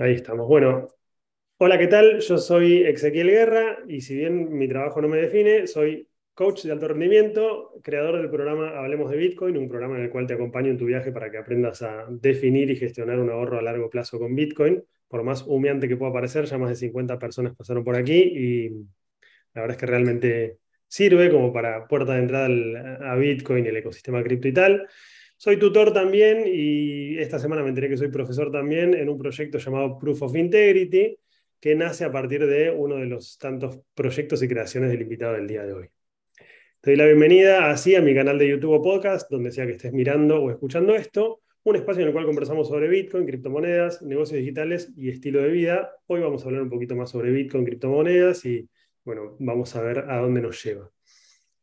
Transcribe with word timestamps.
Ahí 0.00 0.14
estamos. 0.14 0.48
Bueno, 0.48 0.88
hola, 1.58 1.78
¿qué 1.78 1.86
tal? 1.86 2.20
Yo 2.20 2.38
soy 2.38 2.84
Ezequiel 2.84 3.28
Guerra 3.28 3.80
y 3.86 4.00
si 4.00 4.16
bien 4.16 4.50
mi 4.50 4.66
trabajo 4.66 5.02
no 5.02 5.08
me 5.08 5.18
define, 5.18 5.66
soy 5.66 6.08
coach 6.32 6.62
de 6.64 6.72
alto 6.72 6.88
rendimiento, 6.88 7.74
creador 7.82 8.16
del 8.16 8.30
programa 8.30 8.78
Hablemos 8.78 9.10
de 9.10 9.18
Bitcoin, 9.18 9.58
un 9.58 9.68
programa 9.68 9.98
en 9.98 10.04
el 10.04 10.10
cual 10.10 10.26
te 10.26 10.32
acompaño 10.32 10.70
en 10.70 10.78
tu 10.78 10.86
viaje 10.86 11.12
para 11.12 11.30
que 11.30 11.36
aprendas 11.36 11.82
a 11.82 12.06
definir 12.08 12.70
y 12.70 12.76
gestionar 12.76 13.18
un 13.18 13.28
ahorro 13.28 13.58
a 13.58 13.62
largo 13.62 13.90
plazo 13.90 14.18
con 14.18 14.34
Bitcoin. 14.34 14.82
Por 15.06 15.22
más 15.22 15.44
humeante 15.46 15.86
que 15.86 15.98
pueda 15.98 16.14
parecer, 16.14 16.46
ya 16.46 16.56
más 16.56 16.70
de 16.70 16.76
50 16.76 17.18
personas 17.18 17.54
pasaron 17.54 17.84
por 17.84 17.94
aquí 17.94 18.22
y 18.22 18.70
la 19.52 19.60
verdad 19.60 19.72
es 19.72 19.76
que 19.76 19.86
realmente 19.86 20.58
sirve 20.88 21.30
como 21.30 21.52
para 21.52 21.86
puerta 21.86 22.14
de 22.14 22.20
entrada 22.20 22.46
a 23.12 23.16
Bitcoin 23.16 23.66
el 23.66 23.76
ecosistema 23.76 24.22
cripto 24.22 24.48
y 24.48 24.54
tal. 24.54 24.88
Soy 25.42 25.58
tutor 25.58 25.90
también 25.94 26.44
y 26.46 27.16
esta 27.16 27.38
semana 27.38 27.62
me 27.62 27.70
enteré 27.70 27.88
que 27.88 27.96
soy 27.96 28.08
profesor 28.08 28.52
también 28.52 28.92
en 28.92 29.08
un 29.08 29.16
proyecto 29.16 29.56
llamado 29.56 29.96
Proof 29.96 30.20
of 30.20 30.36
Integrity, 30.36 31.16
que 31.58 31.74
nace 31.74 32.04
a 32.04 32.12
partir 32.12 32.46
de 32.46 32.70
uno 32.70 32.96
de 32.96 33.06
los 33.06 33.38
tantos 33.38 33.80
proyectos 33.94 34.42
y 34.42 34.48
creaciones 34.48 34.90
del 34.90 35.00
invitado 35.00 35.32
del 35.32 35.46
día 35.46 35.64
de 35.64 35.72
hoy. 35.72 35.88
Te 36.82 36.90
doy 36.90 36.96
la 36.98 37.06
bienvenida 37.06 37.70
así 37.70 37.94
a 37.94 38.02
mi 38.02 38.14
canal 38.14 38.38
de 38.38 38.50
YouTube 38.50 38.72
o 38.72 38.82
podcast, 38.82 39.30
donde 39.30 39.50
sea 39.50 39.64
que 39.64 39.72
estés 39.72 39.94
mirando 39.94 40.42
o 40.42 40.50
escuchando 40.50 40.94
esto, 40.94 41.40
un 41.62 41.76
espacio 41.76 42.02
en 42.02 42.08
el 42.08 42.12
cual 42.12 42.26
conversamos 42.26 42.68
sobre 42.68 42.88
Bitcoin, 42.88 43.24
criptomonedas, 43.24 44.02
negocios 44.02 44.40
digitales 44.40 44.92
y 44.94 45.08
estilo 45.08 45.40
de 45.40 45.48
vida. 45.48 45.90
Hoy 46.06 46.20
vamos 46.20 46.42
a 46.42 46.48
hablar 46.48 46.60
un 46.60 46.68
poquito 46.68 46.94
más 46.96 47.08
sobre 47.08 47.30
Bitcoin, 47.30 47.64
criptomonedas 47.64 48.44
y 48.44 48.68
bueno, 49.04 49.36
vamos 49.38 49.74
a 49.74 49.80
ver 49.80 50.00
a 50.00 50.18
dónde 50.18 50.42
nos 50.42 50.62
lleva. 50.62 50.90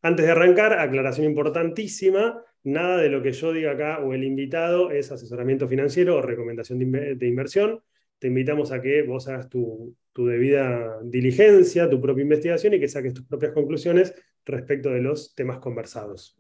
Antes 0.02 0.26
de 0.26 0.32
arrancar, 0.32 0.73
aclaración 0.73 1.27
importantísima, 1.27 2.44
Nada 2.67 2.98
de 2.98 3.07
lo 3.07 3.23
que 3.23 3.31
yo 3.31 3.53
diga 3.53 3.71
acá 3.71 3.99
o 3.99 4.13
el 4.13 4.26
invitado 4.26 4.91
es 4.91 5.09
asesoramiento 5.09 5.70
financiero 5.70 6.17
o 6.17 6.21
recomendación 6.21 6.80
de, 6.80 7.26
inversión. 7.26 7.81
Te 8.20 8.27
invitamos 8.27 8.73
a 8.73 8.81
que 8.81 9.03
vos 9.03 9.26
hagas 9.30 9.48
tu, 9.48 9.96
debida 10.13 10.99
diligencia, 11.01 11.90
tu 11.90 12.01
propia 12.01 12.24
investigación 12.24 12.74
y 12.74 12.79
que 12.82 12.90
saques 12.90 13.13
tus 13.13 13.26
propias 13.26 13.54
conclusiones 13.54 14.13
respecto 14.43 14.90
de 14.90 14.99
los 14.99 15.34
temas 15.34 15.59
conversados. 15.59 16.35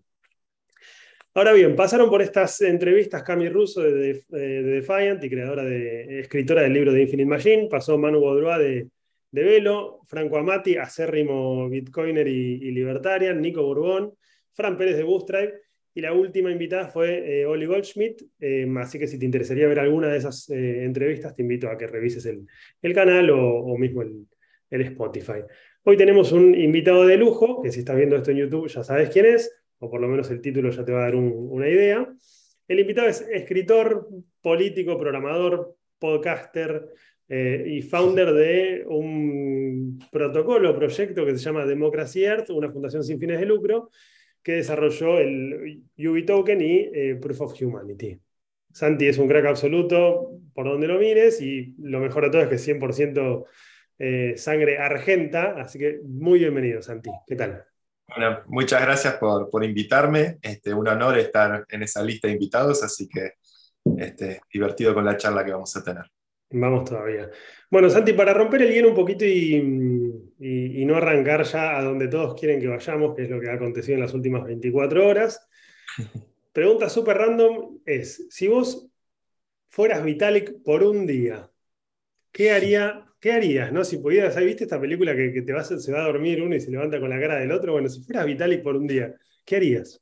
Ahora 1.33 1.53
bien, 1.53 1.77
pasaron 1.77 2.09
por 2.09 2.21
estas 2.21 2.59
entrevistas 2.59 3.23
Cami 3.23 3.47
Russo 3.47 3.81
de, 3.83 4.25
Defiant 4.29 5.23
y 5.23 5.29
creadora 5.29 5.63
de, 5.63 6.19
escritora 6.19 6.63
del 6.63 6.73
libro 6.73 6.91
de 6.91 7.03
Infinite 7.03 7.29
Machine, 7.29 7.67
pasó 7.71 7.97
Manu 7.97 8.19
Bodroa 8.19 8.59
de, 8.59 8.89
Velo, 9.31 10.01
Franco 10.03 10.37
Amati, 10.37 10.75
acérrimo 10.75 11.69
bitcoiner 11.69 12.27
y, 12.27 12.55
y 12.55 12.71
libertarian, 12.71 13.39
Nico 13.39 13.63
Bourbon, 13.63 14.13
Fran 14.51 14.75
Pérez 14.75 14.97
de 14.97 15.03
Bootstrap 15.03 15.51
y 15.97 16.01
la 16.01 16.13
última 16.13 16.51
invitada 16.51 16.89
fue 16.89 17.41
eh, 17.41 17.45
Oli 17.47 17.65
Goldschmidt, 17.65 18.21
eh, 18.39 18.71
así 18.77 18.99
que 18.99 19.07
si 19.07 19.17
te 19.17 19.25
interesaría 19.25 19.67
ver 19.67 19.79
alguna 19.79 20.09
de 20.09 20.19
esas 20.19 20.47
eh, 20.51 20.83
entrevistas, 20.83 21.35
te 21.35 21.41
invito 21.41 21.71
a 21.71 21.75
que 21.75 21.87
revises 21.87 22.23
el, 22.27 22.93
canal 22.93 23.31
o, 23.31 23.75
mismo 23.79 24.03
el, 24.03 24.27
Spotify. 24.69 25.41
Hoy 25.81 25.97
tenemos 25.97 26.31
un 26.33 26.53
invitado 26.53 27.03
de 27.07 27.17
lujo, 27.17 27.63
que 27.63 27.71
si 27.71 27.79
estás 27.79 27.95
viendo 27.95 28.15
esto 28.15 28.29
en 28.29 28.37
YouTube 28.37 28.67
ya 28.67 28.83
sabes 28.83 29.09
quién 29.09 29.25
es, 29.25 29.51
o 29.79 29.89
por 29.89 29.99
lo 29.99 30.07
menos 30.07 30.29
el 30.29 30.39
título 30.39 30.69
ya 30.69 30.85
te 30.85 30.91
va 30.91 30.99
a 30.99 31.05
dar 31.05 31.15
una 31.15 31.67
idea. 31.67 32.07
El 32.67 32.79
invitado 32.79 33.07
es 33.07 33.21
escritor, 33.21 34.07
político, 34.39 34.99
programador, 34.99 35.77
podcaster 35.97 36.89
y 37.27 37.81
founder 37.81 38.33
de 38.33 38.83
un 38.85 39.97
protocolo, 40.11 40.75
proyecto 40.75 41.25
que 41.25 41.31
se 41.31 41.43
llama 41.43 41.65
Democracy 41.65 42.23
Earth, 42.23 42.51
una 42.51 42.71
fundación 42.71 43.03
sin 43.03 43.19
fines 43.19 43.39
de 43.39 43.47
lucro, 43.47 43.89
que 44.43 44.53
desarrolló 44.53 45.19
el 45.19 45.83
UV 45.97 46.25
Token 46.25 46.61
y 46.61 46.89
eh, 46.93 47.17
Proof 47.21 47.41
of 47.41 47.61
Humanity. 47.61 48.19
Santi 48.71 49.07
es 49.07 49.17
un 49.17 49.27
crack 49.27 49.45
absoluto 49.45 50.31
por 50.53 50.67
donde 50.67 50.87
lo 50.87 50.99
mires 50.99 51.41
y 51.41 51.75
lo 51.79 51.99
mejor 51.99 52.25
de 52.25 52.29
todo 52.29 52.41
es 52.41 52.47
que 52.47 52.55
es 52.55 52.67
100% 52.67 53.45
eh, 53.99 54.33
sangre 54.37 54.77
argenta, 54.77 55.55
así 55.59 55.79
que 55.79 55.99
muy 56.03 56.39
bienvenido 56.39 56.81
Santi. 56.81 57.09
¿Qué 57.25 57.35
tal? 57.35 57.65
Bueno, 58.07 58.41
muchas 58.47 58.81
gracias 58.81 59.15
por, 59.15 59.49
por 59.49 59.63
invitarme. 59.63 60.37
Este, 60.41 60.73
un 60.73 60.87
honor 60.87 61.17
estar 61.17 61.65
en 61.69 61.83
esa 61.83 62.03
lista 62.03 62.27
de 62.27 62.35
invitados, 62.35 62.83
así 62.83 63.09
que 63.09 63.33
este, 63.97 64.41
divertido 64.51 64.93
con 64.93 65.05
la 65.05 65.17
charla 65.17 65.43
que 65.43 65.51
vamos 65.51 65.75
a 65.75 65.83
tener. 65.83 66.03
Vamos 66.49 66.89
todavía. 66.89 67.29
Bueno, 67.69 67.89
Santi, 67.89 68.13
para 68.13 68.33
romper 68.33 68.61
el 68.61 68.73
hielo 68.73 68.89
un 68.89 68.95
poquito 68.95 69.25
y, 69.25 69.61
no 70.39 70.95
arrancar 70.95 71.43
ya 71.43 71.77
a 71.77 71.83
donde 71.83 72.07
todos 72.07 72.39
quieren 72.39 72.59
que 72.59 72.67
vayamos, 72.67 73.15
que 73.15 73.23
es 73.23 73.29
lo 73.29 73.39
que 73.39 73.49
ha 73.49 73.53
acontecido 73.53 73.95
en 73.95 74.01
las 74.01 74.13
últimas 74.13 74.43
24 74.45 75.07
horas, 75.07 75.47
pregunta 76.53 76.89
súper 76.89 77.17
random 77.17 77.79
es, 77.85 78.27
si 78.29 78.47
vos 78.47 78.89
fueras 79.67 80.03
Vitalik 80.03 80.63
por 80.63 80.83
un 80.83 81.05
día, 81.05 81.49
¿qué, 82.31 82.51
haría, 82.51 83.05
qué 83.19 83.31
harías? 83.33 83.71
¿no? 83.71 83.83
Si 83.83 83.97
pudieras, 83.97 84.35
¿viste 84.37 84.63
esta 84.63 84.79
película 84.79 85.15
que, 85.15 85.41
te 85.41 85.53
vas, 85.53 85.67
se 85.67 85.91
va 85.91 86.01
a 86.01 86.07
dormir 86.07 86.41
uno 86.41 86.55
y 86.55 86.59
se 86.59 86.71
levanta 86.71 86.99
con 86.99 87.09
la 87.09 87.19
cara 87.19 87.39
del 87.39 87.51
otro? 87.51 87.73
Bueno, 87.73 87.89
si 87.89 88.03
fueras 88.03 88.25
Vitalik 88.25 88.63
por 88.63 88.75
un 88.75 88.87
día, 88.87 89.15
¿qué 89.45 89.57
harías? 89.57 90.01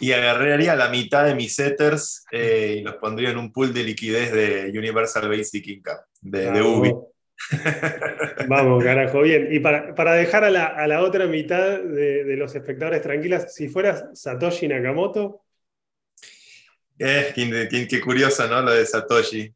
y 0.00 0.12
agarraría 0.12 0.74
la 0.76 0.88
mitad 0.88 1.26
de 1.26 1.34
mis 1.34 1.54
setters 1.54 2.24
eh, 2.30 2.76
y 2.78 2.82
los 2.82 2.96
pondría 2.96 3.30
en 3.30 3.38
un 3.38 3.52
pool 3.52 3.72
de 3.72 3.84
liquidez 3.84 4.32
de 4.32 4.72
Universal 4.76 5.28
Basic 5.28 5.66
Income, 5.66 5.98
de, 6.20 6.62
UBI. 6.62 6.94
Vamos, 8.48 8.82
carajo, 8.82 9.22
bien. 9.22 9.48
Y 9.50 9.60
para, 9.60 10.14
dejar 10.14 10.44
a 10.44 10.50
la, 10.50 11.02
otra 11.02 11.26
mitad 11.26 11.80
de, 11.80 12.36
los 12.36 12.54
espectadores 12.54 13.02
tranquilas, 13.02 13.54
si 13.54 13.68
fueras 13.68 14.04
Satoshi 14.14 14.68
Nakamoto. 14.68 15.42
Eh, 16.98 17.32
qué, 17.88 18.00
curioso, 18.00 18.46
¿no? 18.48 18.62
Lo 18.62 18.72
de 18.72 18.86
Satoshi. 18.86 19.52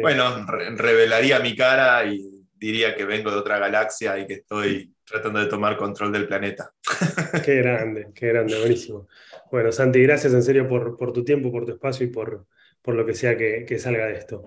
Bueno, 0.00 0.46
revelaría 0.46 1.38
mi 1.38 1.54
cara 1.54 2.04
y 2.04 2.46
diría 2.54 2.94
que 2.94 3.04
vengo 3.04 3.30
de 3.30 3.36
otra 3.36 3.58
galaxia 3.58 4.18
y 4.18 4.26
que 4.26 4.34
estoy 4.34 4.94
tratando 5.04 5.40
de 5.40 5.46
tomar 5.46 5.76
control 5.76 6.12
del 6.12 6.26
planeta. 6.26 6.72
Qué 7.44 7.56
grande, 7.56 8.08
qué 8.14 8.28
grande, 8.28 8.58
buenísimo. 8.58 9.08
Bueno, 9.50 9.70
Santi, 9.72 10.00
gracias 10.02 10.32
en 10.32 10.42
serio 10.42 10.68
por, 10.68 11.12
tu 11.12 11.24
tiempo, 11.24 11.52
por 11.52 11.66
tu 11.66 11.72
espacio 11.72 12.06
y 12.06 12.10
por, 12.10 12.46
por 12.80 12.94
lo 12.94 13.04
que 13.04 13.14
sea 13.14 13.36
que, 13.36 13.78
salga 13.78 14.06
de 14.06 14.14
esto. 14.14 14.46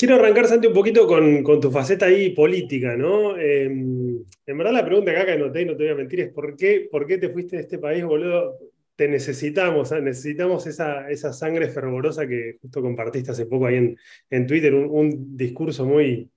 Quiero 0.00 0.14
arrancar, 0.14 0.46
Santi, 0.46 0.66
un 0.66 0.72
poquito 0.72 1.06
con, 1.06 1.60
tu 1.60 1.70
faceta 1.70 2.06
ahí 2.06 2.30
política, 2.30 2.96
¿no? 2.96 3.36
Em, 3.36 4.24
en 4.46 4.58
verdad 4.58 4.72
la 4.72 4.82
pregunta 4.82 5.10
acá 5.10 5.26
que 5.26 5.32
anoté, 5.32 5.60
y 5.60 5.66
no 5.66 5.76
te 5.76 5.82
voy 5.82 5.92
a 5.92 5.94
mentir, 5.94 6.20
es 6.20 6.32
¿por 6.32 6.56
qué, 6.56 6.88
por 6.90 7.06
qué 7.06 7.18
te 7.18 7.28
fuiste 7.28 7.56
de 7.56 7.62
este 7.62 7.78
país, 7.78 8.02
boludo? 8.02 8.56
Te 8.96 9.08
necesitamos, 9.08 9.92
¿eh? 9.92 10.00
necesitamos 10.00 10.66
esa, 10.66 11.10
esa, 11.10 11.34
sangre 11.34 11.68
fervorosa 11.68 12.26
que 12.26 12.56
justo 12.62 12.80
compartiste 12.80 13.32
hace 13.32 13.44
poco 13.44 13.66
ahí 13.66 13.94
en, 14.30 14.46
Twitter, 14.46 14.74
un, 14.74 15.36
discurso 15.36 15.84
muy, 15.84 16.30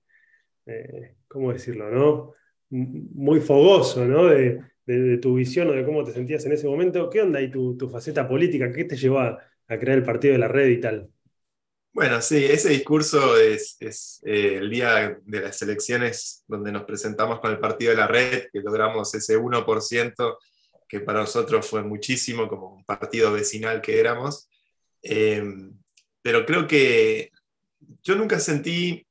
eh, 0.66 1.14
¿cómo 1.26 1.50
decirlo, 1.50 1.90
no? 1.90 2.32
Muy 2.68 3.40
fogoso, 3.40 4.04
¿no? 4.04 4.26
De, 4.26 4.60
de, 4.84 5.16
tu 5.16 5.36
visión 5.36 5.68
o 5.70 5.72
de 5.72 5.86
cómo 5.86 6.04
te 6.04 6.12
sentías 6.12 6.44
en 6.44 6.52
ese 6.52 6.66
momento. 6.66 7.08
¿Qué 7.08 7.22
onda 7.22 7.38
ahí 7.38 7.50
tu, 7.50 7.88
faceta 7.90 8.28
política? 8.28 8.70
¿Qué 8.70 8.84
te 8.84 8.96
llevó 8.96 9.20
a, 9.20 9.38
crear 9.66 9.96
el 9.96 10.04
partido 10.04 10.32
de 10.34 10.38
la 10.38 10.48
red 10.48 10.68
y 10.68 10.80
tal? 10.80 11.08
Bueno, 11.94 12.20
sí, 12.20 12.44
ese 12.44 12.70
discurso 12.70 13.36
es, 13.38 13.76
eh, 14.24 14.56
el 14.56 14.68
día 14.68 15.16
de 15.24 15.40
las 15.40 15.62
elecciones 15.62 16.42
donde 16.48 16.72
nos 16.72 16.82
presentamos 16.82 17.38
con 17.38 17.52
el 17.52 17.60
partido 17.60 17.92
de 17.92 17.96
la 17.96 18.08
red, 18.08 18.48
que 18.52 18.58
logramos 18.58 19.14
ese 19.14 19.38
1%, 19.38 20.38
que 20.88 20.98
para 20.98 21.20
nosotros 21.20 21.64
fue 21.64 21.84
muchísimo, 21.84 22.48
como 22.48 22.74
un 22.74 22.84
partido 22.84 23.32
vecinal 23.32 23.80
que 23.80 24.00
éramos. 24.00 24.48
Eh, 25.02 25.44
pero 26.20 26.44
creo 26.44 26.66
que 26.66 27.30
yo 28.02 28.16
nunca 28.16 28.40
sentí 28.40 29.06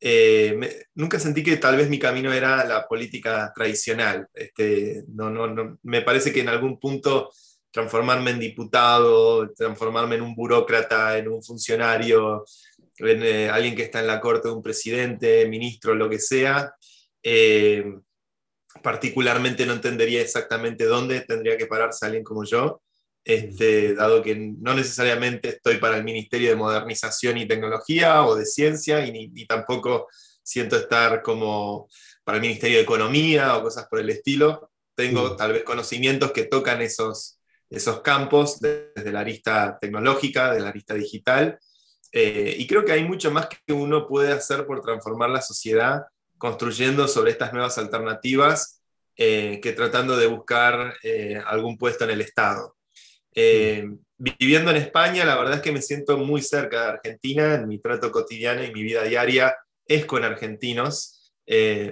eh, 0.00 0.86
nunca 0.94 1.18
sentí 1.18 1.42
que 1.42 1.56
tal 1.58 1.76
vez 1.76 1.90
mi 1.90 1.98
camino 1.98 2.32
era 2.32 2.64
la 2.64 2.86
política 2.86 3.52
tradicional. 3.54 4.28
Este, 4.32 5.04
no, 5.08 5.28
no, 5.28 5.78
me 5.82 6.00
parece 6.00 6.32
que 6.32 6.40
en 6.40 6.48
algún 6.48 6.80
punto 6.80 7.30
transformarme 7.74 8.30
en 8.30 8.38
diputado, 8.38 9.50
transformarme 9.50 10.14
en 10.14 10.22
un 10.22 10.36
burócrata, 10.36 11.18
en 11.18 11.26
un 11.26 11.42
funcionario, 11.42 12.44
en 12.98 13.22
eh, 13.24 13.50
alguien 13.50 13.74
que 13.74 13.82
está 13.82 13.98
en 13.98 14.06
la 14.06 14.20
corte 14.20 14.46
de 14.46 14.54
un 14.54 14.62
presidente, 14.62 15.44
ministro, 15.48 15.92
lo 15.96 16.08
que 16.08 16.20
sea, 16.20 16.72
eh, 17.20 17.84
particularmente 18.80 19.66
no 19.66 19.72
entendería 19.72 20.20
exactamente 20.20 20.84
dónde 20.84 21.22
tendría 21.22 21.56
que 21.56 21.66
pararse 21.66 22.06
alguien 22.06 22.22
como 22.22 22.44
yo. 22.44 22.80
Este, 23.24 23.94
dado 23.94 24.22
que 24.22 24.36
no 24.36 24.74
necesariamente 24.74 25.48
estoy 25.48 25.78
para 25.78 25.96
el 25.96 26.04
Ministerio 26.04 26.50
de 26.50 26.56
Modernización 26.56 27.38
y 27.38 27.48
Tecnología 27.48 28.24
o 28.24 28.36
de 28.36 28.46
Ciencia, 28.46 29.04
y 29.04 29.10
ni, 29.10 29.46
tampoco 29.46 30.06
siento 30.44 30.76
estar 30.76 31.22
como 31.22 31.88
para 32.22 32.36
el 32.36 32.42
Ministerio 32.42 32.76
de 32.76 32.84
Economía 32.84 33.56
o 33.56 33.64
cosas 33.64 33.88
por 33.90 33.98
el 33.98 34.10
estilo. 34.10 34.70
Tengo 34.94 35.34
tal 35.34 35.54
vez 35.54 35.64
conocimientos 35.64 36.30
que 36.30 36.44
tocan 36.44 36.80
esos, 36.82 37.40
esos 37.70 38.00
campos 38.00 38.60
desde 38.60 39.12
la 39.12 39.20
arista 39.20 39.78
tecnológica, 39.80 40.52
de 40.52 40.60
la 40.60 40.68
arista 40.68 40.94
digital, 40.94 41.58
eh, 42.16 42.54
y 42.56 42.68
creo 42.68 42.84
que 42.84 42.92
hay 42.92 43.02
mucho 43.02 43.32
más 43.32 43.48
que 43.48 43.72
uno 43.72 44.06
puede 44.06 44.32
hacer 44.32 44.66
por 44.66 44.80
transformar 44.80 45.30
la 45.30 45.42
sociedad 45.42 46.04
construyendo 46.38 47.08
sobre 47.08 47.32
estas 47.32 47.52
nuevas 47.52 47.76
alternativas 47.76 48.80
eh, 49.16 49.58
que 49.60 49.72
tratando 49.72 50.16
de 50.16 50.28
buscar 50.28 50.94
eh, 51.02 51.42
algún 51.44 51.76
puesto 51.76 52.04
en 52.04 52.10
el 52.10 52.20
Estado. 52.20 52.76
Viviendo 54.16 54.70
en 54.70 54.76
España, 54.76 55.24
la 55.24 55.36
verdad 55.36 55.56
es 55.56 55.60
que 55.60 55.72
me 55.72 55.82
siento 55.82 56.16
muy 56.16 56.40
cerca 56.40 56.82
de 56.82 56.88
Argentina, 56.92 57.54
en 57.54 57.66
mi 57.66 57.80
trato 57.80 58.12
cotidiano 58.12 58.62
y 58.62 58.72
mi 58.72 58.84
vida 58.84 59.02
diaria 59.02 59.56
es 59.84 60.04
con 60.04 60.22
argentinos. 60.22 61.32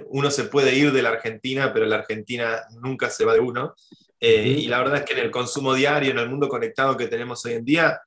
Uno 0.07 0.31
se 0.31 0.45
puede 0.45 0.73
ir 0.73 0.93
de 0.93 1.01
la 1.01 1.09
Argentina, 1.09 1.73
pero 1.73 1.85
la 1.85 1.97
Argentina 1.97 2.61
nunca 2.81 3.09
se 3.09 3.25
va 3.25 3.33
de 3.33 3.41
uno. 3.41 3.75
Eh, 4.25 4.47
y 4.47 4.67
la 4.67 4.77
verdad 4.77 4.99
es 4.99 5.03
que 5.03 5.13
en 5.13 5.19
el 5.19 5.31
consumo 5.31 5.73
diario, 5.73 6.11
en 6.11 6.19
el 6.19 6.29
mundo 6.29 6.47
conectado 6.47 6.95
que 6.95 7.07
tenemos 7.07 7.43
hoy 7.45 7.53
en 7.53 7.65
día, 7.65 7.99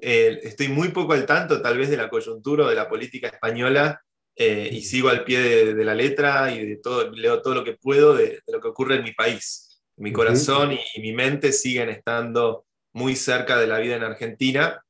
estoy 0.00 0.66
muy 0.66 0.88
poco 0.88 1.12
al 1.12 1.24
tanto 1.24 1.62
tal 1.62 1.78
vez 1.78 1.88
de 1.88 1.96
la 1.96 2.08
coyuntura 2.08 2.64
o 2.64 2.68
de 2.68 2.74
la 2.74 2.88
política 2.88 3.28
española 3.28 4.02
y 4.34 4.82
sigo 4.82 5.08
al 5.08 5.22
pie 5.22 5.74
de, 5.74 5.84
la 5.84 5.94
letra 5.94 6.52
y 6.52 6.66
de 6.66 6.76
todo, 6.78 7.08
leo 7.12 7.40
todo 7.40 7.54
lo 7.54 7.62
que 7.62 7.74
puedo 7.74 8.12
de, 8.12 8.40
lo 8.48 8.60
que 8.60 8.66
ocurre 8.66 8.96
en 8.96 9.04
mi 9.04 9.12
país. 9.12 9.80
Mi 9.98 10.12
corazón 10.12 10.72
y 10.72 11.00
mi 11.00 11.12
mente 11.12 11.52
siguen 11.52 11.88
estando 11.88 12.66
muy 12.92 13.16
cerca 13.16 13.58
de 13.58 13.66
la 13.66 13.78
vida 13.78 13.96
en 13.96 14.02
Argentina, 14.02 14.82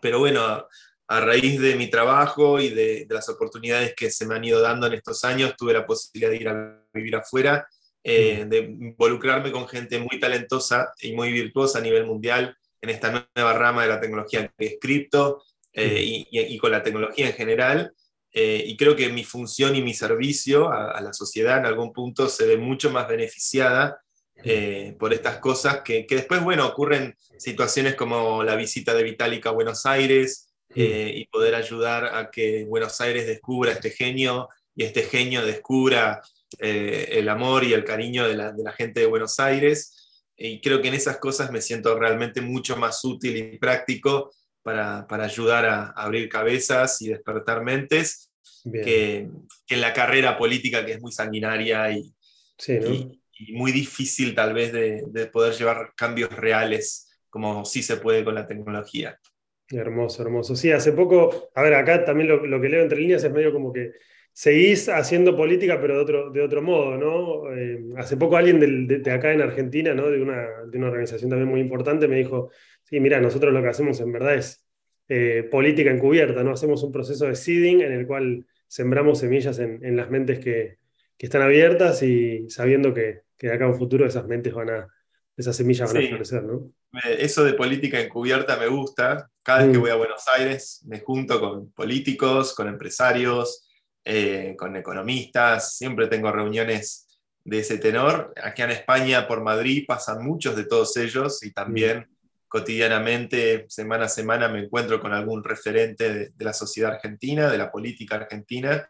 pero 0.00 0.18
bueno, 0.18 0.42
a, 0.44 1.20
raíz 1.20 1.60
de 1.60 1.74
mi 1.74 1.90
trabajo 1.90 2.60
y 2.60 2.70
de, 2.70 3.06
las 3.10 3.28
oportunidades 3.28 3.94
que 3.96 4.10
se 4.10 4.26
me 4.26 4.36
han 4.36 4.44
ido 4.44 4.60
dando 4.60 4.86
en 4.86 4.94
estos 4.94 5.24
años, 5.24 5.54
tuve 5.56 5.72
la 5.72 5.86
posibilidad 5.86 6.30
de 6.30 6.36
ir 6.36 6.48
a 6.48 6.82
vivir 6.92 7.16
afuera, 7.16 7.66
eh, 8.02 8.44
de 8.48 8.58
involucrarme 8.58 9.52
con 9.52 9.68
gente 9.68 9.98
muy 9.98 10.18
talentosa 10.18 10.92
y 11.00 11.12
muy 11.12 11.32
virtuosa 11.32 11.78
a 11.78 11.82
nivel 11.82 12.06
mundial 12.06 12.56
en 12.80 12.90
esta 12.90 13.28
nueva 13.34 13.52
rama 13.52 13.82
de 13.82 13.88
la 13.88 14.00
tecnología 14.00 14.52
que 14.56 14.66
es 14.66 14.76
cripto 14.80 15.42
eh, 15.72 16.26
y, 16.30 16.58
con 16.58 16.72
la 16.72 16.82
tecnología 16.82 17.26
en 17.26 17.34
general. 17.34 17.92
Eh, 18.32 18.62
y 18.66 18.76
creo 18.76 18.94
que 18.94 19.08
mi 19.08 19.24
función 19.24 19.74
y 19.74 19.82
mi 19.82 19.92
servicio 19.92 20.70
a, 20.70 20.92
a, 20.92 21.00
la 21.00 21.12
sociedad 21.12 21.58
en 21.58 21.66
algún 21.66 21.92
punto 21.92 22.28
se 22.28 22.46
ve 22.46 22.56
mucho 22.56 22.90
más 22.90 23.08
beneficiada 23.08 24.00
eh, 24.44 24.96
por 24.98 25.12
estas 25.12 25.38
cosas 25.38 25.82
que, 25.82 26.06
después, 26.08 26.42
bueno, 26.42 26.66
ocurren 26.66 27.16
situaciones 27.38 27.94
como 27.96 28.42
la 28.42 28.54
visita 28.54 28.94
de 28.94 29.02
Vitálica 29.02 29.50
a 29.50 29.52
Buenos 29.52 29.84
Aires 29.86 30.46
y 30.72 31.26
poder 31.26 31.56
ayudar 31.56 32.14
a 32.14 32.30
que 32.30 32.64
Buenos 32.64 33.00
Aires 33.00 33.26
descubra 33.26 33.72
este 33.72 33.90
genio 33.90 34.48
y 34.76 34.84
este 34.84 35.02
genio 35.02 35.44
descubra 35.44 36.22
eh, 36.58 37.08
el 37.12 37.28
amor 37.28 37.64
y 37.64 37.72
el 37.72 37.84
cariño 37.84 38.26
de 38.28 38.36
la, 38.36 38.72
gente 38.76 39.00
de 39.00 39.06
Buenos 39.06 39.38
Aires. 39.40 40.22
Y 40.36 40.60
creo 40.60 40.80
que 40.80 40.88
en 40.88 40.94
esas 40.94 41.18
cosas 41.18 41.52
me 41.52 41.60
siento 41.60 41.98
realmente 41.98 42.40
mucho 42.40 42.76
más 42.76 43.04
útil 43.04 43.36
y 43.36 43.58
práctico 43.58 44.32
para, 44.62 45.06
ayudar 45.10 45.66
a, 45.66 45.90
abrir 45.90 46.28
cabezas 46.28 47.00
y 47.02 47.08
despertar 47.08 47.62
mentes 47.62 48.30
que, 48.72 49.28
en 49.68 49.80
la 49.80 49.92
carrera 49.92 50.36
política 50.36 50.84
que 50.84 50.92
es 50.92 51.00
muy 51.00 51.12
sanguinaria 51.12 51.90
y, 51.92 52.12
sí, 52.58 52.78
¿no? 52.78 53.20
y 53.40 53.52
muy 53.54 53.72
difícil 53.72 54.34
tal 54.34 54.52
vez 54.52 54.72
de, 54.72 55.26
poder 55.32 55.54
llevar 55.54 55.92
cambios 55.96 56.30
reales 56.30 57.08
como 57.30 57.64
sí 57.64 57.82
se 57.82 57.96
puede 57.96 58.24
con 58.24 58.34
la 58.34 58.46
tecnología. 58.46 59.18
Hermoso, 59.68 60.22
hermoso. 60.22 60.56
Sí, 60.56 60.72
hace 60.72 60.92
poco, 60.92 61.50
a 61.54 61.62
ver, 61.62 61.74
acá 61.74 62.04
también 62.04 62.28
lo, 62.28 62.60
que 62.60 62.68
leo 62.68 62.82
entre 62.82 62.98
líneas 62.98 63.22
es 63.22 63.30
medio 63.30 63.52
como 63.52 63.72
que 63.72 63.92
seguís 64.40 64.88
haciendo 64.88 65.36
política, 65.36 65.78
pero 65.82 65.96
de 65.96 66.00
otro, 66.00 66.30
de 66.30 66.40
otro 66.40 66.62
modo, 66.62 66.96
¿no? 66.96 67.54
Eh, 67.54 67.78
hace 67.98 68.16
poco 68.16 68.38
alguien 68.38 68.58
de, 68.58 69.12
acá 69.12 69.34
en 69.34 69.42
Argentina, 69.42 69.92
¿no? 69.92 70.08
De 70.08 70.22
una, 70.22 70.64
de 70.66 70.78
una 70.78 70.86
organización 70.86 71.28
también 71.28 71.50
muy 71.50 71.60
importante, 71.60 72.08
me 72.08 72.16
dijo, 72.16 72.50
sí, 72.84 73.00
mira, 73.00 73.20
nosotros 73.20 73.52
lo 73.52 73.60
que 73.60 73.68
hacemos 73.68 74.00
en 74.00 74.12
verdad 74.12 74.36
es 74.36 74.66
eh, 75.08 75.46
política 75.50 75.90
encubierta, 75.90 76.42
¿no? 76.42 76.52
Hacemos 76.52 76.82
un 76.82 76.90
proceso 76.90 77.26
de 77.26 77.36
seeding 77.36 77.82
en 77.82 77.92
el 77.92 78.06
cual 78.06 78.46
sembramos 78.66 79.18
semillas 79.18 79.58
en, 79.58 79.94
las 79.94 80.08
mentes 80.08 80.38
que, 80.38 80.78
que, 81.18 81.26
están 81.26 81.42
abiertas 81.42 82.02
y 82.02 82.48
sabiendo 82.48 82.94
que, 82.94 83.24
que 83.36 83.48
de 83.48 83.52
acá 83.52 83.66
a 83.66 83.68
un 83.68 83.76
futuro 83.76 84.06
esas 84.06 84.26
mentes 84.26 84.54
van 84.54 84.70
a, 84.70 84.88
esas 85.36 85.54
semillas 85.54 85.92
van 85.92 86.02
a 86.02 86.08
florecer, 86.08 86.44
¿no? 86.44 86.72
Eso 87.18 87.44
de 87.44 87.52
política 87.52 88.00
encubierta 88.00 88.56
me 88.56 88.68
gusta. 88.68 89.30
Cada 89.42 89.64
vez 89.64 89.72
que 89.72 89.78
mm. 89.78 89.82
voy 89.82 89.90
a 89.90 89.96
Buenos 89.96 90.24
Aires 90.34 90.82
me 90.86 91.00
junto 91.00 91.38
con 91.38 91.70
políticos, 91.72 92.54
con 92.54 92.68
empresarios, 92.68 93.66
eh, 94.04 94.54
con 94.58 94.76
economistas, 94.76 95.76
siempre 95.76 96.06
tengo 96.06 96.32
reuniones 96.32 97.06
de 97.44 97.60
ese 97.60 97.78
tenor. 97.78 98.32
Aquí 98.42 98.62
en 98.62 98.70
España, 98.70 99.26
por 99.26 99.42
Madrid, 99.42 99.84
pasan 99.86 100.24
muchos 100.24 100.56
de 100.56 100.64
todos 100.64 100.96
ellos 100.96 101.42
y 101.42 101.52
también 101.52 101.98
mm. 101.98 102.06
cotidianamente, 102.48 103.66
semana 103.68 104.06
a 104.06 104.08
semana, 104.08 104.48
me 104.48 104.60
encuentro 104.60 105.00
con 105.00 105.12
algún 105.12 105.44
referente 105.44 106.30
de, 106.30 106.44
la 106.44 106.52
sociedad 106.52 106.92
argentina, 106.92 107.50
de 107.50 107.58
la 107.58 107.70
política 107.70 108.16
argentina. 108.16 108.88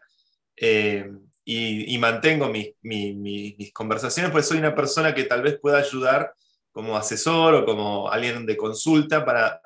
Eh, 0.55 1.09
y, 1.43 1.97
mantengo 1.97 2.49
mis 2.49 3.73
conversaciones, 3.73 4.31
pues 4.31 4.47
soy 4.47 4.59
una 4.59 4.75
persona 4.75 5.13
que 5.13 5.23
tal 5.23 5.41
vez 5.41 5.59
pueda 5.59 5.79
ayudar 5.79 6.33
como 6.71 6.95
asesor 6.95 7.55
o 7.55 7.65
como 7.65 8.09
alguien 8.09 8.45
de 8.45 8.55
consulta 8.55 9.25
para 9.25 9.61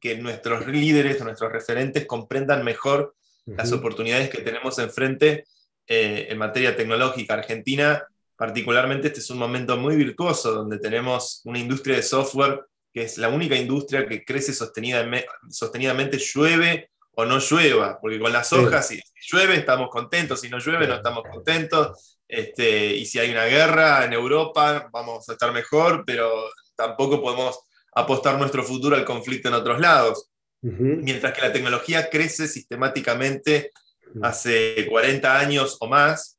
que 0.00 0.16
nuestros 0.16 0.66
líderes 0.66 1.20
o 1.20 1.24
nuestros 1.24 1.52
referentes 1.52 2.06
comprendan 2.06 2.64
mejor 2.64 3.14
las 3.56 3.72
oportunidades 3.72 4.30
que 4.30 4.42
tenemos 4.42 4.78
enfrente 4.78 5.44
eh, 5.86 6.28
en 6.30 6.38
materia 6.38 6.76
tecnológica. 6.76 7.34
Argentina, 7.34 8.04
particularmente, 8.36 9.08
este 9.08 9.20
es 9.20 9.30
un 9.30 9.38
momento 9.38 9.76
muy 9.76 9.96
virtuoso 9.96 10.52
donde 10.52 10.78
tenemos 10.78 11.42
una 11.44 11.58
industria 11.58 11.96
de 11.96 12.02
software 12.02 12.64
que 12.92 13.02
es 13.02 13.18
la 13.18 13.28
única 13.28 13.56
industria 13.56 14.06
que 14.06 14.24
crece 14.24 14.52
sostenidamente, 14.52 16.18
llueve 16.18 16.90
o 17.12 17.24
no 17.24 17.38
llueva, 17.38 17.98
porque 18.00 18.18
con 18.18 18.32
las 18.32 18.52
hojas, 18.52 18.88
si, 18.88 19.00
llueve 19.30 19.56
estamos 19.56 19.88
contentos, 19.90 20.40
si 20.40 20.48
no 20.48 20.58
llueve 20.58 20.88
no 20.88 20.94
estamos 20.94 21.22
contentos, 21.30 22.18
este, 22.26 22.94
y 22.94 23.04
si 23.06 23.18
hay 23.18 23.30
una 23.30 23.44
guerra 23.44 24.04
en 24.04 24.12
Europa 24.12 24.88
vamos 24.92 25.28
a 25.28 25.32
estar 25.32 25.52
mejor, 25.52 26.04
pero 26.06 26.50
tampoco 26.76 27.20
podemos 27.20 27.58
apostar 27.94 28.38
nuestro 28.38 28.62
futuro 28.64 28.96
al 28.96 29.04
conflicto 29.04 29.48
en 29.48 29.54
otros 29.54 29.80
lados. 29.80 30.29
Mientras 30.62 31.32
que 31.32 31.40
la 31.40 31.52
tecnología 31.52 32.10
crece 32.10 32.46
sistemáticamente 32.46 33.70
hace 34.22 34.86
40 34.88 35.38
años 35.38 35.78
o 35.80 35.86
más, 35.86 36.38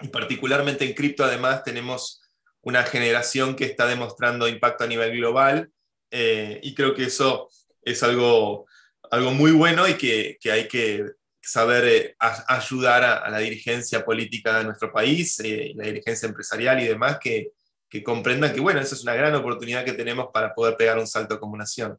y 0.00 0.08
particularmente 0.08 0.84
en 0.84 0.94
cripto 0.94 1.24
además 1.24 1.64
tenemos 1.64 2.22
una 2.60 2.84
generación 2.84 3.56
que 3.56 3.64
está 3.64 3.86
demostrando 3.86 4.46
impacto 4.48 4.84
a 4.84 4.86
nivel 4.86 5.16
global, 5.16 5.70
eh, 6.10 6.60
y 6.62 6.74
creo 6.74 6.94
que 6.94 7.04
eso 7.04 7.48
es 7.82 8.02
algo 8.02 8.66
algo 9.10 9.32
muy 9.32 9.52
bueno 9.52 9.88
y 9.88 9.94
que, 9.94 10.38
hay 10.50 10.68
que 10.68 11.04
saber 11.40 11.84
eh, 11.86 12.16
ayudar 12.48 13.04
a, 13.04 13.30
la 13.30 13.38
dirigencia 13.38 14.04
política 14.04 14.58
de 14.58 14.64
nuestro 14.64 14.92
país, 14.92 15.40
eh, 15.40 15.72
la 15.74 15.84
dirigencia 15.84 16.28
empresarial 16.28 16.80
y 16.82 16.86
demás, 16.86 17.18
que, 17.20 17.52
comprendan 18.04 18.52
que, 18.52 18.60
bueno, 18.60 18.80
esa 18.80 18.94
es 18.94 19.02
una 19.02 19.14
gran 19.14 19.34
oportunidad 19.34 19.84
que 19.84 19.94
tenemos 19.94 20.28
para 20.32 20.54
poder 20.54 20.76
pegar 20.76 20.98
un 20.98 21.06
salto 21.06 21.40
como 21.40 21.56
nación. 21.56 21.98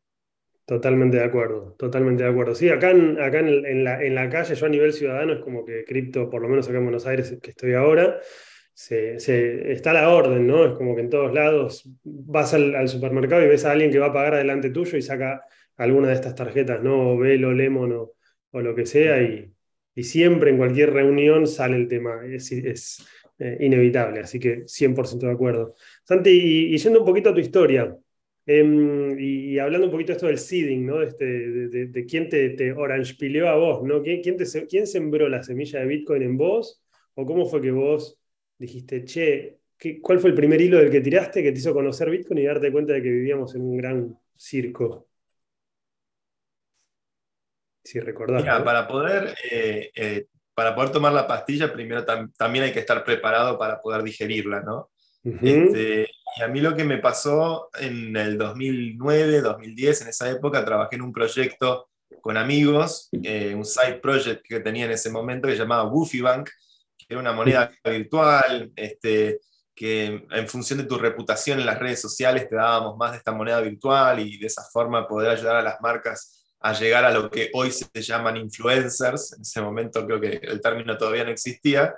Totalmente 0.69 1.17
de 1.17 1.23
acuerdo, 1.23 1.73
totalmente 1.79 2.21
de 2.21 2.29
acuerdo. 2.29 2.53
Sí, 2.53 2.69
acá, 2.69 2.91
en, 2.91 3.19
acá 3.19 3.39
en, 3.39 3.83
la, 3.83 4.03
en 4.03 4.13
la 4.13 4.29
calle, 4.29 4.53
yo 4.53 4.67
a 4.67 4.69
nivel 4.69 4.93
ciudadano, 4.93 5.33
es 5.33 5.39
como 5.39 5.65
que 5.65 5.83
cripto, 5.83 6.29
por 6.29 6.43
lo 6.43 6.47
menos 6.47 6.67
acá 6.69 6.77
en 6.77 6.83
Buenos 6.83 7.07
Aires, 7.07 7.35
que 7.41 7.49
estoy 7.49 7.73
ahora, 7.73 8.19
se, 8.71 9.15
está 9.71 9.89
a 9.89 9.93
la 9.95 10.09
orden, 10.09 10.45
¿no? 10.45 10.65
Es 10.65 10.73
como 10.73 10.93
que 10.93 11.01
en 11.01 11.09
todos 11.09 11.33
lados 11.33 11.89
vas 12.03 12.53
al, 12.53 12.87
supermercado 12.87 13.43
y 13.43 13.47
ves 13.47 13.65
a 13.65 13.71
alguien 13.71 13.89
que 13.89 13.97
va 13.97 14.07
a 14.07 14.13
pagar 14.13 14.35
adelante 14.35 14.69
tuyo 14.69 14.95
y 14.95 15.01
saca 15.01 15.43
alguna 15.75 16.09
de 16.09 16.13
estas 16.13 16.35
tarjetas, 16.35 16.83
¿no? 16.83 17.17
Velo, 17.17 17.51
Lemon 17.51 17.91
o, 17.93 18.13
o 18.51 18.61
lo 18.61 18.75
que 18.75 18.85
sea, 18.85 19.23
y, 19.23 19.51
y, 19.95 20.03
siempre 20.03 20.51
en 20.51 20.57
cualquier 20.57 20.93
reunión 20.93 21.47
sale 21.47 21.77
el 21.77 21.87
tema, 21.87 22.21
es, 22.27 22.51
es 22.51 23.07
eh, 23.39 23.57
inevitable, 23.61 24.19
así 24.19 24.39
que 24.39 24.67
100% 24.67 25.25
de 25.25 25.31
acuerdo. 25.31 25.73
Santi, 26.03 26.29
y, 26.75 26.77
yendo 26.77 26.99
un 26.99 27.05
poquito 27.07 27.31
a 27.31 27.33
tu 27.33 27.39
historia, 27.39 27.97
em, 28.49 29.19
y, 29.19 29.59
hablando 29.59 29.85
un 29.85 29.91
poquito 29.91 30.11
de 30.11 30.15
esto 30.15 30.27
del 30.27 30.39
seeding, 30.39 30.85
¿no? 30.85 31.01
Este, 31.01 31.25
de, 31.25 31.85
de, 31.87 32.05
quién 32.05 32.29
te, 32.29 32.49
te 32.51 32.71
orange 32.71 33.15
pileó 33.15 33.47
a 33.47 33.55
vos, 33.55 33.83
¿no? 33.83 34.01
¿Quién, 34.01 34.21
quién, 34.21 34.37
te, 34.37 34.45
¿Quién 34.67 34.87
sembró 34.87 35.29
la 35.29 35.43
semilla 35.43 35.79
de 35.79 35.85
Bitcoin 35.85 36.23
en 36.23 36.37
vos? 36.37 36.83
¿O 37.13 37.25
cómo 37.25 37.45
fue 37.45 37.61
que 37.61 37.71
vos 37.71 38.19
dijiste, 38.57 39.05
che, 39.05 39.59
¿qué, 39.77 40.01
¿cuál 40.01 40.19
fue 40.19 40.31
el 40.31 40.35
primer 40.35 40.59
hilo 40.59 40.77
del 40.77 40.89
que 40.89 41.01
tiraste 41.01 41.43
que 41.43 41.51
te 41.51 41.59
hizo 41.59 41.73
conocer 41.73 42.09
Bitcoin 42.09 42.39
y 42.39 42.45
darte 42.45 42.71
cuenta 42.71 42.93
de 42.93 43.03
que 43.03 43.09
vivíamos 43.09 43.53
en 43.55 43.61
un 43.61 43.77
gran 43.77 44.19
circo? 44.35 45.07
Si 47.83 47.99
recordás. 47.99 48.43
para, 48.63 48.87
poder, 48.87 49.35
eh, 49.51 49.91
eh, 49.95 50.25
para 50.53 50.75
poder 50.75 50.91
tomar 50.91 51.13
la 51.13 51.27
pastilla, 51.27 51.71
primero 51.71 52.03
también 52.03 52.65
hay 52.65 52.71
que 52.71 52.79
estar 52.79 53.03
preparado 53.03 53.57
para 53.57 53.79
poder 53.79 54.03
digerirla, 54.03 54.61
¿no? 54.61 54.89
Este, 55.23 56.07
y 56.37 56.41
a 56.41 56.47
mí 56.47 56.61
lo 56.61 56.75
que 56.75 56.83
me 56.83 56.97
pasó 56.97 57.69
en 57.79 58.15
el 58.15 58.37
2009, 58.37 59.41
2010, 59.41 60.01
en 60.01 60.07
esa 60.09 60.29
época, 60.29 60.63
trabajé 60.63 60.95
en 60.95 61.01
un 61.01 61.13
proyecto 61.13 61.89
con 62.21 62.37
amigos, 62.37 63.09
eh, 63.23 63.53
un 63.55 63.65
side 63.65 63.99
project 64.01 64.43
que 64.47 64.59
tenía 64.59 64.85
en 64.85 64.91
ese 64.91 65.09
momento 65.09 65.47
que 65.47 65.53
se 65.53 65.59
llamaba 65.59 65.89
Woofy 65.89 66.21
Bank, 66.21 66.49
que 66.97 67.05
era 67.09 67.19
una 67.19 67.33
moneda 67.33 67.71
virtual, 67.83 68.71
este, 68.75 69.39
que 69.75 70.27
en 70.29 70.47
función 70.47 70.79
de 70.79 70.85
tu 70.85 70.97
reputación 70.97 71.59
en 71.59 71.65
las 71.65 71.79
redes 71.79 72.01
sociales 72.01 72.49
te 72.49 72.55
dábamos 72.55 72.97
más 72.97 73.11
de 73.11 73.17
esta 73.17 73.31
moneda 73.31 73.61
virtual 73.61 74.19
y 74.19 74.37
de 74.37 74.47
esa 74.47 74.63
forma 74.63 75.07
poder 75.07 75.29
ayudar 75.29 75.55
a 75.55 75.61
las 75.61 75.79
marcas 75.81 76.45
a 76.59 76.73
llegar 76.73 77.05
a 77.05 77.11
lo 77.11 77.29
que 77.29 77.49
hoy 77.53 77.71
se 77.71 78.01
llaman 78.01 78.35
influencers, 78.35 79.33
en 79.33 79.41
ese 79.41 79.61
momento 79.61 80.05
creo 80.05 80.19
que 80.19 80.41
el 80.43 80.59
término 80.59 80.97
todavía 80.97 81.23
no 81.23 81.31
existía. 81.31 81.95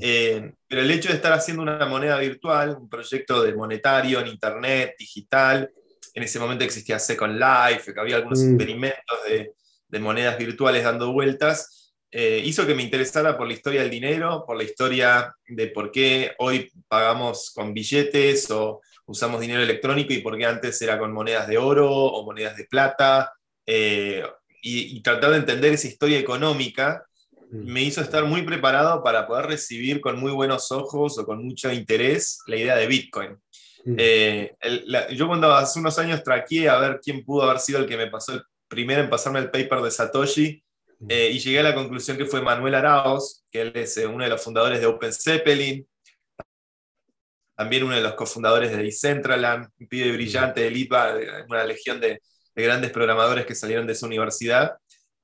Eh, 0.00 0.52
pero 0.66 0.82
el 0.82 0.90
hecho 0.90 1.08
de 1.08 1.16
estar 1.16 1.32
haciendo 1.32 1.62
una 1.62 1.84
moneda 1.86 2.18
virtual, 2.18 2.76
un 2.80 2.88
proyecto 2.88 3.42
de 3.42 3.54
monetario 3.54 4.20
en 4.20 4.28
Internet, 4.28 4.94
digital, 4.98 5.70
en 6.14 6.22
ese 6.22 6.38
momento 6.38 6.64
existía 6.64 6.98
Second 6.98 7.38
Life, 7.38 7.92
que 7.92 8.00
había 8.00 8.16
algunos 8.16 8.40
mm. 8.40 8.48
experimentos 8.54 9.18
de, 9.28 9.98
monedas 9.98 10.38
virtuales 10.38 10.84
dando 10.84 11.12
vueltas, 11.12 11.94
eh, 12.12 12.42
hizo 12.44 12.66
que 12.66 12.74
me 12.74 12.82
interesara 12.82 13.36
por 13.36 13.46
la 13.46 13.52
historia 13.52 13.82
del 13.82 13.90
dinero, 13.90 14.44
por 14.46 14.56
la 14.56 14.64
historia 14.64 15.34
de 15.46 15.66
por 15.68 15.90
qué 15.90 16.32
hoy 16.38 16.70
pagamos 16.88 17.50
con 17.52 17.72
billetes 17.72 18.50
o 18.50 18.80
usamos 19.06 19.40
dinero 19.40 19.62
electrónico 19.62 20.12
y 20.12 20.20
por 20.20 20.36
qué 20.38 20.46
antes 20.46 20.80
era 20.82 20.98
con 20.98 21.12
monedas 21.12 21.48
de 21.48 21.58
oro 21.58 21.90
o 21.90 22.24
monedas 22.24 22.56
de 22.56 22.64
plata. 22.64 23.32
Eh, 23.66 24.24
y, 24.62 25.00
tratar 25.02 25.30
de 25.30 25.38
entender 25.38 25.72
esa 25.72 25.88
historia 25.88 26.18
económica 26.18 27.04
mm. 27.06 27.09
Me 27.50 27.82
hizo 27.82 28.00
estar 28.00 28.24
muy 28.24 28.42
preparado 28.42 29.02
para 29.02 29.26
poder 29.26 29.46
recibir 29.46 30.00
con 30.00 30.18
muy 30.18 30.32
buenos 30.32 30.70
ojos 30.70 31.18
o 31.18 31.26
con 31.26 31.44
mucho 31.44 31.72
interés 31.72 32.38
la 32.46 32.56
idea 32.56 32.76
de 32.76 32.86
Bitcoin. 32.86 33.36
Mm. 33.84 33.94
Eh, 33.98 34.56
yo 35.12 35.26
cuando 35.26 35.52
hace 35.52 35.80
unos 35.80 35.98
años 35.98 36.22
traqué 36.22 36.68
a 36.68 36.78
ver 36.78 37.00
quién 37.02 37.24
pudo 37.24 37.42
haber 37.42 37.60
sido 37.60 37.80
el 37.80 37.86
que 37.86 37.96
me 37.96 38.08
pasó 38.08 38.34
el 38.34 38.42
primero 38.68 39.02
en 39.02 39.10
pasarme 39.10 39.40
el 39.40 39.50
paper 39.50 39.80
de 39.80 39.90
Satoshi 39.90 40.62
mm. 41.00 41.06
eh, 41.08 41.30
y 41.32 41.38
llegué 41.38 41.60
a 41.60 41.64
la 41.64 41.74
conclusión 41.74 42.16
que 42.16 42.26
fue 42.26 42.40
Manuel 42.40 42.74
Araos, 42.74 43.44
que 43.50 43.62
él 43.62 43.72
es 43.74 43.96
eh, 43.96 44.06
uno 44.06 44.22
de 44.22 44.30
los 44.30 44.42
fundadores 44.42 44.80
de 44.80 44.86
Open 44.86 45.12
Zeppelin, 45.12 45.86
también 47.56 47.82
uno 47.82 47.94
de 47.94 48.00
los 48.00 48.14
cofundadores 48.14 48.70
de 48.70 48.82
Decentraland, 48.82 49.68
un 49.78 49.88
pibe 49.88 50.12
brillante 50.12 50.60
de 50.62 50.70
Litva, 50.70 51.14
una 51.48 51.64
legión 51.64 52.00
de, 52.00 52.22
de 52.54 52.62
grandes 52.62 52.90
programadores 52.90 53.44
que 53.44 53.54
salieron 53.54 53.86
de 53.86 53.92
esa 53.92 54.06
universidad. 54.06 54.76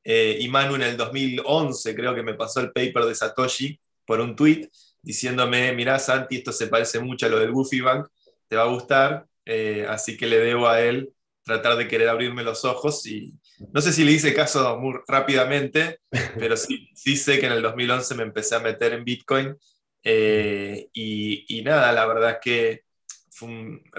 Eh, 0.09 0.39
y 0.39 0.49
Manu 0.49 0.77
en 0.77 0.83
el 0.83 0.97
2011 0.97 1.97
creo 1.97 2.15
que 2.15 2.23
me 2.23 2.35
pasó 2.35 2.61
el 2.61 2.71
paper 2.71 3.07
de 3.07 3.15
Satoshi 3.17 3.81
por 4.05 4.21
un 4.21 4.37
tweet 4.37 4.69
diciéndome, 5.03 5.73
mirá 5.73 5.99
Santi, 5.99 6.37
esto 6.37 6.53
se 6.53 6.69
parece 6.69 7.01
mucho 7.01 7.27
a 7.27 7.29
lo 7.29 7.41
del 7.41 7.51
Goofy 7.51 7.81
Bank, 7.81 8.07
te 8.47 8.55
va 8.55 8.63
a 8.63 8.69
gustar, 8.69 9.27
eh, 9.45 9.85
así 9.89 10.17
que 10.17 10.29
le 10.29 10.39
debo 10.39 10.69
a 10.69 10.81
él 10.81 11.13
tratar 11.43 11.77
de 11.77 11.89
querer 11.89 12.09
abrirme 12.09 12.45
los 12.45 12.65
ojos 12.65 13.05
y 13.05 13.35
no 13.73 13.81
sé 13.81 13.93
si 13.93 14.05
le 14.05 14.13
hice 14.13 14.33
caso 14.33 14.79
muy 14.79 14.95
rápidamente, 15.09 15.99
pero 16.39 16.57
sí, 16.57 16.89
sí 16.95 17.17
sé 17.17 17.41
que 17.41 17.47
en 17.47 17.53
el 17.53 17.63
2011 17.63 18.15
me 18.15 18.23
empecé 18.23 18.55
a 18.55 18.61
meter 18.61 18.93
en 18.93 19.05
Bitcoin 19.05 19.57
eh, 20.05 20.89
y, 20.93 21.63
nada, 21.65 21.91
la 21.91 22.07
verdad 22.07 22.31
es 22.31 22.39
que 22.41 22.85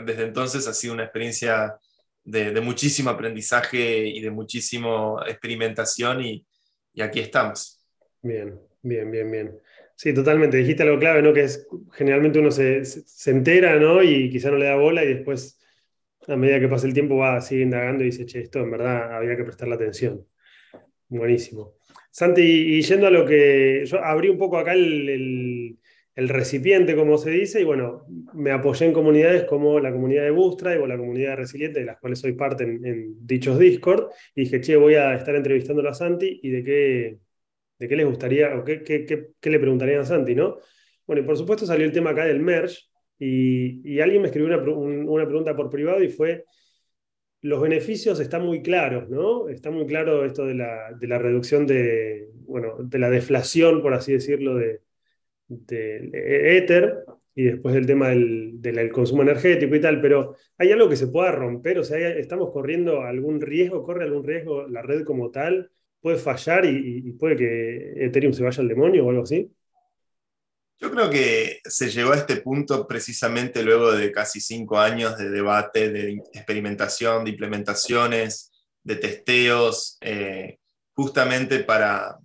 desde 0.06 0.24
entonces 0.24 0.68
ha 0.68 0.74
sido 0.74 0.94
una 0.94 1.04
experiencia 1.04 1.78
de, 2.28 2.62
muchísimo 2.62 3.10
aprendizaje 3.10 4.06
y 4.06 4.22
de 4.22 4.32
muchísima 4.32 5.24
experimentación 5.28 6.22
y, 6.22 6.46
aquí 7.00 7.20
estamos. 7.20 7.80
Bien, 8.22 8.60
bien, 8.82 9.10
bien, 9.10 9.32
bien. 9.32 9.60
Sí, 9.96 10.14
totalmente. 10.14 10.58
Dijiste 10.58 10.84
algo 10.84 11.00
clave, 11.00 11.22
¿no? 11.22 11.34
Que 11.34 11.44
es 11.44 11.68
generalmente 11.94 12.40
uno 12.40 12.52
se, 12.52 12.84
entera, 13.28 13.80
¿no? 13.80 14.04
Y 14.04 14.30
quizá 14.30 14.52
no 14.52 14.58
le 14.58 14.66
da 14.66 14.76
bola 14.76 15.04
y 15.04 15.14
después, 15.14 15.60
a 16.28 16.36
medida 16.36 16.60
que 16.60 16.68
pasa 16.68 16.86
el 16.86 16.94
tiempo, 16.94 17.18
va, 17.18 17.40
sigue 17.40 17.64
indagando 17.64 18.04
y 18.04 18.08
dice, 18.08 18.26
che, 18.26 18.42
esto 18.42 18.60
en 18.60 18.72
verdad 18.72 19.16
había 19.16 19.38
que 19.38 19.44
prestarle 19.44 19.76
atención. 19.76 20.26
Buenísimo. 21.08 21.76
Santi, 22.12 22.42
y 22.42 22.82
yendo 22.82 23.08
a 23.08 23.12
lo 23.12 23.26
que. 23.26 23.84
Yo 23.86 24.04
abrí 24.04 24.30
un 24.30 24.38
poco 24.38 24.58
acá 24.58 24.74
el 24.74 25.08
recipiente, 26.30 26.96
como 26.96 27.20
se 27.20 27.30
dice, 27.30 27.62
y 27.62 27.64
bueno, 27.64 28.04
me 28.34 28.50
apoyé 28.52 28.88
en 28.88 28.94
comunidades 28.94 29.44
como 29.44 29.80
la 29.80 29.92
comunidad 29.92 30.24
de 30.24 30.32
Bootstrap 30.32 30.82
o 30.82 30.88
la 30.88 30.98
comunidad 30.98 31.30
de 31.30 31.36
Resiliente, 31.36 31.82
de 31.82 31.86
las 31.86 32.00
cuales 32.00 32.18
soy 32.20 32.34
parte 32.34 32.64
en, 32.64 33.16
dichos 33.26 33.60
Discord, 33.60 34.10
y 34.34 34.42
dije, 34.42 34.60
che, 34.60 34.76
voy 34.78 34.96
a 34.96 35.14
estar 35.14 35.36
entrevistando 35.36 35.88
a 35.88 35.94
Santi 35.94 36.40
y 36.42 36.50
de 36.50 36.64
qué, 36.64 37.18
de 37.78 37.88
qué 37.88 37.96
les 37.96 38.08
gustaría, 38.08 38.56
o 38.58 38.64
qué, 38.64 38.84
qué, 38.84 39.50
le 39.50 39.60
preguntarían 39.60 40.02
a 40.02 40.06
Santi, 40.06 40.34
¿no? 40.34 40.58
Bueno, 41.06 41.22
y 41.22 41.26
por 41.26 41.38
supuesto 41.38 41.68
salió 41.68 41.86
el 41.86 41.92
tema 41.92 42.10
acá 42.10 42.26
del 42.26 42.40
merge, 42.40 42.80
y, 43.20 44.00
alguien 44.00 44.22
me 44.24 44.30
escribió 44.30 44.48
una, 44.48 45.26
pregunta 45.26 45.56
por 45.56 45.70
privado 45.70 46.02
y 46.04 46.10
fue, 46.10 46.46
los 47.42 47.62
beneficios 47.62 48.20
están 48.20 48.44
muy 48.44 48.64
claros, 48.64 49.08
¿no? 49.08 49.50
Está 49.50 49.70
muy 49.70 49.86
claro 49.86 50.26
esto 50.26 50.46
de 50.48 50.56
la, 50.56 50.94
de 51.00 51.08
la 51.08 51.20
reducción 51.20 51.68
de, 51.68 52.28
bueno, 52.48 52.78
de 52.80 52.98
la 52.98 53.12
deflación, 53.12 53.84
por 53.84 53.94
así 53.94 54.14
decirlo, 54.14 54.56
de 54.56 54.82
del 55.48 56.14
éter 56.14 57.04
y 57.36 57.44
después 57.44 57.76
del 57.76 57.86
tema 57.86 58.10
del, 58.10 58.90
consumo 58.92 59.22
energético 59.22 59.76
y 59.76 59.82
tal, 59.82 60.02
pero 60.02 60.36
¿hay 60.58 60.72
algo 60.72 60.90
que 60.90 60.96
se 60.96 61.08
pueda 61.08 61.32
romper? 61.32 61.78
O 61.78 61.84
sea, 61.84 62.10
¿estamos 62.10 62.52
corriendo 62.52 63.04
algún 63.04 63.40
riesgo? 63.42 63.84
¿Corre 63.84 64.06
algún 64.06 64.24
riesgo 64.24 64.68
la 64.68 64.82
red 64.82 65.04
como 65.04 65.30
tal? 65.30 65.70
¿Puede 66.02 66.18
fallar 66.18 66.66
y, 66.66 67.12
puede 67.14 67.36
que 67.36 68.06
Ethereum 68.06 68.34
se 68.34 68.44
vaya 68.44 68.62
al 68.62 68.68
demonio 68.68 69.06
o 69.06 69.10
algo 69.12 69.24
así? 69.24 69.52
Yo 70.80 70.92
creo 70.92 71.10
que 71.10 71.60
se 71.64 71.90
llegó 71.90 72.14
a 72.14 72.18
este 72.18 72.38
punto 72.38 72.88
precisamente 72.88 73.64
luego 73.64 73.92
de 73.92 74.12
casi 74.12 74.40
cinco 74.40 74.80
años 74.80 75.18
de 75.18 75.30
debate, 75.30 75.92
de 75.92 76.22
experimentación, 76.34 77.24
de 77.24 77.32
implementaciones, 77.32 78.52
de 78.84 78.96
testeos, 78.96 79.98
eh, 80.02 80.58
justamente 80.94 81.60
para, 81.60 82.18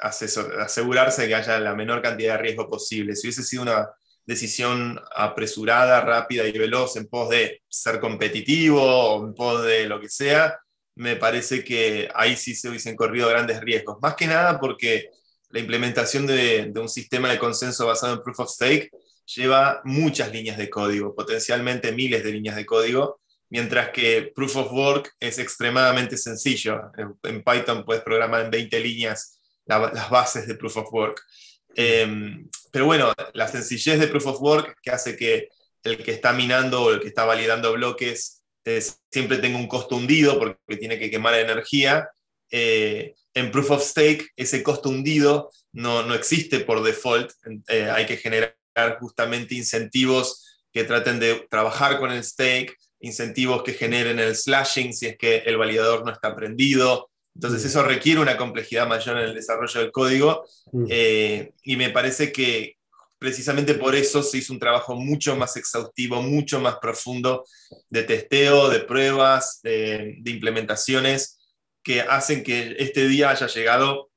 asegurarse 0.00 1.22
de 1.22 1.28
que 1.28 1.34
haya 1.34 1.60
la 1.60 1.74
menor 1.74 2.02
cantidad 2.02 2.36
de 2.36 2.42
riesgo 2.42 2.68
posible. 2.68 3.14
Si 3.14 3.26
hubiese 3.26 3.42
sido 3.42 3.62
una 3.62 3.88
decisión 4.26 5.00
apresurada, 5.14 6.00
rápida 6.00 6.46
y 6.46 6.52
veloz 6.52 6.96
en 6.96 7.06
pos 7.06 7.30
de 7.30 7.62
ser 7.68 8.00
competitivo 8.00 8.82
o 8.82 9.26
en 9.26 9.34
pos 9.34 9.62
de 9.64 9.86
lo 9.86 10.00
que 10.00 10.08
sea, 10.08 10.58
me 10.96 11.16
parece 11.16 11.64
que 11.64 12.08
ahí 12.14 12.36
sí 12.36 12.54
se 12.54 12.68
hubiesen 12.68 12.96
corrido 12.96 13.28
grandes 13.28 13.60
riesgos. 13.60 13.98
Más 14.02 14.14
que 14.14 14.26
nada 14.26 14.60
porque 14.60 15.10
la 15.50 15.60
implementación 15.60 16.26
de, 16.26 16.66
de 16.72 16.80
un 16.80 16.88
sistema 16.88 17.30
de 17.30 17.38
consenso 17.38 17.86
basado 17.86 18.14
en 18.14 18.22
proof 18.22 18.40
of 18.40 18.50
stake 18.50 18.90
lleva 19.34 19.80
muchas 19.84 20.32
líneas 20.32 20.58
de 20.58 20.70
código, 20.70 21.14
potencialmente 21.14 21.92
miles 21.92 22.24
de 22.24 22.32
líneas 22.32 22.56
de 22.56 22.66
código, 22.66 23.20
mientras 23.48 23.90
que 23.90 24.32
proof 24.34 24.56
of 24.56 24.72
work 24.72 25.14
es 25.20 25.38
extremadamente 25.38 26.16
sencillo. 26.16 26.90
En, 27.22 27.42
Python 27.42 27.84
puedes 27.84 28.02
programar 28.02 28.44
en 28.44 28.50
20 28.50 28.80
líneas 28.80 29.39
las 29.78 30.10
bases 30.10 30.46
de 30.46 30.54
Proof 30.54 30.78
of 30.78 30.92
Work. 30.92 31.22
Em, 31.74 32.48
pero 32.72 32.86
bueno, 32.86 33.12
la 33.32 33.48
sencillez 33.48 33.98
de 33.98 34.08
Proof 34.08 34.26
of 34.26 34.42
Work 34.42 34.78
que 34.82 34.90
hace 34.90 35.16
que 35.16 35.48
el 35.84 36.02
que 36.02 36.12
está 36.12 36.32
minando 36.32 36.82
o 36.82 36.90
el 36.92 37.00
que 37.00 37.08
está 37.08 37.24
validando 37.24 37.72
bloques 37.72 38.42
siempre 39.10 39.38
tenga 39.38 39.58
un 39.58 39.66
costo 39.66 39.96
hundido 39.96 40.38
porque 40.38 40.76
tiene 40.76 40.98
que 40.98 41.10
quemar 41.10 41.34
energía. 41.34 42.08
Eh, 42.50 43.14
en 43.34 43.50
Proof 43.50 43.70
of 43.70 43.82
Stake 43.82 44.28
ese 44.36 44.62
costo 44.62 44.88
hundido 44.88 45.50
no, 45.72 46.02
no 46.02 46.14
existe 46.14 46.60
por 46.60 46.82
default. 46.82 47.32
Eh, 47.68 47.90
hay 47.90 48.06
que 48.06 48.16
generar 48.16 48.54
justamente 49.00 49.54
incentivos 49.54 50.60
que 50.72 50.84
traten 50.84 51.18
de 51.18 51.46
trabajar 51.50 51.98
con 51.98 52.12
el 52.12 52.22
stake, 52.22 52.76
incentivos 53.00 53.62
que 53.62 53.72
generen 53.72 54.18
el 54.18 54.36
slashing 54.36 54.92
si 54.92 55.06
es 55.06 55.16
que 55.16 55.38
el 55.38 55.56
validador 55.56 56.04
no 56.04 56.12
está 56.12 56.34
prendido, 56.34 57.09
entonces 57.34 57.64
eso 57.64 57.82
requiere 57.82 58.20
una 58.20 58.36
complejidad 58.36 58.88
mayor 58.88 59.18
en 59.18 59.24
el 59.24 59.34
desarrollo 59.34 59.80
del 59.80 59.92
código 59.92 60.44
mm. 60.72 60.86
eh, 60.88 61.52
y 61.62 61.76
me 61.76 61.90
parece 61.90 62.32
que 62.32 62.76
precisamente 63.20 63.74
por 63.74 63.94
eso 63.94 64.22
se 64.22 64.38
hizo 64.38 64.52
un 64.52 64.58
trabajo 64.58 64.94
mucho 64.96 65.36
más 65.36 65.54
exhaustivo, 65.58 66.22
mucho 66.22 66.58
más 66.58 66.76
profundo 66.78 67.44
de 67.90 68.02
testeo, 68.02 68.70
de 68.70 68.80
pruebas, 68.80 69.60
de, 69.62 70.18
implementaciones 70.24 71.38
que 71.82 72.00
hacen 72.00 72.42
que 72.42 72.76
este 72.78 73.06
día 73.06 73.30
haya 73.30 73.46
llegado 73.46 74.10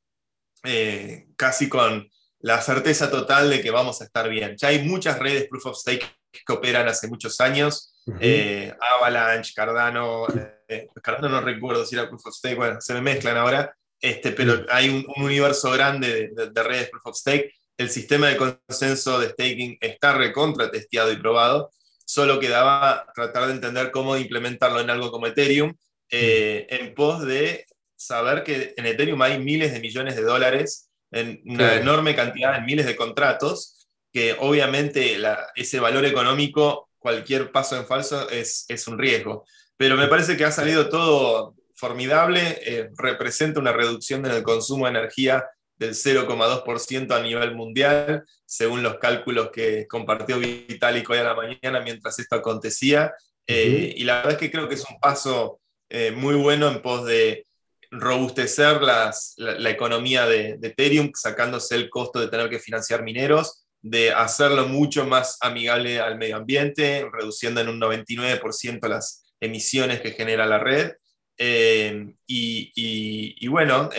eh, 0.63 1.27
casi 1.35 1.67
con 1.67 2.09
la 2.39 2.61
certeza 2.61 3.11
total 3.11 3.49
de 3.49 3.61
que 3.61 3.71
vamos 3.71 4.01
a 4.01 4.05
estar 4.05 4.29
bien. 4.29 4.55
Ya 4.57 4.69
hay 4.69 4.83
muchas 4.83 5.19
redes 5.19 5.47
proof 5.49 5.65
of 5.65 5.77
stake 5.77 6.05
que 6.31 6.53
operan 6.53 6.87
hace 6.87 7.07
muchos 7.09 7.41
años, 7.41 7.92
eh, 8.19 8.73
Avalanche, 8.79 9.53
Cardano, 9.55 10.27
eh, 10.67 10.87
Cardano 11.01 11.29
no 11.29 11.41
recuerdo 11.41 11.85
si 11.85 11.95
era 11.95 12.07
Proof 12.07 12.27
of 12.27 12.35
Stake, 12.35 12.55
bueno, 12.55 12.81
se 12.81 12.93
me 12.93 13.01
mezclan 13.01 13.37
ahora, 13.37 13.75
este, 13.99 14.31
pero 14.31 14.65
hay 14.69 14.89
un, 14.89 15.05
universo 15.17 15.71
grande 15.71 16.31
de, 16.33 16.63
redes 16.63 16.89
Proof 16.89 17.05
of 17.05 17.17
Stake. 17.17 17.53
El 17.77 17.89
sistema 17.89 18.27
de 18.27 18.37
consenso 18.37 19.19
de 19.19 19.29
staking 19.29 19.77
está 19.79 20.13
recontra 20.13 20.69
testeado 20.69 21.11
y 21.11 21.15
probado. 21.15 21.71
Solo 22.05 22.39
quedaba 22.39 23.07
tratar 23.15 23.47
de 23.47 23.53
entender 23.53 23.91
cómo 23.91 24.17
implementarlo 24.17 24.81
en 24.81 24.89
algo 24.89 25.09
como 25.09 25.27
Ethereum, 25.27 25.73
eh, 26.11 26.67
en 26.69 26.93
pos 26.93 27.25
de 27.25 27.65
saber 27.95 28.43
que 28.43 28.73
en 28.75 28.85
Ethereum 28.85 29.21
hay 29.21 29.39
miles 29.39 29.71
de 29.71 29.79
millones 29.79 30.15
de 30.15 30.23
dólares, 30.23 30.89
en 31.11 31.41
una 31.45 31.75
enorme 31.75 32.15
cantidad, 32.15 32.57
en 32.57 32.65
miles 32.65 32.85
de 32.85 32.95
contratos, 32.95 33.87
que 34.11 34.35
obviamente 34.39 35.17
ese 35.55 35.79
valor 35.79 36.05
económico, 36.05 36.89
cualquier 37.03 37.51
paso 37.51 37.75
en 37.75 37.85
falso 37.85 38.29
es, 38.29 38.65
es 38.69 38.87
un 38.87 38.97
riesgo. 38.97 39.45
Pero 39.75 39.97
me 39.97 40.07
parece 40.07 40.37
que 40.37 40.45
ha 40.45 40.51
salido 40.51 40.87
todo 40.87 41.53
formidable, 41.75 42.59
eh, 42.65 42.89
representa 42.97 43.59
una 43.59 43.73
reducción 43.73 44.25
en 44.25 44.31
el 44.31 44.41
consumo 44.41 44.85
de 44.85 44.91
energía 44.91 45.43
del 45.75 45.93
0,2% 45.95 47.11
a 47.11 47.21
nivel 47.21 47.55
mundial, 47.55 48.23
según 48.45 48.81
los 48.81 48.99
cálculos 48.99 49.49
que 49.51 49.85
compartió 49.87 50.39
Vitalik 50.39 51.09
hoy 51.09 51.17
a 51.17 51.23
la 51.23 51.35
mañana 51.35 51.81
mientras 51.83 52.17
esto 52.19 52.37
acontecía. 52.37 53.13
Eh, 53.45 53.93
y 53.97 54.03
la 54.05 54.17
verdad 54.17 54.31
es 54.33 54.37
que 54.37 54.51
creo 54.51 54.69
que 54.69 54.75
es 54.75 54.85
un 54.89 54.97
paso 55.01 55.59
eh, 55.89 56.11
muy 56.11 56.35
bueno 56.35 56.69
en 56.69 56.81
pos 56.81 57.05
de 57.05 57.45
robustecer 57.91 58.81
las, 58.81 59.33
la, 59.37 59.69
economía 59.69 60.25
de, 60.25 60.55
de, 60.57 60.69
Ethereum, 60.69 61.11
sacándose 61.13 61.75
el 61.75 61.89
costo 61.89 62.19
de 62.19 62.29
tener 62.29 62.49
que 62.49 62.59
financiar 62.59 63.03
mineros, 63.03 63.62
de 63.83 64.11
hacerlo 64.13 64.67
mucho 64.67 65.05
más 65.05 65.37
amigable 65.41 65.99
al 65.99 66.17
medio 66.17 66.37
ambiente, 66.37 67.05
reduciendo 67.11 67.61
en 67.61 67.67
un 67.67 67.79
99% 67.79 68.87
las 68.87 69.25
emisiones 69.41 70.01
que 70.01 70.13
genera 70.13 70.45
la 70.45 70.57
red. 70.57 70.93
Eh, 71.37 72.15
y, 72.25 73.47
bueno, 73.47 73.89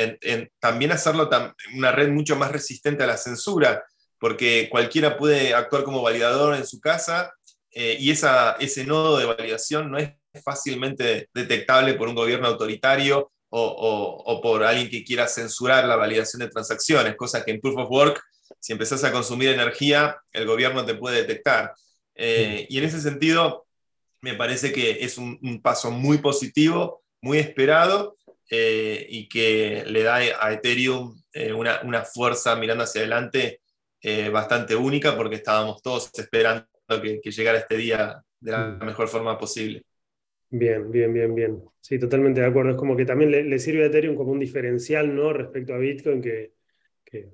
también 0.58 0.90
hacerlo 0.90 1.28
una 1.74 1.92
red 1.92 2.08
mucho 2.08 2.34
más 2.34 2.50
resistente 2.50 3.04
a 3.04 3.06
la 3.06 3.18
censura, 3.18 3.84
porque 4.18 4.68
cualquiera 4.70 5.18
puede 5.18 5.54
actuar 5.54 5.84
como 5.84 6.02
validador 6.02 6.56
en 6.56 6.66
su 6.66 6.80
casa 6.80 7.32
eh, 7.70 7.98
y 8.00 8.10
esa, 8.10 8.52
ese 8.60 8.84
nodo 8.84 9.18
de 9.18 9.26
validación 9.26 9.90
no 9.90 9.98
es 9.98 10.12
fácilmente 10.42 11.28
detectable 11.34 11.94
por 11.94 12.08
un 12.08 12.14
gobierno 12.14 12.48
autoritario 12.48 13.32
o, 13.56 14.40
por 14.42 14.64
alguien 14.64 14.90
que 14.90 15.04
quiera 15.04 15.28
censurar 15.28 15.84
la 15.84 15.94
validación 15.94 16.40
de 16.40 16.48
transacciones, 16.48 17.14
cosa 17.16 17.44
que 17.44 17.52
en 17.52 17.60
Proof 17.60 17.78
of 17.78 17.90
Work, 17.90 18.20
si 18.64 18.72
empezás 18.72 19.04
a 19.04 19.12
consumir 19.12 19.50
energía, 19.50 20.16
el 20.32 20.46
gobierno 20.46 20.86
te 20.86 20.94
puede 20.94 21.18
detectar. 21.18 21.74
Eh, 22.14 22.66
y 22.70 22.78
en 22.78 22.84
ese 22.84 22.98
sentido, 22.98 23.66
me 24.22 24.32
parece 24.32 24.72
que 24.72 25.04
es 25.04 25.18
un, 25.18 25.60
paso 25.60 25.90
muy 25.90 26.16
positivo, 26.16 27.02
muy 27.20 27.36
esperado, 27.36 28.16
eh, 28.50 29.06
y 29.10 29.28
que 29.28 29.84
le 29.86 30.02
da 30.02 30.14
a 30.14 30.50
Ethereum 30.54 31.14
eh, 31.34 31.52
una, 31.52 32.04
fuerza 32.06 32.56
mirando 32.56 32.84
hacia 32.84 33.02
adelante 33.02 33.60
bastante 34.32 34.74
única, 34.74 35.14
porque 35.14 35.36
estábamos 35.36 35.82
todos 35.82 36.10
esperando 36.14 36.64
que, 37.02 37.20
que 37.22 37.30
llegara 37.30 37.58
este 37.58 37.76
día 37.76 38.22
de 38.40 38.50
la 38.50 38.68
mm. 38.68 38.86
mejor 38.86 39.08
forma 39.08 39.36
posible. 39.36 39.82
Bien, 40.48 40.90
bien, 40.90 41.12
bien, 41.12 41.34
bien. 41.34 41.62
Sí, 41.82 41.98
totalmente 41.98 42.40
de 42.40 42.46
acuerdo. 42.46 42.70
Es 42.70 42.76
como 42.78 42.96
que 42.96 43.04
también 43.04 43.30
le, 43.30 43.58
sirve 43.58 43.82
a 43.82 43.86
Ethereum 43.88 44.16
como 44.16 44.32
un 44.32 44.38
diferencial, 44.38 45.14
¿no? 45.14 45.34
Respecto 45.34 45.74
a 45.74 45.78
Bitcoin, 45.78 46.22
que, 46.22 46.53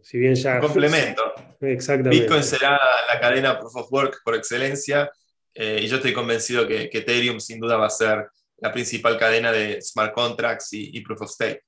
si 0.03 0.19
bien 0.19 0.35
ya... 0.35 0.59
complemento. 0.61 1.33
Exactamente. 1.61 2.25
Bitcoin 2.25 2.43
será 2.43 2.79
la 3.13 3.21
cadena 3.21 3.59
Proof 3.59 3.77
of 3.77 3.93
Work 3.93 4.21
por 4.25 4.35
excelencia 4.35 5.11
eh, 5.55 5.81
y 5.83 5.87
yo 5.87 5.97
estoy 5.97 6.13
convencido 6.13 6.67
que, 6.67 6.91
Ethereum 6.93 7.41
sin 7.41 7.61
duda 7.61 7.77
va 7.77 7.87
a 7.87 7.91
ser 7.91 8.29
la 8.59 8.73
principal 8.73 9.19
cadena 9.19 9.53
de 9.53 9.81
smart 9.81 10.13
contracts 10.13 10.69
y, 10.73 11.01
Proof 11.01 11.23
of 11.23 11.31
Stake. 11.31 11.63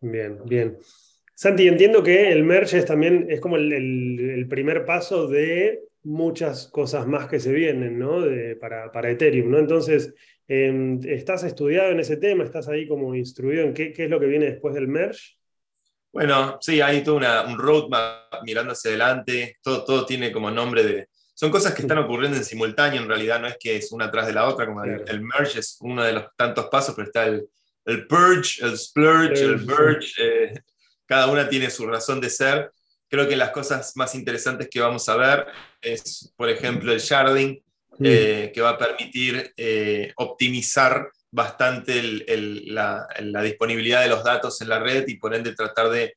Bien, 0.00 0.38
bien. 0.44 0.78
Santi, 1.34 1.68
entiendo 1.68 2.02
que 2.02 2.30
el 2.30 2.44
merge 2.44 2.78
es 2.78 2.84
también 2.84 3.26
es 3.30 3.40
como 3.40 3.56
el, 3.56 4.46
primer 4.48 4.84
paso 4.84 5.26
de 5.26 5.80
muchas 6.02 6.68
cosas 6.68 7.06
más 7.06 7.28
que 7.28 7.40
se 7.40 7.52
vienen, 7.52 7.98
¿no? 7.98 8.24
para, 8.58 8.90
para 8.90 9.10
Ethereum, 9.10 9.50
¿no? 9.50 9.58
Entonces, 9.58 10.14
Em, 10.52 10.98
¿Estás 11.04 11.44
estudiado 11.44 11.92
en 11.92 12.00
ese 12.00 12.16
tema? 12.16 12.42
¿Estás 12.42 12.66
ahí 12.66 12.88
como 12.88 13.14
instruido 13.14 13.62
en 13.62 13.72
qué, 13.72 13.94
es 13.96 14.10
lo 14.10 14.18
que 14.18 14.26
viene 14.26 14.46
después 14.46 14.74
del 14.74 14.88
merge? 14.88 15.36
Bueno, 16.12 16.58
sí, 16.60 16.80
hay 16.80 17.04
todo 17.04 17.16
un 17.16 17.58
roadmap 17.58 18.42
mirando 18.42 18.72
hacia 18.72 18.90
adelante, 18.90 19.58
todo, 19.62 19.84
todo 19.84 20.06
tiene 20.06 20.32
como 20.32 20.50
nombre 20.50 20.82
de... 20.82 21.08
Son 21.34 21.50
cosas 21.50 21.72
que 21.72 21.82
están 21.82 21.98
ocurriendo 21.98 22.36
en 22.36 22.44
simultáneo, 22.44 23.00
en 23.00 23.08
realidad 23.08 23.40
no 23.40 23.46
es 23.46 23.56
que 23.58 23.76
es 23.76 23.92
una 23.92 24.10
tras 24.10 24.26
de 24.26 24.32
la 24.32 24.46
otra, 24.46 24.66
como 24.66 24.84
el, 24.84 25.20
merge 25.22 25.60
es 25.60 25.78
uno 25.80 26.02
de 26.02 26.12
los 26.12 26.24
tantos 26.36 26.66
pasos, 26.66 26.94
pero 26.94 27.06
está 27.06 27.24
el, 27.24 27.48
el 27.86 28.06
purge, 28.06 28.62
el 28.62 28.76
splurge, 28.76 29.40
el 29.40 29.64
merge, 29.64 30.12
eh, 30.18 30.62
cada 31.06 31.28
una 31.28 31.48
tiene 31.48 31.70
su 31.70 31.86
razón 31.86 32.20
de 32.20 32.28
ser. 32.28 32.72
Creo 33.08 33.26
que 33.26 33.36
las 33.36 33.50
cosas 33.50 33.96
más 33.96 34.14
interesantes 34.14 34.68
que 34.68 34.80
vamos 34.80 35.08
a 35.08 35.16
ver 35.16 35.46
es, 35.80 36.32
por 36.36 36.50
ejemplo, 36.50 36.92
el 36.92 37.00
sharding. 37.00 37.62
Eh, 38.02 38.50
que 38.54 38.62
va 38.62 38.70
a 38.70 38.78
permitir 38.78 39.52
eh, 39.58 40.10
optimizar 40.16 41.10
bastante 41.30 42.02
la, 42.66 43.06
disponibilidad 43.42 44.02
de 44.02 44.08
los 44.08 44.24
datos 44.24 44.60
en 44.60 44.68
la 44.68 44.80
red 44.80 45.06
y 45.06 45.16
por 45.16 45.34
ende 45.34 45.54
tratar 45.54 45.90
de 45.90 46.16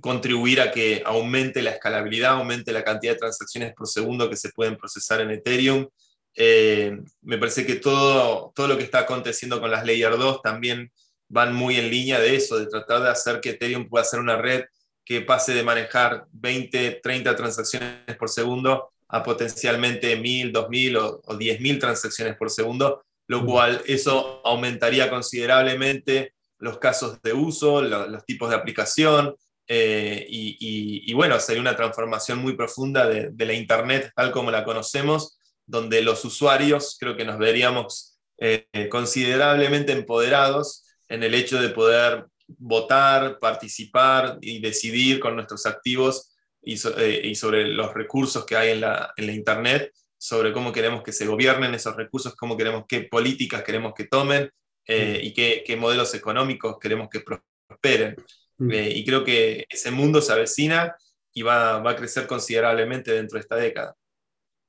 contribuir 0.00 0.60
a 0.60 0.70
que 0.70 1.02
aumente 1.04 1.62
la 1.62 1.70
escalabilidad, 1.70 2.32
aumente 2.32 2.72
la 2.72 2.84
cantidad 2.84 3.12
de 3.14 3.18
transacciones 3.18 3.74
por 3.74 3.88
segundo 3.88 4.30
que 4.30 4.36
se 4.36 4.50
pueden 4.50 4.76
procesar 4.76 5.20
en 5.20 5.30
Ethereum. 5.30 5.88
Eh, 6.34 6.96
me 7.22 7.38
parece 7.38 7.66
que 7.66 7.76
todo, 7.76 8.52
todo 8.54 8.68
lo 8.68 8.76
que 8.76 8.84
está 8.84 9.00
aconteciendo 9.00 9.60
con 9.60 9.70
las 9.70 9.84
Layer 9.84 10.16
2 10.16 10.42
también 10.42 10.92
van 11.28 11.54
muy 11.54 11.76
en 11.76 11.90
línea 11.90 12.20
de 12.20 12.36
eso, 12.36 12.58
de 12.58 12.66
tratar 12.66 13.02
de 13.02 13.08
hacer 13.08 13.40
que 13.40 13.50
Ethereum 13.50 13.88
pueda 13.88 14.04
ser 14.04 14.20
una 14.20 14.36
red 14.36 14.64
que 15.04 15.20
pase 15.22 15.54
de 15.54 15.64
manejar 15.64 16.26
20, 16.32 17.00
30 17.02 17.34
transacciones 17.36 18.16
por 18.16 18.28
segundo 18.28 18.92
a 19.08 19.22
potencialmente 19.24 20.16
1.000, 20.16 20.52
2.000 20.52 20.96
o, 20.98 21.20
o 21.24 21.36
10.000 21.36 21.80
transacciones 21.80 22.36
por 22.36 22.48
segundo, 22.50 23.04
lo 23.30 23.46
cual 23.46 23.80
eso 23.86 24.40
aumentaría 24.44 25.08
considerablemente 25.08 26.34
los 26.58 26.78
casos 26.78 27.22
de 27.22 27.32
uso, 27.32 27.80
los 27.80 28.24
tipos 28.24 28.50
de 28.50 28.56
aplicación, 28.56 29.36
eh, 29.68 30.26
y, 30.28 31.12
bueno, 31.14 31.38
sería 31.38 31.60
una 31.60 31.76
transformación 31.76 32.40
muy 32.40 32.56
profunda 32.56 33.06
de, 33.06 33.46
la 33.46 33.52
Internet 33.52 34.10
tal 34.16 34.32
como 34.32 34.50
la 34.50 34.64
conocemos, 34.64 35.38
donde 35.64 36.02
los 36.02 36.24
usuarios 36.24 36.96
creo 36.98 37.16
que 37.16 37.24
nos 37.24 37.38
veríamos 37.38 38.18
eh, 38.38 38.66
considerablemente 38.90 39.92
empoderados 39.92 40.84
en 41.08 41.22
el 41.22 41.34
hecho 41.34 41.62
de 41.62 41.68
poder 41.68 42.26
votar, 42.48 43.38
participar 43.38 44.38
y 44.40 44.58
decidir 44.58 45.20
con 45.20 45.36
nuestros 45.36 45.66
activos 45.66 46.34
eh, 46.62 47.20
y, 47.22 47.36
sobre 47.36 47.68
los 47.68 47.94
recursos 47.94 48.44
que 48.44 48.56
hay 48.56 48.70
en 48.70 48.80
la, 48.80 49.14
en 49.16 49.26
la, 49.28 49.32
Internet, 49.32 49.92
sobre 50.20 50.52
cómo 50.52 50.70
queremos 50.70 51.02
que 51.02 51.12
se 51.12 51.24
gobiernen 51.24 51.74
esos 51.74 51.96
recursos, 51.96 52.36
cómo 52.36 52.54
queremos, 52.54 52.84
qué 52.86 53.00
políticas 53.00 53.62
queremos 53.62 53.94
que 53.94 54.04
tomen 54.04 54.50
eh, 54.86 55.18
mm. 55.18 55.26
y 55.26 55.32
qué, 55.32 55.64
qué, 55.66 55.76
modelos 55.76 56.14
económicos 56.14 56.78
queremos 56.78 57.08
que 57.08 57.20
prosperen. 57.20 58.16
Mm. 58.58 58.70
Eh, 58.70 58.90
y 58.96 59.04
creo 59.06 59.24
que 59.24 59.64
ese 59.70 59.90
mundo 59.90 60.20
se 60.20 60.32
avecina 60.32 60.94
y 61.32 61.40
va, 61.40 61.78
va, 61.78 61.92
a 61.92 61.96
crecer 61.96 62.26
considerablemente 62.26 63.12
dentro 63.12 63.36
de 63.36 63.40
esta 63.40 63.56
década. 63.56 63.96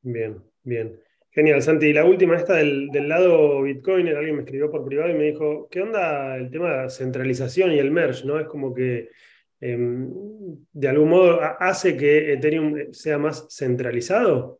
Bien, 0.01 0.41
bien. 0.63 0.97
Genial, 1.31 1.61
Santi. 1.61 1.87
Y 1.87 1.93
la 1.93 2.05
última, 2.05 2.37
esta 2.37 2.55
del, 2.55 2.87
del 2.87 3.09
lado 3.09 3.63
Bitcoin, 3.63 4.07
alguien 4.07 4.37
me 4.37 4.43
escribió 4.43 4.71
por 4.71 4.85
privado 4.85 5.09
y 5.09 5.15
me 5.15 5.25
dijo, 5.25 5.67
¿qué 5.69 5.81
onda 5.81 6.37
el 6.37 6.49
tema 6.49 6.69
de 6.69 6.77
la 6.83 6.89
centralización 6.89 7.73
y 7.73 7.79
el 7.79 7.91
merge? 7.91 8.25
¿no? 8.25 8.39
Es 8.39 8.47
como 8.47 8.73
que 8.73 9.09
Em, 9.61 10.09
de 10.73 10.87
algún 10.87 11.09
modo 11.09 11.39
hace 11.59 11.95
que 11.95 12.33
Ethereum 12.33 12.91
sea 12.93 13.19
más 13.19 13.47
centralizado? 13.51 14.59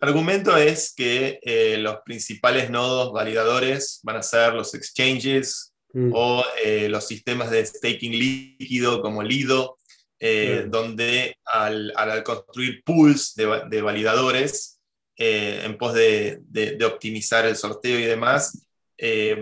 El 0.00 0.08
argumento 0.08 0.56
es 0.56 0.92
que 0.94 1.38
eh, 1.42 1.78
los 1.78 1.98
principales 2.04 2.68
nodos 2.70 3.12
validadores 3.12 4.00
van 4.02 4.16
a 4.16 4.22
ser 4.22 4.52
los 4.52 4.74
exchanges 4.74 5.72
mm. 5.94 6.10
o 6.14 6.44
eh, 6.62 6.88
los 6.90 7.06
sistemas 7.06 7.50
de 7.50 7.64
staking 7.64 8.12
líquido 8.12 9.00
como 9.00 9.22
Lido, 9.22 9.78
eh, 10.20 10.66
donde 10.68 11.38
al, 11.44 11.94
construir 12.24 12.82
pools 12.84 13.34
de, 13.34 13.82
validadores 13.82 14.80
en 15.18 15.78
pos 15.78 15.94
de, 15.94 16.40
de, 16.42 16.84
optimizar 16.84 17.46
el 17.46 17.56
sorteo 17.56 17.98
y 17.98 18.04
demás, 18.04 18.66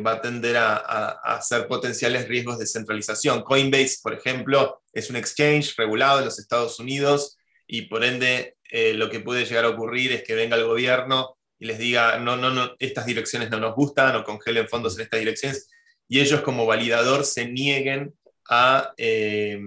va 0.06 0.12
a 0.12 0.20
tender 0.20 0.56
a, 0.56 0.76
a, 0.76 1.42
ser 1.42 1.66
potenciales 1.66 2.28
riesgos 2.28 2.58
de 2.58 2.66
centralización. 2.66 3.42
Coinbase, 3.42 3.98
por 4.02 4.14
ejemplo, 4.14 4.82
es 4.92 5.10
un 5.10 5.16
exchange 5.16 5.74
regulado 5.76 6.20
en 6.20 6.26
los 6.26 6.38
Estados 6.38 6.78
Unidos 6.78 7.36
y 7.66 7.82
por 7.82 8.04
ende 8.04 8.56
eh, 8.70 8.94
lo 8.94 9.10
que 9.10 9.20
puede 9.20 9.44
llegar 9.44 9.64
a 9.64 9.70
ocurrir 9.70 10.12
es 10.12 10.22
que 10.22 10.34
venga 10.34 10.56
el 10.56 10.64
gobierno 10.64 11.36
y 11.58 11.66
les 11.66 11.78
diga, 11.78 12.18
no, 12.18 12.36
no, 12.36 12.50
no, 12.50 12.74
estas 12.78 13.06
direcciones 13.06 13.50
no 13.50 13.58
nos 13.58 13.74
gustan 13.74 14.16
o 14.16 14.24
congelen 14.24 14.68
fondos 14.68 14.96
en 14.96 15.02
estas 15.02 15.20
direcciones 15.20 15.70
y 16.08 16.20
ellos 16.20 16.40
como 16.42 16.66
validador 16.66 17.24
se 17.24 17.46
nieguen 17.46 18.14
a, 18.50 18.92
eh, 18.96 19.58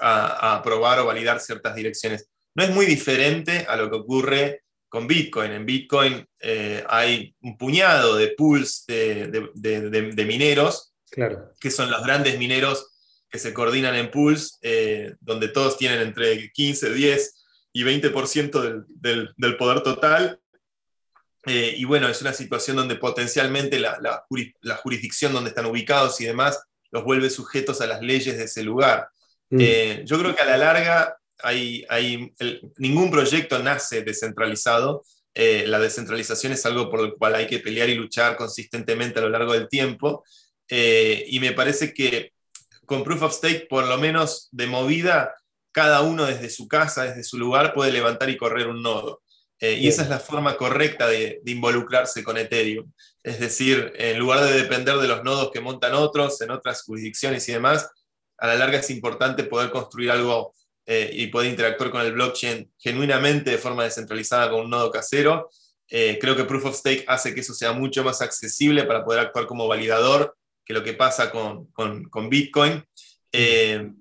a, 0.00 0.26
a 0.26 0.56
aprobar 0.56 1.00
o 1.00 1.06
validar 1.06 1.40
ciertas 1.40 1.74
direcciones. 1.74 2.28
No 2.54 2.64
es 2.64 2.70
muy 2.70 2.86
diferente 2.86 3.66
a 3.68 3.76
lo 3.76 3.90
que 3.90 3.96
ocurre 3.96 4.64
con 4.94 5.08
Bitcoin. 5.08 5.50
En 5.50 5.66
Bitcoin 5.66 6.24
eh, 6.40 6.84
hay 6.88 7.34
un 7.40 7.58
puñado 7.58 8.14
de 8.14 8.28
pools 8.28 8.84
de, 8.86 10.24
mineros, 10.24 10.94
claro. 11.10 11.50
que 11.58 11.72
son 11.72 11.90
los 11.90 12.04
grandes 12.04 12.38
mineros 12.38 12.93
que 13.34 13.40
se 13.40 13.52
coordinan 13.52 13.96
en 13.96 14.12
pools, 14.12 14.60
eh, 14.62 15.16
donde 15.20 15.48
todos 15.48 15.76
tienen 15.76 16.00
entre 16.00 16.52
15, 16.52 16.94
10 16.94 17.34
y 17.72 17.82
20% 17.82 18.86
del, 18.86 19.34
del, 19.36 19.56
poder 19.56 19.82
total. 19.82 20.38
Eh, 21.44 21.74
y 21.76 21.84
bueno, 21.84 22.08
es 22.08 22.22
una 22.22 22.32
situación 22.32 22.76
donde 22.76 22.94
potencialmente 22.94 23.80
la, 23.80 23.98
la, 24.00 24.76
jurisdicción 24.76 25.32
donde 25.32 25.48
están 25.50 25.66
ubicados 25.66 26.20
y 26.20 26.26
demás 26.26 26.62
los 26.92 27.02
vuelve 27.02 27.28
sujetos 27.28 27.80
a 27.80 27.88
las 27.88 28.02
leyes 28.02 28.38
de 28.38 28.44
ese 28.44 28.62
lugar. 28.62 29.08
Mm. 29.50 30.04
yo 30.04 30.16
creo 30.20 30.36
que 30.36 30.42
a 30.42 30.46
la 30.46 30.56
larga 30.56 31.18
hay, 31.42 32.32
ningún 32.78 33.10
proyecto 33.10 33.58
nace 33.58 34.02
descentralizado. 34.02 35.02
Eh, 35.34 35.64
la 35.66 35.80
descentralización 35.80 36.52
es 36.52 36.64
algo 36.66 36.88
por 36.88 37.00
el 37.00 37.14
cual 37.14 37.34
hay 37.34 37.48
que 37.48 37.58
pelear 37.58 37.88
y 37.88 37.96
luchar 37.96 38.36
consistentemente 38.36 39.18
a 39.18 39.22
lo 39.22 39.30
largo 39.30 39.54
del 39.54 39.68
tiempo. 39.68 40.22
Eh, 40.68 41.24
y 41.26 41.40
me 41.40 41.50
parece 41.50 41.92
que 41.92 42.33
con 42.86 43.04
Proof 43.04 43.22
of 43.22 43.34
Stake, 43.34 43.66
por 43.68 43.86
lo 43.86 43.98
menos 43.98 44.48
de 44.52 44.66
movida, 44.66 45.34
cada 45.72 46.02
uno 46.02 46.24
desde 46.24 46.50
su 46.50 46.68
casa, 46.68 47.04
desde 47.04 47.24
su 47.24 47.38
lugar, 47.38 47.74
puede 47.74 47.92
levantar 47.92 48.30
y 48.30 48.36
correr 48.36 48.68
un 48.68 48.82
nodo. 48.82 49.22
Eh, 49.60 49.74
y 49.74 49.88
esa 49.88 50.02
es 50.02 50.08
la 50.08 50.18
forma 50.18 50.56
correcta 50.56 51.06
de, 51.06 51.40
de, 51.42 51.52
involucrarse 51.52 52.22
con 52.22 52.36
Ethereum. 52.36 52.92
Es 53.22 53.40
decir, 53.40 53.92
en 53.96 54.18
lugar 54.18 54.44
de 54.44 54.52
depender 54.52 54.96
de 54.96 55.08
los 55.08 55.24
nodos 55.24 55.50
que 55.52 55.60
montan 55.60 55.94
otros 55.94 56.40
en 56.40 56.50
otras 56.50 56.82
jurisdicciones 56.82 57.48
y 57.48 57.52
demás, 57.52 57.88
a 58.38 58.46
la 58.46 58.56
larga 58.56 58.78
es 58.78 58.90
importante 58.90 59.44
poder 59.44 59.70
construir 59.70 60.10
algo 60.10 60.54
eh, 60.86 61.10
y 61.12 61.28
poder 61.28 61.50
interactuar 61.50 61.90
con 61.90 62.02
el 62.02 62.12
blockchain 62.12 62.72
genuinamente 62.78 63.52
de 63.52 63.58
forma 63.58 63.84
descentralizada 63.84 64.50
con 64.50 64.60
un 64.60 64.70
nodo 64.70 64.90
casero 64.90 65.48
creo 65.86 66.34
que 66.34 66.44
Proof 66.44 66.64
of 66.64 66.76
Stake 66.76 67.04
hace 67.06 67.34
que 67.34 67.40
eso 67.40 67.54
sea 67.54 67.72
mucho 67.72 68.02
más 68.02 68.20
accesible 68.20 68.82
para 68.84 69.04
poder 69.04 69.20
actuar 69.20 69.46
como 69.46 69.68
validador 69.68 70.36
que 70.64 70.74
lo 70.74 70.82
que 70.82 70.94
pasa 70.94 71.30
con, 71.30 71.66
con, 71.72 72.28
Bitcoin. 72.28 72.84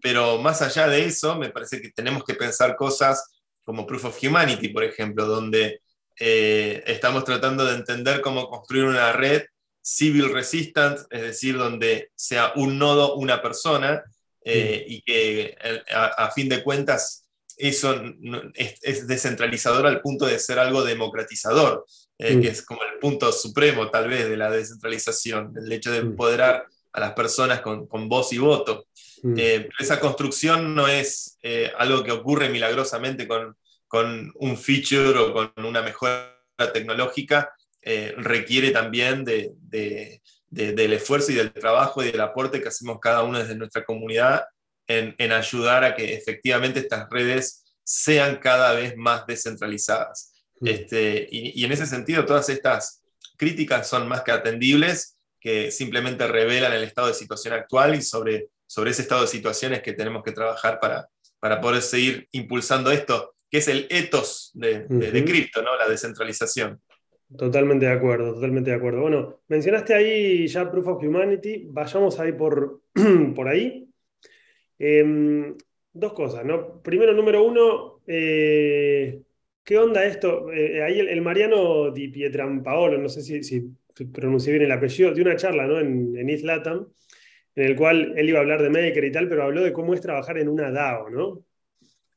pero 0.02 0.38
más 0.40 0.62
allá 0.62 0.88
de 0.88 1.06
eso, 1.06 1.36
me 1.38 1.50
parece 1.50 1.82
que 1.82 1.92
tenemos 1.92 2.24
que 2.24 2.36
pensar 2.36 2.76
cosas 2.76 3.32
como 3.64 3.86
Proof 3.86 4.06
of 4.06 4.24
Humanity, 4.24 4.70
por 4.70 4.84
ejemplo, 4.84 5.26
donde 5.26 5.82
estamos 6.16 7.24
tratando 7.24 7.66
de 7.66 7.76
entender 7.76 8.22
cómo 8.22 8.48
construir 8.48 8.86
una 8.86 9.12
red 9.14 9.44
civil 9.84 10.32
resistant, 10.32 11.00
es 11.10 11.22
decir, 11.22 11.58
donde 11.58 12.12
sea 12.16 12.54
un 12.56 12.80
nodo, 12.80 13.16
una 13.16 13.42
persona, 13.42 14.04
eh, 14.46 14.84
y 14.88 15.02
que 15.02 15.56
a, 15.94 16.30
fin 16.32 16.50
de 16.50 16.64
cuentas 16.64 17.23
eso 17.58 18.02
es, 18.54 19.08
descentralizador 19.08 19.86
al 19.86 20.02
punto 20.02 20.26
de 20.26 20.40
ser 20.40 20.60
algo 20.60 20.84
democratizador, 20.84 21.86
eh, 22.18 22.40
que 22.40 22.50
es 22.50 22.66
como 22.66 22.82
el 22.84 23.00
punto 23.00 23.32
supremo 23.32 23.90
tal 23.90 24.10
vez 24.10 24.30
de 24.30 24.38
la 24.38 24.50
descentralización, 24.50 25.54
el 25.58 25.72
hecho 25.72 25.92
de 25.92 26.00
empoderar 26.00 26.66
a 26.92 27.00
las 27.00 27.14
personas 27.14 27.62
con, 27.62 28.10
voz 28.10 28.34
y 28.34 28.38
voto. 28.38 28.86
Eh, 29.38 29.70
esa 29.80 30.00
construcción 30.00 30.76
no 30.76 30.88
es 30.88 31.38
algo 31.78 32.04
que 32.04 32.12
ocurre 32.12 32.50
milagrosamente 32.50 33.28
con, 33.28 33.56
con 33.94 34.32
un 34.36 34.58
feature 34.58 35.20
o 35.20 35.34
con 35.34 35.66
una 35.66 35.84
mejora 35.84 36.36
tecnológica, 36.74 37.54
eh, 37.80 38.16
requiere 38.18 38.72
también 38.72 39.24
de, 39.24 39.52
del 40.50 40.94
esfuerzo 40.94 41.32
y 41.32 41.36
del 41.36 41.54
trabajo 41.54 42.02
y 42.02 42.12
del 42.12 42.22
aporte 42.22 42.60
que 42.60 42.70
hacemos 42.70 43.00
cada 43.00 43.22
uno 43.22 43.38
desde 43.38 43.56
nuestra 43.56 43.84
comunidad 43.84 44.46
en, 44.88 45.16
en 45.18 45.32
ayudar 45.32 45.84
a 45.84 45.96
que 45.96 46.14
efectivamente 46.14 46.80
estas 46.80 47.10
redes 47.10 47.64
sean 47.84 48.38
cada 48.38 48.74
vez 48.74 48.96
más 48.98 49.26
descentralizadas. 49.26 50.34
Mm. 50.60 50.68
Este, 50.68 51.28
y, 51.32 51.62
y, 51.62 51.66
en 51.66 51.72
ese 51.72 51.86
sentido, 51.86 52.26
todas 52.26 52.50
estas 52.50 53.04
críticas 53.38 53.88
son 53.88 54.08
más 54.08 54.22
que 54.22 54.32
atendibles, 54.32 55.18
que 55.40 55.72
simplemente 55.72 56.28
revelan 56.28 56.74
el 56.74 56.84
estado 56.84 57.08
de 57.08 57.14
situación 57.14 57.54
actual 57.54 57.96
y 57.96 58.02
sobre, 58.02 58.50
sobre 58.66 58.92
ese 58.92 59.02
estado 59.02 59.22
de 59.22 59.28
situaciones 59.28 59.82
que 59.82 59.94
tenemos 59.94 60.24
que 60.24 60.32
trabajar 60.32 60.80
para, 60.80 61.10
para 61.40 61.60
poder 61.60 61.82
seguir 61.82 62.28
impulsando 62.32 62.92
esto, 62.92 63.34
que 63.52 63.58
es 63.58 63.68
el 63.68 63.88
ethos 63.90 64.52
de, 64.54 64.86
de 64.88 65.26
cripto, 65.26 65.62
¿no? 65.62 65.76
la 65.78 65.90
descentralización. 65.90 66.82
Totalmente 67.38 67.86
de 67.88 67.92
acuerdo, 67.92 68.36
totalmente 68.36 68.70
de 68.70 68.76
acuerdo. 68.76 69.02
Bueno, 69.02 69.40
mencionaste 69.48 69.94
ahí 69.94 70.48
ya 70.48 70.70
Proof 70.70 70.88
of 70.88 71.04
Humanity, 71.04 71.68
vayamos 71.70 72.20
ahí 72.20 72.32
por, 72.32 72.82
por 73.36 73.48
ahí. 73.48 73.90
Em, 74.86 75.56
dos 75.94 76.12
cosas, 76.12 76.44
¿no? 76.44 76.82
Primero, 76.82 77.14
número 77.14 77.42
uno, 77.42 78.02
eh, 78.06 79.22
¿qué 79.64 79.78
onda 79.78 80.04
esto? 80.04 80.52
Eh, 80.52 80.84
ahí 80.84 81.00
el, 81.00 81.22
Mariano 81.22 81.90
Di 81.92 82.10
Pietrampaolo, 82.10 82.98
no 82.98 83.08
sé 83.08 83.22
si, 83.22 83.44
si 83.44 83.62
pronuncié 84.12 84.52
bien 84.52 84.66
el 84.66 84.72
apellido, 84.74 85.14
de 85.14 85.22
una 85.22 85.38
charla 85.38 85.68
¿no? 85.68 85.80
en, 85.80 86.18
en 86.18 86.30
East 86.30 86.44
Latam, 86.44 86.86
en 87.56 87.64
el 87.64 87.78
cual 87.78 88.14
él 88.18 88.28
iba 88.28 88.40
a 88.40 88.42
hablar 88.42 88.62
de 88.62 88.70
Maker 88.70 89.06
y 89.06 89.12
tal, 89.14 89.30
pero 89.30 89.44
habló 89.44 89.64
de 89.64 89.72
cómo 89.72 89.94
es 89.94 90.02
trabajar 90.02 90.38
en 90.38 90.50
una 90.50 90.70
DAO, 90.70 91.10
¿no? 91.10 91.46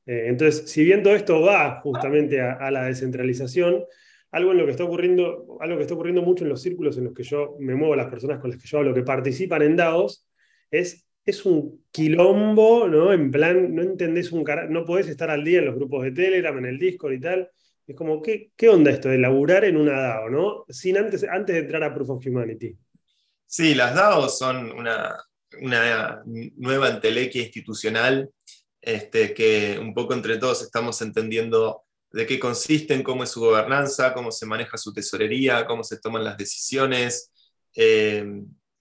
Eh, 0.06 0.24
entonces, 0.26 0.68
si 0.68 0.82
bien 0.82 1.04
todo 1.04 1.14
esto 1.14 1.40
va 1.42 1.80
justamente 1.82 2.40
a 2.40 2.70
la 2.72 2.86
descentralización, 2.86 3.84
algo 4.32 4.50
en 4.50 4.58
lo 4.58 4.64
que 4.64 4.72
está 4.72 4.82
ocurriendo, 4.84 5.56
algo 5.60 5.76
que 5.76 5.82
está 5.82 5.94
ocurriendo 5.94 6.22
mucho 6.22 6.42
en 6.42 6.50
los 6.50 6.62
círculos 6.62 6.98
en 6.98 7.04
los 7.04 7.14
que 7.14 7.22
yo 7.22 7.56
me 7.60 7.76
muevo, 7.76 7.94
las 7.94 8.08
personas 8.08 8.40
con 8.40 8.50
las 8.50 8.60
que 8.60 8.66
yo 8.66 8.78
hablo 8.78 8.92
que 8.92 9.02
participan 9.02 9.62
en 9.62 9.76
DAOs, 9.76 10.26
es, 10.70 11.05
es 11.26 11.44
un 11.44 11.84
quilombo, 11.90 12.86
¿no? 12.86 13.12
En 13.12 13.32
plan, 13.32 13.74
no 13.74 13.82
entendés 13.82 14.30
un 14.30 14.44
cara, 14.44 14.68
no 14.68 14.84
podés 14.84 15.08
estar 15.08 15.28
al 15.28 15.44
día 15.44 15.58
en 15.58 15.66
los 15.66 15.74
grupos 15.74 16.04
de 16.04 16.12
Telegram, 16.12 16.56
en 16.56 16.66
el 16.66 16.78
Discord 16.78 17.14
y 17.14 17.20
tal. 17.20 17.50
Es 17.84 17.96
como, 17.96 18.22
¿qué, 18.22 18.52
qué 18.56 18.68
onda 18.68 18.92
esto 18.92 19.08
de 19.08 19.18
laburar 19.18 19.64
en 19.64 19.76
una 19.76 20.00
DAO, 20.00 20.30
¿no? 20.30 20.64
Sin 20.68 20.96
antes, 20.96 21.24
antes 21.24 21.54
de 21.54 21.62
entrar 21.62 21.82
a 21.82 21.92
Proof 21.92 22.10
of 22.10 22.26
Humanity. 22.26 22.76
Sí, 23.44 23.74
las 23.74 23.94
DAOs 23.94 24.38
son 24.38 24.70
una, 24.70 25.16
una 25.60 26.22
nueva 26.24 26.90
entelequia 26.90 27.42
institucional 27.42 28.30
este, 28.80 29.34
que 29.34 29.78
un 29.80 29.94
poco 29.94 30.14
entre 30.14 30.38
todos 30.38 30.62
estamos 30.62 31.00
entendiendo 31.02 31.82
de 32.12 32.24
qué 32.24 32.38
consisten, 32.38 33.02
cómo 33.02 33.24
es 33.24 33.30
su 33.30 33.40
gobernanza, 33.40 34.14
cómo 34.14 34.30
se 34.30 34.46
maneja 34.46 34.76
su 34.78 34.92
tesorería, 34.92 35.66
cómo 35.66 35.82
se 35.82 35.98
toman 35.98 36.24
las 36.24 36.38
decisiones. 36.38 37.32
Eh, 37.74 38.24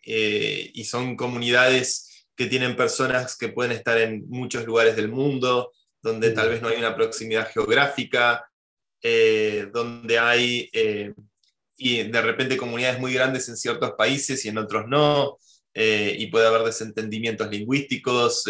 eh, 0.05 0.71
y 0.73 0.83
son 0.83 1.15
comunidades 1.15 2.14
que 2.35 2.47
tienen 2.47 2.75
personas 2.75 3.37
que 3.37 3.49
pueden 3.49 3.71
estar 3.71 3.97
en 3.97 4.27
muchos 4.29 4.65
lugares 4.65 4.95
del 4.95 5.09
mundo, 5.09 5.71
donde 6.01 6.31
tal 6.31 6.49
vez 6.49 6.61
no 6.61 6.67
hay 6.67 6.77
una 6.77 6.95
proximidad 6.95 7.49
geográfica, 7.51 8.49
eh, 9.01 9.67
donde 9.73 10.19
hay 10.19 10.69
y 11.77 12.03
de 12.03 12.21
repente 12.21 12.57
comunidades 12.57 12.99
muy 12.99 13.13
grandes 13.13 13.49
en 13.49 13.57
ciertos 13.57 13.91
países 13.97 14.45
y 14.45 14.49
en 14.49 14.57
otros 14.57 14.87
no, 14.87 15.37
y 15.73 16.27
puede 16.27 16.47
haber 16.47 16.63
desentendimientos 16.63 17.49
lingüísticos, 17.49 18.45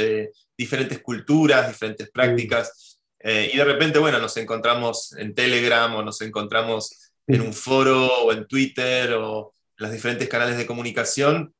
diferentes 0.57 1.01
culturas, 1.01 1.67
diferentes 1.67 2.09
prácticas. 2.11 2.99
Eh, 3.19 3.49
y 3.53 3.57
de 3.57 3.65
repente, 3.65 3.99
bueno, 3.99 4.19
nos 4.19 4.37
encontramos 4.37 5.13
en 5.17 5.33
Telegram 5.33 5.93
o 5.95 6.03
nos 6.03 6.21
encontramos 6.21 7.11
en 7.27 7.41
un 7.41 7.53
foro 7.53 8.05
o 8.05 8.31
en 8.31 8.47
Twitter 8.47 9.13
o 9.13 9.51
en 9.77 9.85
los 9.85 9.91
diferentes 9.91 10.29
canales 10.29 10.57
de 10.57 10.65
comunicación 10.65 11.53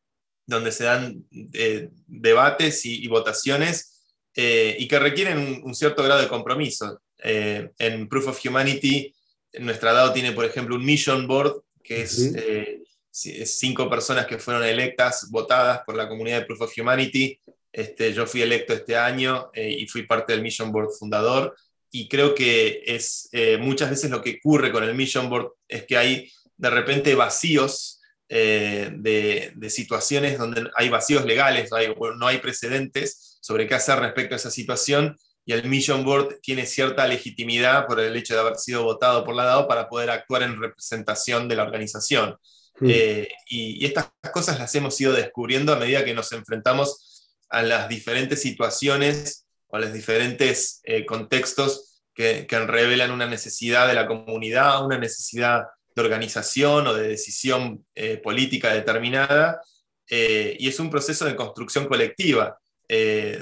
donde 0.45 0.71
se 0.71 0.83
dan 0.83 1.25
eh, 1.53 1.89
debates 2.07 2.85
y, 2.85 3.07
votaciones 3.07 4.03
eh, 4.35 4.75
y 4.79 4.87
que 4.87 4.99
requieren 4.99 5.61
un, 5.63 5.75
cierto 5.75 6.03
grado 6.03 6.21
de 6.21 6.27
compromiso. 6.27 7.01
en 7.23 8.07
Proof 8.07 8.27
of 8.27 8.45
Humanity, 8.45 9.13
nuestra 9.59 9.93
DAO 9.93 10.13
tiene, 10.13 10.31
por 10.31 10.45
ejemplo, 10.45 10.75
un 10.75 10.85
mission 10.85 11.25
board, 11.27 11.63
que 11.83 12.01
es 12.01 13.59
cinco 13.59 13.89
personas 13.89 14.27
que 14.27 14.37
fueron 14.37 14.63
electas, 14.63 15.29
votadas 15.31 15.81
por 15.85 15.95
la 15.95 16.07
comunidad 16.07 16.41
de 16.41 16.45
Proof 16.45 16.61
of 16.61 16.77
Humanity, 16.77 17.39
este, 17.75 18.13
yo 18.13 18.25
fui 18.25 18.41
electo 18.41 18.73
este 18.73 18.95
año 18.95 19.49
eh, 19.53 19.69
y 19.69 19.85
fui 19.85 20.03
parte 20.03 20.31
del 20.31 20.41
Mission 20.41 20.71
Board 20.71 20.91
fundador 20.97 21.53
y 21.91 22.07
creo 22.07 22.33
que 22.33 22.83
es 22.85 23.27
eh, 23.33 23.57
muchas 23.57 23.89
veces 23.89 24.09
lo 24.09 24.21
que 24.21 24.39
ocurre 24.39 24.71
con 24.71 24.85
el 24.85 24.95
Mission 24.95 25.29
Board 25.29 25.51
es 25.67 25.83
que 25.83 25.97
hay 25.97 26.31
de 26.55 26.69
repente 26.69 27.15
vacíos 27.15 27.99
eh, 28.29 28.91
de, 28.93 29.69
situaciones 29.69 30.37
donde 30.37 30.69
hay 30.75 30.89
vacíos 30.89 31.25
legales, 31.25 31.69
no 32.17 32.27
hay, 32.27 32.37
precedentes 32.39 33.37
sobre 33.41 33.67
qué 33.67 33.75
hacer 33.75 33.99
respecto 33.99 34.35
a 34.35 34.37
esa 34.37 34.51
situación 34.51 35.17
y 35.45 35.53
el 35.53 35.67
Mission 35.67 36.03
Board 36.03 36.39
tiene 36.41 36.65
cierta 36.65 37.05
legitimidad 37.07 37.85
por 37.85 37.99
el 37.99 38.15
hecho 38.15 38.33
de 38.33 38.39
haber 38.39 38.55
sido 38.55 38.83
votado 38.83 39.23
por 39.23 39.35
la 39.35 39.45
DAO 39.45 39.67
para 39.67 39.87
poder 39.87 40.09
actuar 40.09 40.41
en 40.41 40.59
representación 40.59 41.47
de 41.47 41.55
la 41.55 41.63
organización. 41.63 42.37
Hmm. 42.77 42.89
y, 42.89 43.27
y, 43.47 43.85
estas 43.85 44.11
cosas 44.33 44.59
las 44.59 44.75
hemos 44.75 44.99
ido 44.99 45.13
descubriendo 45.13 45.71
a 45.71 45.77
medida 45.77 46.03
que 46.03 46.13
nos 46.13 46.33
enfrentamos 46.33 47.15
a 47.49 47.61
las 47.61 47.87
diferentes 47.87 48.41
situaciones 48.41 49.45
o 49.67 49.77
a 49.77 49.79
los 49.79 49.93
diferentes 49.93 50.81
eh, 50.83 51.05
contextos 51.05 52.01
que, 52.13 52.47
revelan 52.49 53.11
una 53.11 53.27
necesidad 53.27 53.87
de 53.87 53.93
la 53.93 54.07
comunidad, 54.07 54.85
una 54.85 54.97
necesidad 54.97 55.63
de 55.95 56.01
organización 56.01 56.87
o 56.87 56.93
de 56.93 57.07
decisión 57.07 57.85
eh, 57.95 58.17
política 58.17 58.73
determinada. 58.73 59.61
Eh, 60.09 60.55
y 60.59 60.67
es 60.67 60.79
un 60.79 60.89
proceso 60.89 61.25
de 61.25 61.35
construcción 61.35 61.87
colectiva, 61.87 62.59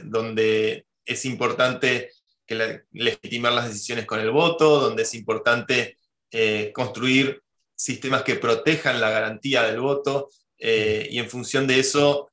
donde 0.05 0.85
es 1.03 1.25
importante 1.25 2.11
que 2.45 2.83
legitimar 2.93 3.51
las 3.51 3.67
decisiones 3.67 4.05
con 4.05 4.21
el 4.21 4.31
voto, 4.31 4.79
donde 4.79 5.03
es 5.03 5.13
importante 5.15 5.97
construir 6.73 7.41
sistemas 7.75 8.23
que 8.23 8.35
protejan 8.35 9.01
la 9.01 9.09
garantía 9.09 9.63
del 9.63 9.81
voto, 9.81 10.29
y 10.57 11.19
en 11.19 11.29
función 11.29 11.67
de 11.67 11.79
eso 11.79 12.31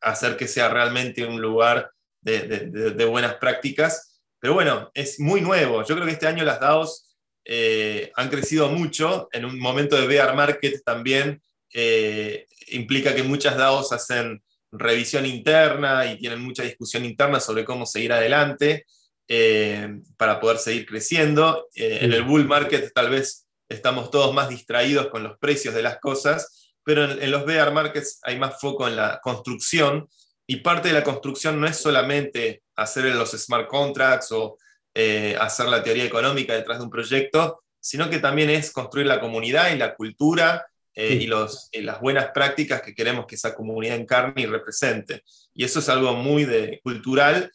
hacer 0.00 0.36
que 0.36 0.48
sea 0.48 0.68
realmente 0.68 1.24
un 1.24 1.40
lugar 1.40 1.92
de, 2.20 3.04
buenas 3.04 3.34
prácticas. 3.34 4.20
Pero 4.40 4.54
bueno, 4.54 4.90
es 4.94 5.18
muy 5.18 5.40
nuevo. 5.40 5.84
Yo 5.84 5.94
creo 5.94 6.06
que 6.06 6.12
este 6.12 6.26
año 6.26 6.44
las 6.44 6.60
DAOs 6.60 7.07
eh, 7.48 8.12
han 8.14 8.28
crecido 8.28 8.68
mucho. 8.68 9.28
En 9.32 9.44
un 9.44 9.58
momento 9.58 10.00
de 10.00 10.06
bear 10.06 10.36
market 10.36 10.84
también 10.84 11.42
eh, 11.74 12.46
implica 12.68 13.14
que 13.14 13.24
muchas 13.24 13.56
DAOs 13.56 13.92
hacen 13.92 14.40
revisión 14.70 15.26
interna 15.26 16.06
y 16.06 16.18
tienen 16.18 16.40
mucha 16.40 16.62
discusión 16.62 17.04
interna 17.04 17.40
sobre 17.40 17.64
cómo 17.64 17.86
seguir 17.86 18.12
adelante 18.12 18.84
eh, 19.26 19.98
para 20.16 20.38
poder 20.38 20.58
seguir 20.58 20.86
creciendo. 20.86 21.66
En 21.74 22.12
el 22.12 22.22
bull 22.22 22.46
market 22.46 22.92
tal 22.94 23.10
vez 23.10 23.46
estamos 23.68 24.10
todos 24.10 24.32
más 24.32 24.48
distraídos 24.48 25.08
con 25.08 25.24
los 25.24 25.38
precios 25.38 25.74
de 25.74 25.82
las 25.82 25.98
cosas 25.98 26.58
pero 26.88 27.04
en, 27.04 27.30
los 27.30 27.44
bear 27.44 27.70
markets 27.70 28.18
hay 28.22 28.38
más 28.38 28.58
foco 28.58 28.88
en 28.88 28.96
la 28.96 29.20
construcción 29.22 30.08
y 30.46 30.56
parte 30.56 30.88
de 30.88 30.94
la 30.94 31.04
construcción 31.04 31.60
no 31.60 31.66
es 31.66 31.76
solamente 31.76 32.62
hacer 32.76 33.04
los 33.14 33.32
smart 33.32 33.68
contracts 33.68 34.32
o 34.32 34.56
eh, 34.94 35.36
hacer 35.40 35.68
la 35.68 35.82
teoría 35.82 36.04
económica 36.04 36.54
detrás 36.54 36.78
de 36.78 36.84
un 36.84 36.90
proyecto, 36.90 37.62
sino 37.80 38.10
que 38.10 38.18
también 38.18 38.50
es 38.50 38.70
construir 38.70 39.06
la 39.06 39.20
comunidad 39.20 39.72
y 39.72 39.78
la 39.78 39.94
cultura 39.94 40.66
eh, 40.94 41.14
y, 41.20 41.26
los, 41.26 41.68
las 41.72 42.00
buenas 42.00 42.30
prácticas 42.34 42.82
que 42.82 42.94
queremos 42.94 43.26
que 43.26 43.36
esa 43.36 43.54
comunidad 43.54 43.96
encarne 43.96 44.42
y 44.42 44.46
represente. 44.46 45.22
Y 45.54 45.64
eso 45.64 45.78
es 45.78 45.88
algo 45.88 46.14
muy 46.14 46.44
de, 46.44 46.80
cultural. 46.82 47.52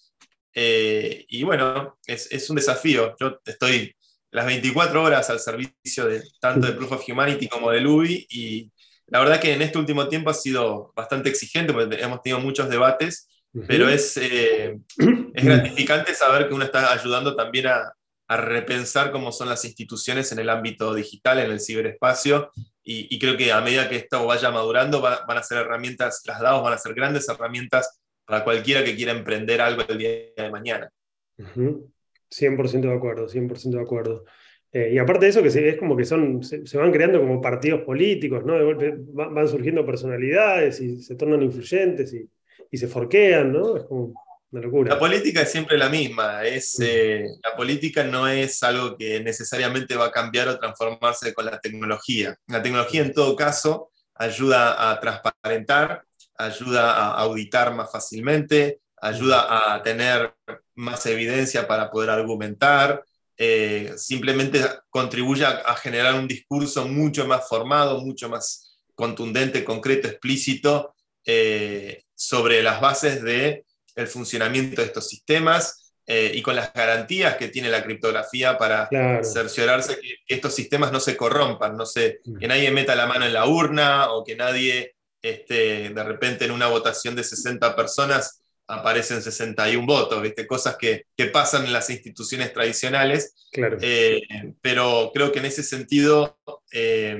Eh, 0.54 1.26
y 1.28 1.44
bueno, 1.44 1.98
es, 2.06 2.32
es, 2.32 2.50
un 2.50 2.56
desafío. 2.56 3.16
Yo 3.20 3.40
estoy 3.46 3.94
las 4.32 4.46
24 4.46 5.04
horas 5.04 5.30
al 5.30 5.40
servicio 5.40 6.06
de 6.06 6.24
tanto 6.40 6.68
de 6.68 6.74
Proof 6.74 6.94
of 6.94 7.08
Humanity 7.08 7.48
como 7.48 7.70
de 7.70 7.86
UBI 7.86 8.26
y 8.30 8.72
la 9.08 9.20
verdad 9.20 9.40
que 9.40 9.54
en 9.54 9.62
este 9.62 9.78
último 9.78 10.08
tiempo 10.08 10.30
ha 10.30 10.34
sido 10.34 10.92
bastante 10.96 11.30
exigente 11.30 11.72
porque 11.74 12.02
hemos 12.02 12.22
tenido 12.22 12.40
muchos 12.40 12.70
debates, 12.70 13.28
pero 13.68 13.90
es, 13.90 14.18
eh, 14.18 14.80
es 15.34 15.46
gratificante 15.46 16.14
saber 16.14 16.48
que 16.48 16.54
uno 16.54 16.66
está 16.66 16.92
ayudando 16.92 17.36
también 17.36 17.68
a, 17.68 17.94
a, 18.28 18.38
repensar 18.38 19.12
cómo 19.12 19.32
son 19.32 19.50
las 19.50 19.64
instituciones 19.66 20.32
en 20.32 20.40
el 20.40 20.50
ámbito 20.50 20.94
digital, 20.94 21.40
en 21.40 21.52
el 21.52 21.60
ciberespacio, 21.60 22.52
y, 22.84 23.14
y 23.14 23.20
creo 23.20 23.38
que 23.38 23.52
a 23.52 23.62
medida 23.62 23.90
que 23.90 23.98
esto 23.98 24.26
vaya 24.26 24.52
madurando 24.52 25.02
van 25.02 25.38
a 25.38 25.44
ser 25.44 25.60
herramientas, 25.60 26.24
las 26.26 26.40
DAOs 26.40 26.64
van 26.64 26.74
a 26.74 26.78
ser 26.78 26.94
grandes 26.94 27.30
herramientas 27.30 28.00
para 28.26 28.44
cualquiera 28.44 28.84
que 28.84 28.96
quiera 28.96 29.12
emprender 29.12 29.62
algo 29.62 29.84
el 29.88 29.98
día 29.98 30.10
de 30.36 30.52
mañana. 30.52 30.90
100% 31.38 32.82
de 32.82 32.94
acuerdo, 32.94 33.28
100% 33.28 33.78
de 33.78 33.82
acuerdo. 33.82 34.26
Eh, 34.72 34.94
y 34.94 34.98
aparte 34.98 35.26
de 35.26 35.30
eso, 35.30 35.44
que 35.44 35.52
se, 35.52 35.70
es 35.70 35.78
como 35.78 35.96
que 35.96 36.04
son, 36.04 36.44
se, 36.44 36.78
van 36.78 36.92
creando 36.92 37.20
como 37.20 37.40
partidos 37.40 37.82
políticos, 37.82 38.44
¿no? 38.44 38.58
De 38.58 38.64
golpe 38.64 38.96
van, 38.98 39.48
surgiendo 39.48 39.86
personalidades 39.86 40.82
y 40.82 41.02
se 41.02 41.16
tornan 41.16 41.44
influyentes 41.44 42.12
y, 42.14 42.28
y, 42.74 42.78
se 42.78 42.88
forquean, 42.88 43.54
¿no? 43.54 43.78
Es 43.78 43.84
como 43.84 44.14
una 44.52 44.62
locura. 44.62 44.94
La 44.94 45.00
política 45.00 45.42
es 45.42 45.52
siempre 45.52 45.78
la 45.78 45.90
misma. 45.90 46.44
Es, 46.44 46.80
eh, 46.80 47.26
la 47.44 47.56
política 47.56 48.04
no 48.04 48.28
es 48.28 48.62
algo 48.64 48.98
que 48.98 49.20
necesariamente 49.20 49.96
va 49.96 50.06
a 50.06 50.12
cambiar 50.12 50.48
o 50.48 50.60
transformarse 50.60 51.34
con 51.34 51.46
la 51.46 51.60
tecnología. 51.60 52.36
La 52.48 52.62
tecnología, 52.62 53.02
en 53.02 53.14
todo 53.14 53.36
caso, 53.36 53.92
ayuda 54.16 54.92
a 54.92 55.00
transparentar, 55.00 56.04
ayuda 56.38 56.94
a 56.94 57.20
auditar 57.20 57.74
más 57.74 57.92
fácilmente, 57.92 58.80
ayuda 59.02 59.76
a 59.76 59.84
tener 59.84 60.34
más 60.76 61.06
evidencia 61.06 61.68
para 61.68 61.92
poder 61.92 62.10
argumentar, 62.10 63.04
eh, 63.38 63.94
simplemente 63.98 64.62
contribuye 64.90 65.46
a, 65.46 65.76
generar 65.76 66.16
un 66.16 66.28
discurso 66.28 66.88
mucho 66.88 67.28
más 67.28 67.48
formado, 67.48 68.00
mucho 68.00 68.30
más 68.30 68.78
contundente, 68.96 69.64
concreto, 69.64 70.08
explícito 70.08 70.96
eh, 71.26 72.03
sobre 72.16 72.62
las 72.64 72.82
bases 72.82 73.22
del 73.24 73.64
el 73.96 74.08
funcionamiento 74.08 74.82
de 74.82 74.88
estos 74.88 75.08
sistemas 75.08 75.94
eh, 76.08 76.32
y 76.34 76.42
con 76.42 76.56
las 76.56 76.74
garantías 76.74 77.38
que 77.38 77.50
tiene 77.50 77.70
la 77.70 77.84
criptografía 77.84 78.58
para 78.58 78.90
cerciorarse 79.24 80.00
que, 80.00 80.16
estos 80.28 80.56
sistemas 80.56 80.92
no 80.92 81.00
se 81.00 81.16
corrompan, 81.16 81.78
no 81.78 81.86
se, 81.86 82.22
mm. 82.26 82.38
que 82.40 82.48
nadie 82.48 82.72
meta 82.72 82.96
la 82.96 83.06
mano 83.06 83.26
en 83.26 83.34
la 83.34 83.46
urna 83.48 84.12
o 84.12 84.24
que 84.24 84.36
nadie 84.36 84.96
este, 85.22 85.90
de 85.90 86.04
repente 86.04 86.46
en 86.46 86.52
una 86.52 86.68
votación 86.68 87.16
de 87.16 87.24
60 87.24 87.76
personas 87.76 88.44
aparecen 88.68 89.22
61 89.22 89.86
votos, 89.86 90.22
¿viste? 90.22 90.48
cosas 90.48 90.78
que, 90.78 91.06
pasan 91.32 91.66
en 91.66 91.74
las 91.74 91.90
instituciones 91.90 92.54
tradicionales. 92.54 93.48
Claro. 93.52 93.78
Eh, 93.82 94.22
pero 94.62 95.12
creo 95.14 95.32
que 95.32 95.40
en 95.40 95.46
ese 95.46 95.64
sentido 95.64 96.38
eh, 96.72 97.18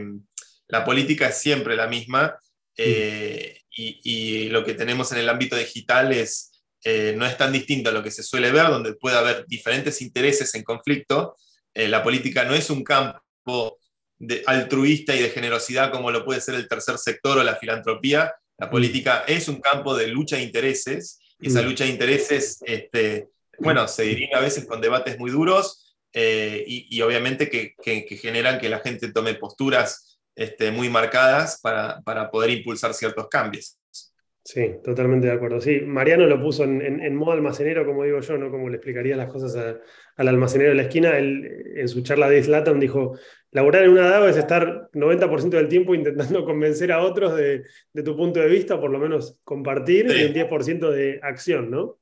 la 0.68 0.84
política 0.84 1.30
es 1.30 1.38
siempre 1.38 1.76
la 1.76 1.88
misma 1.88 2.38
eh, 2.76 3.62
y, 3.76 4.50
lo 4.50 4.64
que 4.64 4.74
tenemos 4.74 5.12
en 5.12 5.18
el 5.20 5.30
ámbito 5.30 5.56
digital 5.56 6.12
es, 6.12 6.64
no 7.16 7.26
es 7.26 7.38
tan 7.38 7.52
distinto 7.52 7.90
a 7.90 7.94
lo 7.94 8.04
que 8.04 8.12
se 8.12 8.24
suele 8.24 8.52
ver, 8.52 8.68
donde 8.68 8.94
puede 8.94 9.18
haber 9.18 9.46
diferentes 9.48 10.02
intereses 10.02 10.54
en 10.56 10.64
conflicto. 10.64 11.36
la 11.74 12.04
política 12.04 12.46
no 12.46 12.54
es 12.54 12.70
un 12.70 12.84
campo 12.84 13.80
de 14.20 14.44
altruista 14.46 15.16
y 15.16 15.22
de 15.22 15.30
generosidad 15.30 15.92
como 15.92 16.12
lo 16.12 16.24
puede 16.24 16.42
ser 16.42 16.56
el 16.56 16.68
tercer 16.68 16.98
sector 16.98 17.38
o 17.38 17.44
la 17.44 17.56
filantropía. 17.56 18.34
La 18.58 18.70
política 18.70 19.24
es 19.28 19.48
un 19.48 19.60
campo 19.60 19.96
de 19.96 20.08
lucha 20.08 20.38
de 20.38 20.44
intereses 20.44 21.20
y 21.40 21.48
esa 21.48 21.62
mm. 21.62 21.66
lucha 21.66 21.84
de 21.84 21.90
intereses, 21.90 22.60
este, 22.66 23.30
bueno, 23.60 23.88
se 23.88 24.04
dirige 24.04 24.36
a 24.36 24.40
veces 24.40 24.66
con 24.66 24.82
debates 24.82 25.20
muy 25.20 25.32
duros 25.32 25.98
eh, 26.14 26.64
y, 26.68 27.02
obviamente 27.02 27.50
que, 27.50 27.76
generan 28.18 28.60
que 28.60 28.70
la 28.70 28.80
gente 28.80 29.12
tome 29.12 29.34
posturas 29.34 30.13
este, 30.36 30.72
muy 30.72 30.90
marcadas 30.90 31.60
para, 31.62 32.30
poder 32.32 32.52
impulsar 32.52 32.94
ciertos 32.94 33.28
cambios. 33.28 33.80
Sí, 34.46 34.72
totalmente 34.84 35.28
de 35.28 35.34
acuerdo. 35.34 35.62
Sí, 35.62 35.80
Mariano 35.80 36.26
lo 36.26 36.42
puso 36.42 36.66
en, 36.66 37.16
modo 37.16 37.32
almacenero, 37.32 37.86
como 37.86 38.04
digo 38.04 38.20
yo, 38.20 38.38
¿no? 38.38 38.52
Como 38.52 38.68
le 38.68 38.76
explicaría 38.76 39.16
las 39.16 39.32
cosas 39.32 39.56
al 40.18 40.28
almacenero 40.28 40.72
de 40.72 40.76
la 40.76 40.82
esquina. 40.84 41.18
Él, 41.18 41.74
en 41.78 41.88
su 41.88 42.02
charla 42.02 42.30
de 42.30 42.44
Slatam 42.44 42.78
dijo, 42.78 43.18
laborar 43.52 43.84
en 43.84 43.92
una 43.92 44.10
DAO 44.10 44.28
es 44.28 44.36
estar 44.36 44.90
90% 44.92 45.50
del 45.50 45.70
tiempo 45.70 45.96
intentando 45.96 46.44
convencer 46.46 46.92
a 46.92 47.02
otros 47.02 47.38
de, 47.38 47.64
tu 48.04 48.18
punto 48.18 48.42
de 48.42 48.48
vista, 48.48 48.82
por 48.82 48.92
lo 48.92 49.00
menos 49.00 49.40
compartir, 49.46 50.08
y 50.08 50.26
un 50.26 50.34
10% 50.34 50.92
de 50.92 51.20
acción, 51.24 51.72
¿no? 51.72 51.98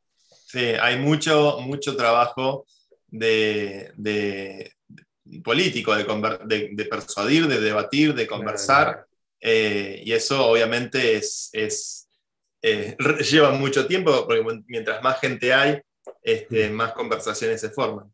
Sí, 0.51 0.73
hay 0.81 0.97
mucho, 0.97 1.59
mucho 1.61 1.95
trabajo 1.95 2.65
de, 3.11 4.71
político, 5.39 5.95
de, 5.95 6.87
persuadir, 6.89 7.47
de 7.47 7.59
debatir, 7.59 8.13
de 8.13 8.27
conversar, 8.27 9.05
eh, 9.39 10.01
y 10.03 10.11
eso 10.11 10.45
obviamente 10.47 11.15
es, 11.15 11.49
es 11.53 12.09
eh, 12.61 12.95
lleva 13.29 13.51
mucho 13.51 13.87
tiempo, 13.87 14.25
porque 14.25 14.43
mientras 14.67 15.01
más 15.03 15.19
gente 15.19 15.53
hay, 15.53 15.79
este, 16.21 16.69
mm. 16.69 16.73
más 16.73 16.93
conversaciones 16.93 17.61
se 17.61 17.69
forman. 17.69 18.11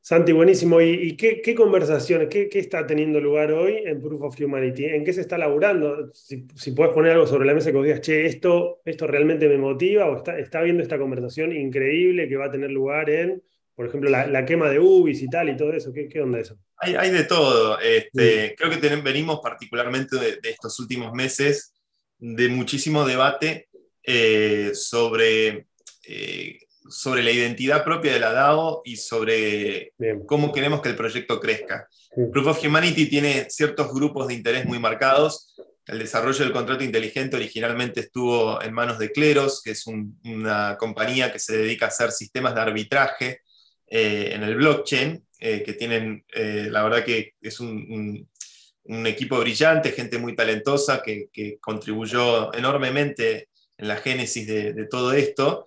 Santi, 0.00 0.32
buenísimo. 0.32 0.82
¿Y, 0.82 1.16
qué, 1.16 1.54
conversaciones, 1.54 2.28
qué, 2.28 2.46
está 2.52 2.86
teniendo 2.86 3.20
lugar 3.20 3.50
hoy 3.52 3.78
en 3.86 4.02
Proof 4.02 4.20
of 4.20 4.38
Humanity? 4.38 4.84
¿En 4.84 5.02
qué 5.02 5.14
se 5.14 5.22
está 5.22 5.38
laburando? 5.38 6.12
Si, 6.12 6.72
puedes 6.72 6.92
poner 6.92 7.12
algo 7.12 7.26
sobre 7.26 7.46
la 7.46 7.54
mesa 7.54 7.70
que 7.70 7.78
vos 7.78 7.86
digas, 7.86 8.02
che, 8.02 8.26
esto, 8.26 8.82
esto 8.84 9.06
realmente 9.06 9.48
me 9.48 9.56
motiva, 9.56 10.04
o 10.10 10.18
está, 10.18 10.38
está 10.38 10.60
viendo 10.60 10.82
esta 10.82 10.98
conversación 10.98 11.52
increíble 11.52 12.28
que 12.28 12.36
va 12.36 12.46
a 12.46 12.50
tener 12.50 12.70
lugar 12.70 13.08
en, 13.08 13.42
por 13.74 13.86
ejemplo, 13.86 14.10
la, 14.10 14.44
quema 14.46 14.68
de 14.70 14.78
UBIs 14.78 15.22
y 15.22 15.28
tal 15.28 15.48
y 15.48 15.56
todo 15.56 15.72
eso. 15.72 15.92
¿Qué, 15.92 16.08
qué 16.08 16.20
onda 16.20 16.38
eso? 16.38 16.56
Hay, 16.76 17.10
de 17.10 17.24
todo. 17.24 17.78
Este, 17.80 18.54
creo 18.56 18.70
que 18.70 18.96
venimos 18.96 19.40
particularmente 19.42 20.16
de, 20.16 20.38
estos 20.50 20.78
últimos 20.80 21.12
meses 21.12 21.74
de 22.18 22.48
muchísimo 22.48 23.04
debate 23.04 23.68
eh, 24.02 24.70
sobre 24.74 25.66
eh, 26.06 26.58
sobre 26.88 27.22
la 27.22 27.30
identidad 27.30 27.84
propia 27.84 28.12
de 28.12 28.20
la 28.20 28.32
DAO 28.32 28.82
y 28.84 28.96
sobre 28.96 29.92
cómo 30.26 30.52
queremos 30.52 30.80
que 30.80 30.90
el 30.90 30.96
proyecto 30.96 31.40
crezca. 31.40 31.88
Proof 32.32 32.46
of 32.46 32.64
Humanity 32.64 33.06
tiene 33.06 33.46
ciertos 33.48 33.92
grupos 33.92 34.28
de 34.28 34.34
interés 34.34 34.66
muy 34.66 34.78
marcados. 34.78 35.54
El 35.86 35.98
desarrollo 35.98 36.38
del 36.44 36.52
contrato 36.52 36.84
inteligente 36.84 37.36
originalmente 37.36 38.00
estuvo 38.00 38.60
en 38.62 38.72
manos 38.72 38.98
de 38.98 39.12
Cleros, 39.12 39.62
que 39.62 39.72
es 39.72 39.86
una 39.86 40.76
compañía 40.78 41.32
que 41.32 41.38
se 41.38 41.56
dedica 41.56 41.86
a 41.86 41.88
hacer 41.88 42.10
sistemas 42.10 42.54
de 42.54 42.60
arbitraje 42.60 43.40
eh, 43.96 44.34
en 44.34 44.42
el 44.42 44.56
blockchain, 44.56 45.24
eh, 45.38 45.62
que 45.62 45.74
tienen, 45.74 46.24
eh, 46.34 46.66
la 46.68 46.82
verdad 46.82 47.04
que 47.04 47.34
es 47.40 47.60
un, 47.60 48.28
equipo 49.06 49.38
brillante, 49.38 49.92
gente 49.92 50.18
muy 50.18 50.34
talentosa 50.34 51.00
que, 51.00 51.28
contribuyó 51.60 52.52
enormemente 52.54 53.50
en 53.78 53.86
la 53.86 53.96
génesis 53.98 54.48
de 54.48 54.86
todo 54.90 55.12
esto. 55.12 55.64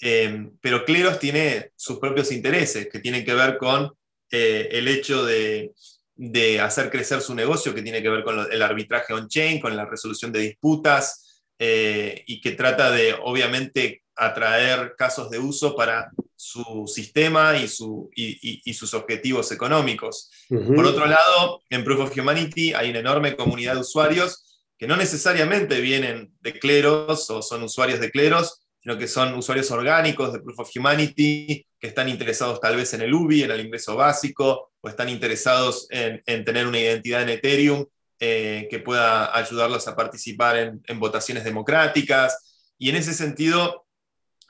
Pero 0.00 0.84
Cleros 0.86 1.18
tiene 1.18 1.72
sus 1.76 1.98
propios 1.98 2.32
intereses, 2.32 2.88
que 2.90 3.00
tienen 3.00 3.26
que 3.26 3.34
ver 3.34 3.58
con 3.58 3.92
el 4.30 4.88
hecho 4.88 5.26
de, 5.26 5.72
hacer 6.62 6.90
crecer 6.90 7.20
su 7.20 7.34
negocio, 7.34 7.74
que 7.74 7.82
tiene 7.82 8.02
que 8.02 8.08
ver 8.08 8.24
con 8.24 8.50
el 8.50 8.62
arbitraje 8.62 9.12
on-chain, 9.12 9.60
con 9.60 9.76
la 9.76 9.84
resolución 9.84 10.32
de 10.32 10.40
disputas, 10.40 11.44
y 11.58 12.40
que 12.40 12.52
trata 12.52 12.90
de, 12.90 13.14
obviamente, 13.22 14.02
atraer 14.16 14.94
casos 14.96 15.28
de 15.28 15.38
uso 15.38 15.76
para 15.76 16.10
su 16.64 16.92
sistema 16.92 17.54
y, 17.56 17.68
sus 17.68 18.94
objetivos 18.94 19.52
económicos. 19.52 20.30
Por 20.48 20.84
otro 20.84 21.06
lado, 21.06 21.62
en 21.70 21.84
Proof 21.84 22.00
of 22.00 22.18
Humanity 22.18 22.72
hay 22.74 22.90
una 22.90 23.00
enorme 23.00 23.36
comunidad 23.36 23.74
de 23.74 23.80
usuarios 23.80 24.46
que 24.78 24.86
no 24.86 24.96
necesariamente 24.96 25.80
vienen 25.80 26.32
de 26.40 26.58
cleros 26.58 27.30
o 27.30 27.42
son 27.42 27.62
usuarios 27.62 28.00
de 28.00 28.10
cleros, 28.10 28.60
sino 28.82 28.98
que 28.98 29.08
son 29.08 29.34
usuarios 29.34 29.70
orgánicos 29.70 30.32
de 30.32 30.40
Proof 30.40 30.60
of 30.60 30.70
Humanity, 30.76 31.66
que 31.78 31.88
están 31.88 32.08
interesados 32.08 32.60
tal 32.60 32.76
vez 32.76 32.92
en 32.94 33.02
el 33.02 33.12
UBI, 33.12 33.44
en 33.44 33.50
el 33.50 33.60
ingreso 33.60 33.96
básico, 33.96 34.70
o 34.80 34.88
están 34.88 35.08
interesados 35.08 35.88
en, 35.90 36.22
tener 36.44 36.66
una 36.66 36.78
identidad 36.78 37.22
en 37.22 37.30
Ethereum 37.30 37.86
eh, 38.20 38.68
que 38.70 38.78
pueda 38.78 39.36
ayudarlos 39.36 39.88
a 39.88 39.96
participar 39.96 40.56
en, 40.84 41.00
votaciones 41.00 41.44
democráticas. 41.44 42.64
Y 42.78 42.90
en 42.90 42.96
ese 42.96 43.12
sentido, 43.14 43.86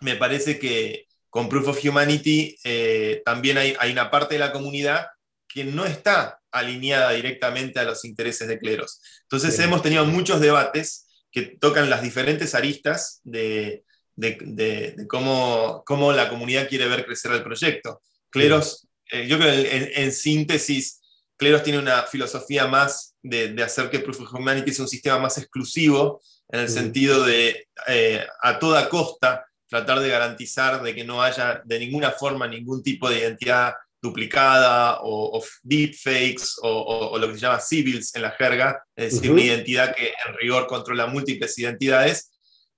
me 0.00 0.16
parece 0.16 0.58
que 0.58 1.05
con 1.36 1.50
Proof 1.50 1.68
of 1.68 1.84
Humanity 1.84 2.56
eh, 2.64 3.20
también 3.22 3.58
hay, 3.58 3.76
hay 3.78 3.92
una 3.92 4.10
parte 4.10 4.36
de 4.36 4.38
la 4.38 4.52
comunidad 4.52 5.08
que 5.46 5.64
no 5.64 5.84
está 5.84 6.40
alineada 6.50 7.10
directamente 7.10 7.78
a 7.78 7.84
los 7.84 8.06
intereses 8.06 8.48
de 8.48 8.58
cleros. 8.58 9.02
Entonces 9.24 9.58
hemos 9.58 9.82
tenido 9.82 10.06
muchos 10.06 10.40
debates 10.40 11.06
que 11.30 11.42
tocan 11.42 11.90
las 11.90 12.00
diferentes 12.00 12.54
aristas 12.54 13.20
de, 13.22 13.84
de, 14.14 14.96
cómo, 15.10 15.82
cómo, 15.84 16.10
la 16.10 16.30
comunidad 16.30 16.70
quiere 16.70 16.88
ver 16.88 17.04
crecer 17.04 17.32
el 17.32 17.42
proyecto. 17.42 18.00
Cleros, 18.30 18.88
eh, 19.12 19.26
yo 19.26 19.38
creo 19.38 19.52
que 19.52 19.92
en, 19.94 20.12
síntesis, 20.12 21.02
Cleros 21.36 21.62
tiene 21.62 21.78
una 21.78 22.04
filosofía 22.04 22.66
más 22.66 23.14
de, 23.22 23.62
hacer 23.62 23.90
que 23.90 23.98
Proof 23.98 24.22
of 24.22 24.32
Humanity 24.32 24.72
sea 24.72 24.86
un 24.86 24.88
sistema 24.88 25.18
más 25.18 25.36
exclusivo, 25.36 26.22
en 26.48 26.60
el 26.60 26.70
sentido 26.70 27.26
de 27.26 27.68
eh, 27.88 28.26
a 28.40 28.58
toda 28.58 28.88
costa 28.88 29.44
tratar 29.68 30.00
de 30.00 30.08
garantizar 30.08 30.82
de 30.82 30.94
que 30.94 31.04
no 31.04 31.22
haya 31.22 31.62
de 31.64 31.78
ninguna 31.78 32.10
forma 32.12 32.46
ningún 32.46 32.82
tipo 32.82 33.08
de 33.08 33.18
identidad 33.18 33.74
duplicada 34.00 34.98
o, 35.02 35.42
deepfakes 35.62 36.56
o, 36.62 37.10
o, 37.12 37.18
lo 37.18 37.28
que 37.28 37.34
se 37.34 37.40
llama 37.40 37.60
civils 37.60 38.14
en 38.14 38.22
la 38.22 38.30
jerga, 38.32 38.84
es 38.94 39.14
decir, 39.14 39.30
una 39.32 39.42
identidad 39.42 39.94
que 39.94 40.12
en 40.26 40.34
rigor 40.38 40.66
controla 40.66 41.06
múltiples 41.06 41.58
identidades. 41.58 42.32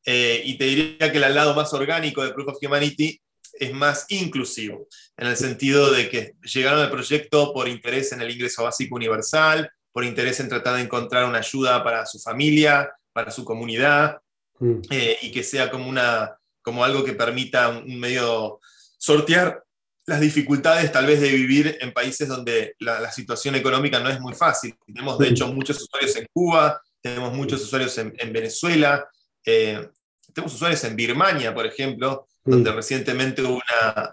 Eh, 0.04 0.40
y 0.44 0.56
te 0.56 0.64
diría 0.64 1.12
que 1.12 1.18
el 1.18 1.34
lado 1.34 1.54
más 1.54 1.72
orgánico 1.74 2.24
de 2.24 2.32
Proof 2.32 2.48
of 2.48 2.58
Humanity 2.62 3.20
es 3.52 3.72
más 3.74 4.06
inclusivo, 4.08 4.86
en 5.16 5.26
el 5.26 5.36
sentido 5.36 5.90
de 5.90 6.08
que 6.08 6.34
llegaron 6.42 6.80
al 6.80 6.90
proyecto 6.90 7.52
por 7.52 7.68
interés 7.68 8.12
en 8.12 8.22
el 8.22 8.30
ingreso 8.30 8.62
básico 8.62 8.94
universal, 8.94 9.70
por 9.92 10.04
interés 10.04 10.38
en 10.40 10.48
tratar 10.48 10.76
de 10.76 10.82
encontrar 10.82 11.24
una 11.24 11.38
ayuda 11.38 11.82
para 11.82 12.06
su 12.06 12.20
familia, 12.20 12.90
para 13.12 13.30
su 13.30 13.44
comunidad, 13.44 14.18
mm. 14.60 14.80
eh, 14.90 15.18
y 15.22 15.32
que 15.32 15.42
sea 15.42 15.70
como, 15.70 15.88
una, 15.88 16.38
como 16.68 16.84
algo 16.84 17.02
que 17.02 17.14
permita 17.14 17.70
un 17.70 17.98
medio 17.98 18.60
sortear 18.98 19.64
las 20.04 20.20
dificultades 20.20 20.92
tal 20.92 21.06
vez 21.06 21.18
de 21.18 21.30
vivir 21.30 21.78
en 21.80 21.94
países 21.94 22.28
donde 22.28 22.74
la, 22.78 23.10
situación 23.10 23.54
económica 23.54 24.00
no 24.00 24.10
es 24.10 24.20
muy 24.20 24.34
fácil. 24.34 24.74
Tenemos 24.84 25.18
de 25.18 25.28
hecho 25.28 25.48
muchos 25.48 25.80
usuarios 25.80 26.14
en 26.16 26.26
Cuba, 26.30 26.78
tenemos 27.00 27.32
muchos 27.32 27.62
usuarios 27.62 27.96
en, 27.96 28.32
Venezuela, 28.34 29.08
eh, 29.46 29.88
tenemos 30.34 30.54
usuarios 30.54 30.84
en 30.84 30.94
Birmania, 30.94 31.54
por 31.54 31.64
ejemplo, 31.64 32.26
donde 32.44 32.70
recientemente 32.70 33.42
hubo 33.42 33.62
una, 33.62 34.12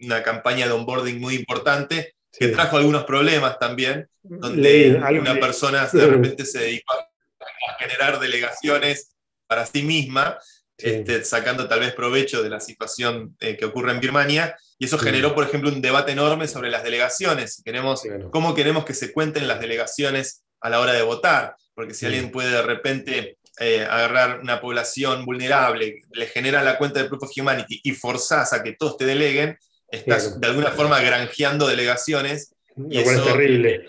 una, 0.00 0.22
campaña 0.22 0.66
de 0.66 0.72
onboarding 0.72 1.20
muy 1.20 1.34
importante 1.34 2.14
que 2.30 2.48
trajo 2.48 2.76
algunos 2.76 3.02
problemas 3.02 3.58
también, 3.58 4.08
donde 4.22 5.00
una 5.18 5.34
persona 5.34 5.88
de 5.92 6.06
repente 6.06 6.44
se 6.44 6.60
dedicó 6.60 6.94
a 6.94 7.74
generar 7.80 8.20
delegaciones 8.20 9.16
para 9.48 9.66
sí 9.66 9.82
misma 9.82 10.38
este, 10.82 11.24
sacando 11.24 11.68
tal 11.68 11.80
vez 11.80 11.92
provecho 11.92 12.42
de 12.42 12.50
la 12.50 12.60
situación 12.60 13.36
eh, 13.40 13.56
que 13.56 13.64
ocurre 13.64 13.92
en 13.92 14.00
Birmania, 14.00 14.56
y 14.78 14.86
eso 14.86 14.98
generó, 14.98 15.34
por 15.34 15.44
ejemplo, 15.44 15.70
un 15.70 15.80
debate 15.80 16.12
enorme 16.12 16.48
sobre 16.48 16.70
las 16.70 16.82
delegaciones, 16.82 17.62
queremos, 17.64 18.02
cómo 18.30 18.54
queremos 18.54 18.84
que 18.84 18.94
se 18.94 19.12
cuenten 19.12 19.46
las 19.46 19.60
delegaciones 19.60 20.42
a 20.60 20.70
la 20.70 20.80
hora 20.80 20.92
de 20.92 21.02
votar, 21.02 21.56
porque 21.74 21.94
si 21.94 22.06
alguien 22.06 22.30
puede 22.30 22.50
de 22.50 22.62
repente 22.62 23.38
eh, 23.60 23.82
agarrar 23.82 24.40
una 24.40 24.60
población 24.60 25.24
vulnerable, 25.24 26.02
le 26.10 26.26
genera 26.26 26.62
la 26.62 26.78
cuenta 26.78 27.02
de 27.02 27.08
Proof 27.08 27.24
of 27.24 27.32
Humanity 27.36 27.80
y 27.84 27.92
forzás 27.92 28.52
a 28.52 28.62
que 28.62 28.72
todos 28.72 28.96
te 28.96 29.04
deleguen, 29.04 29.58
estás 29.88 30.40
de 30.40 30.46
alguna 30.46 30.70
forma 30.70 31.00
granjeando 31.00 31.68
delegaciones. 31.68 32.54
y 32.88 32.98
eso, 32.98 33.10
es 33.12 33.24
terrible, 33.24 33.86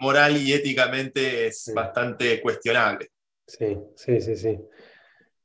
Moral 0.00 0.36
y 0.36 0.52
éticamente 0.52 1.48
es 1.48 1.72
bastante 1.74 2.40
cuestionable. 2.40 3.10
Sí, 3.46 3.76
sí, 3.96 4.20
sí, 4.20 4.36
sí. 4.36 4.58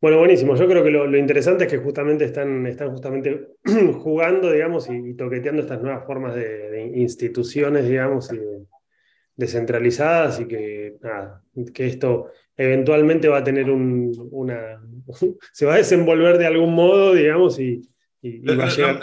Bueno, 0.03 0.17
buenísimo. 0.17 0.57
Yo 0.57 0.67
creo 0.67 0.83
que 0.83 0.91
lo, 0.91 1.17
interesante 1.17 1.63
es 1.63 1.71
que 1.71 1.77
justamente 1.77 2.25
están, 2.25 2.67
están 2.67 2.91
justamente 2.91 3.55
jugando, 4.03 4.51
digamos, 4.51 4.89
y, 4.89 5.13
toqueteando 5.13 5.61
estas 5.61 5.81
nuevas 5.81 6.05
formas 6.05 6.35
de, 6.35 6.91
instituciones, 6.93 7.87
digamos, 7.87 8.29
y 8.33 8.37
descentralizadas 9.37 10.41
y 10.41 10.45
que, 10.45 10.97
que 11.73 11.87
esto 11.87 12.31
eventualmente 12.57 13.29
va 13.29 13.37
a 13.37 13.43
tener 13.45 13.69
un, 13.71 14.13
una... 14.31 14.81
se 15.53 15.65
va 15.65 15.75
a 15.75 15.77
desenvolver 15.77 16.37
de 16.37 16.47
algún 16.47 16.75
modo, 16.75 17.13
digamos, 17.13 17.57
y, 17.57 17.81
va 18.21 18.65
a 18.65 18.69
llegar... 18.69 18.99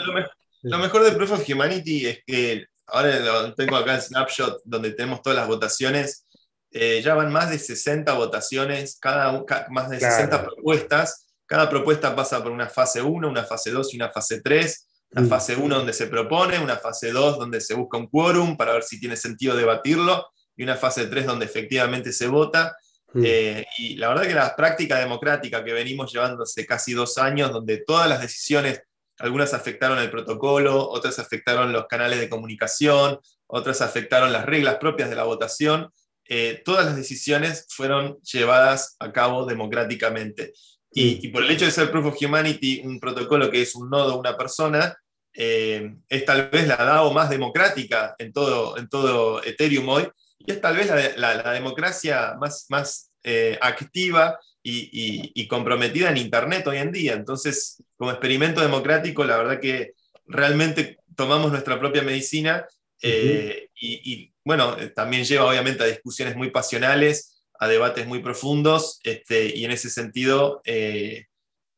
Lo, 0.60 0.78
mejor 0.80 1.02
de 1.02 1.12
Proof 1.12 1.32
of 1.32 1.48
Humanity 1.48 2.08
es 2.08 2.22
que 2.26 2.66
ahora 2.88 3.54
tengo 3.56 3.76
acá 3.76 3.94
el 3.94 4.02
snapshot 4.02 4.60
donde 4.66 4.90
tenemos 4.90 5.22
todas 5.22 5.38
las 5.38 5.48
votaciones 5.48 6.26
eh, 6.72 7.02
ya 7.02 7.14
van 7.14 7.32
más 7.32 7.50
de 7.50 7.58
60 7.58 8.12
votaciones, 8.14 8.98
cada, 9.00 9.44
más 9.70 9.90
de 9.90 9.98
60 9.98 10.44
propuestas. 10.44 11.26
Cada 11.46 11.68
propuesta 11.68 12.14
pasa 12.14 12.42
por 12.42 12.52
una 12.52 12.68
fase 12.68 13.02
1, 13.02 13.28
una 13.28 13.44
fase 13.44 13.70
2 13.70 13.94
y 13.94 13.96
una 13.96 14.10
fase 14.10 14.40
3. 14.40 14.86
La 15.10 15.22
mm. 15.22 15.28
fase 15.28 15.56
1 15.56 15.74
donde 15.74 15.92
se 15.92 16.06
propone, 16.06 16.60
una 16.60 16.76
fase 16.76 17.10
2 17.10 17.38
donde 17.38 17.60
se 17.60 17.74
busca 17.74 17.98
un 17.98 18.06
quórum 18.06 18.56
para 18.56 18.72
ver 18.72 18.84
si 18.84 19.00
tiene 19.00 19.16
sentido 19.16 19.56
debatirlo 19.56 20.28
y 20.56 20.62
una 20.62 20.76
fase 20.76 21.06
3 21.06 21.26
donde 21.26 21.46
efectivamente 21.46 22.12
se 22.12 22.28
vota. 22.28 22.76
Mm. 23.12 23.22
Eh, 23.24 23.66
y 23.78 23.96
la 23.96 24.08
verdad 24.08 24.22
que 24.22 24.34
la 24.34 24.54
práctica 24.54 24.98
democrática 25.00 25.64
que 25.64 25.72
venimos 25.72 26.12
llevando 26.12 26.44
hace 26.44 26.64
casi 26.64 26.92
dos 26.92 27.18
años, 27.18 27.50
donde 27.50 27.78
todas 27.78 28.08
las 28.08 28.20
decisiones, 28.20 28.82
algunas 29.18 29.52
afectaron 29.52 29.98
el 29.98 30.10
protocolo, 30.10 30.88
otras 30.88 31.18
afectaron 31.18 31.72
los 31.72 31.86
canales 31.88 32.20
de 32.20 32.28
comunicación, 32.28 33.18
otras 33.48 33.80
afectaron 33.80 34.32
las 34.32 34.46
reglas 34.46 34.76
propias 34.76 35.10
de 35.10 35.16
la 35.16 35.24
votación, 35.24 35.90
eh, 36.32 36.62
todas 36.64 36.86
las 36.86 36.94
decisiones 36.94 37.66
fueron 37.70 38.20
llevadas 38.22 38.94
a 39.00 39.10
cabo 39.10 39.46
democráticamente. 39.46 40.52
Y, 40.92 41.26
por 41.28 41.42
el 41.42 41.50
hecho 41.50 41.64
de 41.64 41.72
ser 41.72 41.90
Proof 41.90 42.06
of 42.06 42.22
Humanity, 42.22 42.82
un 42.84 43.00
protocolo 43.00 43.50
que 43.50 43.62
es 43.62 43.74
un 43.74 43.90
nodo, 43.90 44.16
una 44.16 44.36
persona, 44.36 44.96
eh, 45.34 45.92
es 46.08 46.24
tal 46.24 46.48
vez 46.48 46.68
la 46.68 46.76
DAO 46.76 47.12
más 47.12 47.30
democrática 47.30 48.14
en 48.16 48.32
todo, 48.32 48.78
en 48.78 48.88
todo 48.88 49.42
Ethereum 49.42 49.88
hoy, 49.88 50.08
y 50.38 50.52
es 50.52 50.60
tal 50.60 50.76
vez 50.76 51.16
la, 51.16 51.52
democracia 51.52 52.36
más, 52.40 52.66
más 52.68 53.10
eh, 53.24 53.58
activa 53.60 54.38
y, 54.62 55.32
y, 55.34 55.48
comprometida 55.48 56.10
en 56.10 56.16
Internet 56.16 56.64
hoy 56.68 56.76
en 56.76 56.92
día. 56.92 57.14
Entonces, 57.14 57.82
como 57.96 58.12
experimento 58.12 58.60
democrático, 58.60 59.24
la 59.24 59.36
verdad 59.36 59.60
que 59.60 59.94
realmente 60.26 60.98
tomamos 61.16 61.50
nuestra 61.50 61.80
propia 61.80 62.02
medicina 62.02 62.68
y, 63.02 64.29
bueno, 64.44 64.76
eh, 64.78 64.88
también 64.88 65.24
lleva 65.24 65.46
obviamente 65.46 65.82
a 65.82 65.86
discusiones 65.86 66.36
muy 66.36 66.50
pasionales, 66.50 67.44
a 67.58 67.68
debates 67.68 68.06
muy 68.06 68.20
profundos, 68.20 69.00
este, 69.04 69.54
y 69.54 69.64
en 69.64 69.70
ese 69.70 69.90
sentido, 69.90 70.62
eh, 70.64 71.26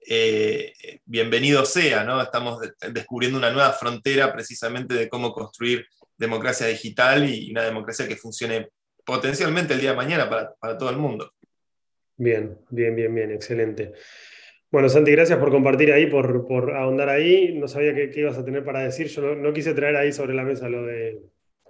eh, 0.06 0.72
bienvenido 1.04 1.64
sea, 1.64 2.04
¿no? 2.04 2.20
Estamos 2.22 2.60
descubriendo 2.92 3.38
una 3.38 3.50
nueva 3.50 3.72
frontera 3.72 4.32
precisamente 4.32 4.94
de 4.94 5.08
cómo 5.08 5.32
construir 5.32 5.86
democracia 6.16 6.66
digital 6.66 7.28
y 7.28 7.50
una 7.50 7.62
democracia 7.62 8.06
que 8.06 8.16
funcione 8.16 8.68
potencialmente 9.04 9.74
el 9.74 9.80
día 9.80 9.90
de 9.90 9.96
mañana 9.96 10.30
para, 10.30 10.78
todo 10.78 10.90
el 10.90 10.96
mundo. 10.96 11.32
Bien, 12.16 12.58
bien, 12.70 12.94
bien, 12.94 13.14
bien, 13.14 13.32
excelente. 13.32 13.92
Bueno, 14.70 14.88
Santi, 14.88 15.10
gracias 15.10 15.38
por 15.38 15.50
compartir 15.50 15.92
ahí, 15.92 16.06
por, 16.06 16.46
por 16.46 16.74
ahondar 16.76 17.08
ahí. 17.08 17.58
No 17.58 17.68
sabía 17.68 17.94
qué, 17.94 18.10
ibas 18.14 18.38
a 18.38 18.44
tener 18.44 18.64
para 18.64 18.80
decir. 18.80 19.08
Yo 19.08 19.34
no, 19.34 19.52
quise 19.52 19.74
traer 19.74 19.96
ahí 19.96 20.12
sobre 20.12 20.34
la 20.34 20.44
mesa 20.44 20.68
lo 20.68 20.86
de, 20.86 21.20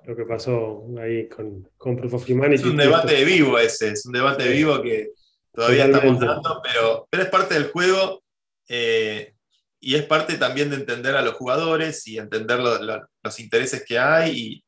lo 0.04 0.16
que 0.16 0.24
pasó 0.24 0.84
ahí 1.00 1.28
con, 1.28 1.68
con 1.76 1.96
Proof 1.96 2.14
of 2.14 2.28
Humanity. 2.28 2.62
Es 2.62 2.68
un 2.68 2.76
debate 2.76 3.24
vivo 3.24 3.58
ese, 3.58 3.90
es 3.90 4.04
un 4.06 4.12
debate 4.12 4.48
vivo 4.48 4.82
que 4.82 5.10
todavía 5.52 5.86
estamos 5.86 6.18
dando, 6.18 6.60
pero, 6.62 7.06
pero 7.10 7.22
es 7.22 7.28
parte 7.28 7.54
del 7.54 7.70
juego 7.70 8.22
eh, 8.68 9.34
y 9.80 9.94
es 9.94 10.04
parte 10.04 10.36
también 10.36 10.70
de 10.70 10.76
entender 10.76 11.14
a 11.16 11.22
los 11.22 11.34
jugadores 11.34 12.06
y 12.06 12.18
entender 12.18 12.58
los 12.60 13.40
intereses 13.40 13.84
que 13.86 13.98
hay 13.98 14.30
y, 14.32 14.64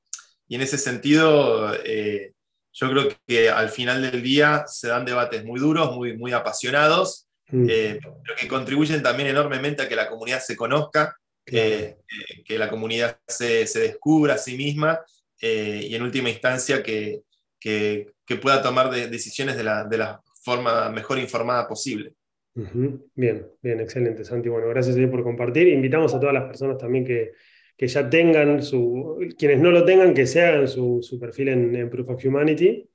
y 0.49 0.55
en 0.57 0.61
ese 0.61 0.79
sentido 0.79 1.75
eh, 1.85 2.33
yo 2.73 2.91
creo 2.91 3.09
que 3.27 3.51
al 3.51 3.71
final 3.71 4.03
del 4.03 4.23
día 4.23 4.65
se 4.67 4.89
dan 4.89 5.05
debates 5.05 5.45
muy 5.45 5.61
duros, 5.61 5.95
muy, 5.95 6.17
muy 6.17 6.33
apasionados, 6.33 7.29
mm. 7.49 7.67
eh, 7.69 7.99
pero 8.03 8.37
que 8.37 8.49
contribuyen 8.49 9.03
también 9.03 9.29
enormemente 9.29 9.83
a 9.83 9.89
que 9.89 9.97
la 9.97 10.09
comunidad 10.09 10.41
se 10.41 10.57
conozca, 10.57 11.17
que 11.45 11.99
la 12.49 12.71
comunidad 12.71 13.19
se, 13.29 13.67
se, 13.67 13.81
descubra 13.81 14.35
a 14.35 14.39
sí 14.39 14.57
misma 14.57 14.99
eh, 15.47 15.89
y 15.91 15.95
en 15.95 16.01
última 16.01 16.31
instancia 16.31 16.83
que, 16.83 17.21
que, 17.61 18.07
pueda 18.41 18.63
tomar 18.63 18.91
decisiones 18.91 19.59
de 19.59 19.65
la, 19.65 19.85
de 19.85 19.99
la, 19.99 20.23
forma 20.43 20.91
mejor 20.91 21.19
informada 21.19 21.69
posible. 21.69 22.15
Bien, 22.55 23.47
bien, 23.63 23.81
excelente, 23.81 24.25
Santi. 24.25 24.49
Bueno, 24.49 24.69
gracias 24.69 24.97
por 25.11 25.23
compartir. 25.23 25.69
Invitamos 25.69 26.15
a 26.15 26.21
todas 26.21 26.35
las 26.35 26.45
personas 26.45 26.79
también 26.79 27.05
que, 27.05 27.33
que 27.77 27.87
ya 27.87 28.09
tengan 28.09 28.63
su, 28.63 29.19
quienes 29.39 29.61
no 29.61 29.71
lo 29.71 29.85
tengan, 29.85 30.15
que 30.15 30.27
se 30.27 30.43
hagan 30.43 30.67
su, 30.67 31.01
su 31.03 31.19
perfil 31.19 31.49
en, 31.49 31.91
Proof 31.91 32.09
of 32.11 32.25
Humanity. 32.25 32.89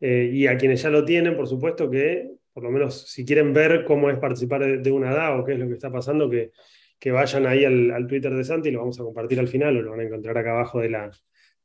Eh, 0.00 0.30
y 0.32 0.46
a 0.46 0.56
quienes 0.56 0.82
ya 0.82 0.90
lo 0.90 1.04
tienen, 1.04 1.36
por 1.36 1.48
supuesto, 1.48 1.90
que 1.90 2.30
por 2.52 2.62
lo 2.62 2.70
menos 2.70 3.08
si 3.10 3.24
quieren 3.24 3.52
ver 3.52 3.84
cómo 3.84 4.10
es 4.10 4.18
participar 4.18 4.80
de, 4.80 4.92
una 4.92 5.12
DAO, 5.12 5.44
qué 5.44 5.54
es 5.54 5.58
lo 5.58 5.66
que 5.66 5.74
está 5.74 5.90
pasando, 5.90 6.30
que, 6.30 6.52
que 7.00 7.10
vayan 7.10 7.46
ahí 7.46 7.64
al, 7.64 7.90
al, 7.90 8.06
Twitter 8.06 8.32
de 8.34 8.44
Santi, 8.44 8.70
lo 8.70 8.80
vamos 8.80 8.98
a 9.00 9.04
compartir 9.04 9.40
al 9.40 9.48
final 9.48 9.76
o 9.76 9.82
lo 9.82 9.90
van 9.90 10.00
a 10.00 10.04
encontrar 10.04 10.38
acá 10.38 10.52
abajo 10.52 10.80
de 10.80 10.90
la, 10.90 11.10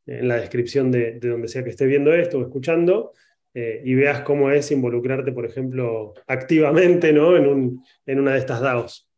en 0.06 0.28
la 0.28 0.38
descripción 0.38 0.92
de, 0.92 1.20
donde 1.20 1.48
sea 1.48 1.64
que 1.64 1.72
esté 1.72 1.86
viendo 1.86 2.14
esto 2.14 2.40
o 2.40 2.42
escuchando, 2.42 3.14
eh, 3.54 3.82
y 3.86 3.96
veas 3.96 4.22
cómo 4.22 4.52
es 4.52 4.70
involucrarte, 4.72 5.32
por 5.32 5.46
ejemplo, 5.46 6.14
activamente 6.28 7.14
¿no? 7.14 7.38
en, 7.38 7.48
un, 7.48 7.84
en 8.06 8.20
una 8.20 8.34
de 8.34 8.40
estas 8.40 8.62
DAOs. 8.62 9.10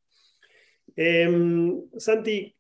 Em, 0.96 1.80
Santi, 1.96 2.56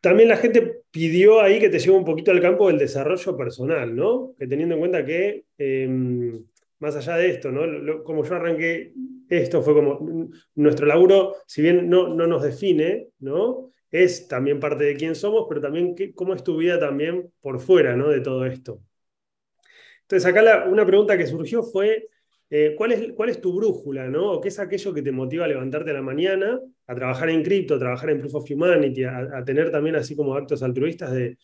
también 0.00 0.30
la 0.30 0.38
gente 0.38 0.80
pidió 0.90 1.42
ahí 1.42 1.58
que 1.58 1.68
te 1.68 1.78
lleve 1.78 1.96
un 1.96 2.06
poquito 2.06 2.30
al 2.30 2.40
campo 2.40 2.68
del 2.68 2.78
desarrollo 2.78 3.36
personal, 3.36 3.94
¿no? 3.94 4.34
Que 4.38 4.46
teniendo 4.46 4.76
en 4.76 4.80
cuenta 4.80 5.04
que, 5.04 5.44
em, 5.58 6.42
más 6.78 6.96
allá 6.96 7.16
de 7.16 7.28
esto, 7.28 7.52
¿no? 7.52 8.02
como 8.02 8.24
yo 8.24 8.34
arranqué, 8.34 8.92
esto 9.28 9.60
fue 9.60 9.74
como 9.74 10.30
nuestro 10.54 10.86
laburo, 10.86 11.36
si 11.46 11.60
bien 11.60 11.88
no, 11.88 12.08
no 12.14 12.26
nos 12.26 12.42
define, 12.42 13.08
¿no? 13.18 13.70
Es 13.90 14.28
también 14.28 14.60
parte 14.60 14.84
de 14.84 14.96
quién 14.96 15.14
somos, 15.14 15.46
pero 15.48 15.60
también 15.60 15.94
cómo 16.14 16.34
es 16.34 16.42
tu 16.44 16.56
vida 16.56 16.78
también 16.78 17.32
por 17.40 17.60
fuera 17.60 17.96
¿no? 17.96 18.08
de 18.08 18.20
todo 18.20 18.46
esto. 18.46 18.80
Entonces, 20.02 20.26
acá 20.26 20.66
una 20.68 20.86
pregunta 20.86 21.18
que 21.18 21.26
surgió 21.26 21.62
fue, 21.62 22.08
eh, 22.48 22.74
¿cuál, 22.76 22.92
es, 22.92 23.12
¿cuál 23.12 23.28
es 23.28 23.40
tu 23.40 23.52
brújula, 23.52 24.08
¿no? 24.08 24.32
¿O 24.32 24.40
qué 24.40 24.48
es 24.48 24.58
aquello 24.60 24.94
que 24.94 25.02
te 25.02 25.10
motiva 25.10 25.44
a 25.44 25.48
levantarte 25.48 25.90
a 25.90 25.94
la 25.94 26.02
mañana, 26.02 26.60
a 26.86 26.94
trabajar 26.94 27.28
en 27.30 27.42
cripto, 27.42 27.74
a 27.74 27.78
trabajar 27.78 28.10
en 28.10 28.20
Proof 28.20 28.36
of 28.36 28.50
Humanity, 28.50 29.04
a, 29.04 29.42
tener 29.44 29.72
también 29.72 29.96
así 29.96 30.14
como 30.14 30.34
actos 30.36 30.62
altruistas 30.62 31.12
de, 31.12 31.36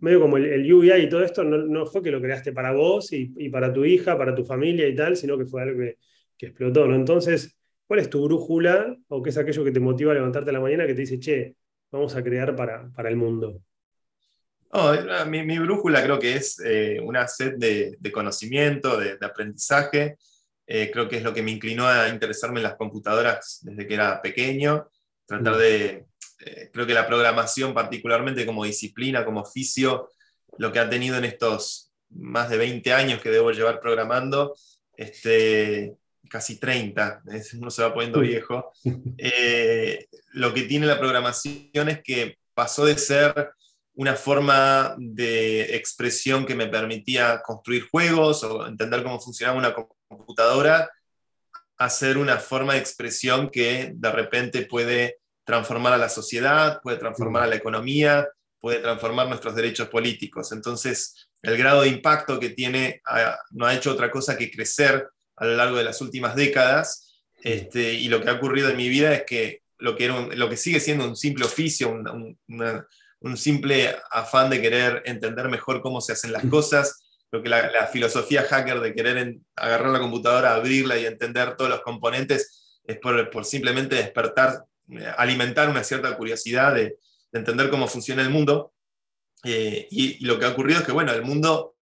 medio 0.00 0.20
como 0.20 0.36
el, 0.36 0.46
el 0.46 0.72
UBI 0.72 1.02
y 1.02 1.08
todo 1.08 1.22
esto, 1.22 1.44
no, 1.44 1.86
fue 1.86 2.02
que 2.02 2.10
lo 2.10 2.20
creaste 2.20 2.52
para 2.52 2.72
vos 2.72 3.12
y, 3.12 3.48
para 3.48 3.72
tu 3.72 3.84
hija, 3.84 4.16
para 4.18 4.34
tu 4.34 4.44
familia 4.44 4.88
y 4.88 4.94
tal, 4.94 5.16
sino 5.16 5.38
que 5.38 5.46
fue 5.46 5.62
algo 5.62 5.80
que, 5.80 5.96
explotó, 6.46 6.86
¿no? 6.86 6.94
Entonces, 6.94 7.56
¿cuál 7.86 8.00
es 8.00 8.10
tu 8.10 8.22
brújula 8.24 8.96
o 9.08 9.22
qué 9.22 9.30
es 9.30 9.38
aquello 9.38 9.64
que 9.64 9.70
te 9.72 9.80
motiva 9.80 10.12
a 10.12 10.14
levantarte 10.14 10.50
a 10.50 10.52
la 10.52 10.60
mañana 10.60 10.86
que 10.86 10.94
te 10.94 11.00
dice, 11.02 11.18
che, 11.18 11.56
vamos 11.94 12.16
a 12.16 12.22
crear 12.22 12.54
para, 12.56 12.90
para 12.92 13.08
el 13.08 13.16
mundo? 13.16 13.60
mi, 15.28 15.58
brújula 15.58 16.02
creo 16.02 16.18
que 16.18 16.34
es 16.34 16.60
eh, 16.64 16.98
una 17.00 17.28
sed 17.28 17.54
de, 17.56 18.12
conocimiento, 18.12 18.98
de, 18.98 19.16
aprendizaje. 19.20 20.16
Eh, 20.66 20.90
creo 20.92 21.08
que 21.08 21.18
es 21.18 21.22
lo 21.22 21.32
que 21.32 21.42
me 21.42 21.52
inclinó 21.52 21.86
a 21.86 22.08
interesarme 22.08 22.58
en 22.58 22.64
las 22.64 22.74
computadoras 22.74 23.60
desde 23.62 23.86
que 23.86 23.94
era 23.94 24.20
pequeño. 24.20 24.88
Tratar 25.26 25.54
mm. 25.54 25.58
de, 25.58 26.06
eh, 26.40 26.70
creo 26.72 26.86
que 26.86 26.94
la 26.94 27.06
programación 27.06 27.72
particularmente 27.72 28.44
como 28.44 28.64
disciplina, 28.64 29.24
como 29.24 29.42
oficio, 29.42 30.08
lo 30.58 30.72
que 30.72 30.80
ha 30.80 30.90
tenido 30.90 31.16
en 31.18 31.24
estos 31.24 31.92
más 32.10 32.50
de 32.50 32.58
20 32.58 32.92
años 32.92 33.20
que 33.20 33.30
debo 33.30 33.52
llevar 33.52 33.80
programando, 33.80 34.56
este, 34.96 35.96
casi 36.34 36.58
30, 36.58 37.22
uno 37.60 37.70
se 37.70 37.82
va 37.84 37.94
poniendo 37.94 38.18
viejo, 38.18 38.72
lo 40.32 40.52
que 40.52 40.62
tiene 40.62 40.84
la 40.84 40.98
programación 40.98 41.88
es 41.88 42.02
que 42.02 42.38
pasó 42.54 42.84
de 42.84 42.98
ser 42.98 43.52
una 43.94 44.16
forma 44.16 44.96
de 44.98 45.76
expresión 45.76 46.44
que 46.44 46.56
me 46.56 46.66
permitía 46.66 47.40
construir 47.40 47.88
juegos 47.88 48.42
o 48.42 48.66
entender 48.66 49.04
cómo 49.04 49.20
funcionaba 49.20 49.56
una 49.56 49.76
computadora, 50.08 50.90
hacer 51.76 52.18
una 52.18 52.38
forma 52.38 52.72
de 52.72 52.80
expresión 52.80 53.48
que 53.48 53.92
de 53.94 54.10
repente 54.10 54.66
puede 54.66 55.18
transformar 55.44 55.92
a 55.92 55.98
la 55.98 56.08
sociedad, 56.08 56.80
puede 56.82 56.96
transformar 56.96 57.44
a 57.44 57.46
la 57.46 57.54
economía, 57.54 58.28
puede 58.58 58.80
transformar 58.80 59.28
nuestros 59.28 59.54
derechos 59.54 59.88
políticos. 59.88 60.50
Entonces, 60.50 61.28
el 61.42 61.56
grado 61.56 61.82
de 61.82 61.90
impacto 61.90 62.40
que 62.40 62.50
tiene 62.50 63.02
no 63.52 63.66
ha 63.66 63.74
hecho 63.74 63.92
otra 63.92 64.10
cosa 64.10 64.36
que 64.36 64.50
crecer 64.50 65.06
a 65.36 65.44
lo 65.44 65.56
largo 65.56 65.76
de 65.76 65.84
las 65.84 66.00
últimas 66.00 66.34
décadas. 66.36 67.22
Este, 67.42 67.94
y 67.94 68.08
lo 68.08 68.22
que 68.22 68.30
ha 68.30 68.34
ocurrido 68.34 68.70
en 68.70 68.76
mi 68.76 68.88
vida 68.88 69.12
es 69.14 69.24
que 69.24 69.62
lo 69.78 69.96
que, 69.96 70.06
era 70.06 70.20
lo 70.34 70.48
que 70.48 70.56
sigue 70.56 70.80
siendo 70.80 71.06
un 71.06 71.16
simple 71.16 71.44
oficio, 71.44 71.90
una, 71.90 72.86
un 73.20 73.36
simple 73.36 73.96
afán 74.10 74.50
de 74.50 74.60
querer 74.60 75.02
entender 75.06 75.48
mejor 75.48 75.80
cómo 75.80 76.00
se 76.00 76.12
hacen 76.12 76.32
las 76.32 76.44
cosas. 76.46 77.02
Creo 77.30 77.42
que 77.42 77.48
la, 77.48 77.86
filosofía 77.86 78.42
hacker 78.42 78.80
de 78.80 78.94
querer 78.94 79.36
agarrar 79.56 79.90
la 79.90 79.98
computadora, 79.98 80.54
abrirla 80.54 80.98
y 80.98 81.06
entender 81.06 81.56
todos 81.56 81.70
los 81.70 81.80
componentes 81.80 82.80
es 82.86 82.98
por, 82.98 83.44
simplemente 83.44 83.96
despertar, 83.96 84.64
eh, 84.90 85.10
alimentar 85.16 85.68
una 85.68 85.82
cierta 85.82 86.16
curiosidad 86.16 86.74
de, 86.74 86.96
entender 87.32 87.68
cómo 87.68 87.88
funciona 87.88 88.22
el 88.22 88.30
mundo. 88.30 88.72
Eh, 89.42 89.88
y, 89.90 90.24
lo 90.24 90.38
que 90.38 90.44
ha 90.44 90.50
ocurrido 90.50 90.80
es 90.80 90.86
que, 90.86 90.92
bueno, 90.92 91.12
el 91.12 91.22
mundo 91.22 91.73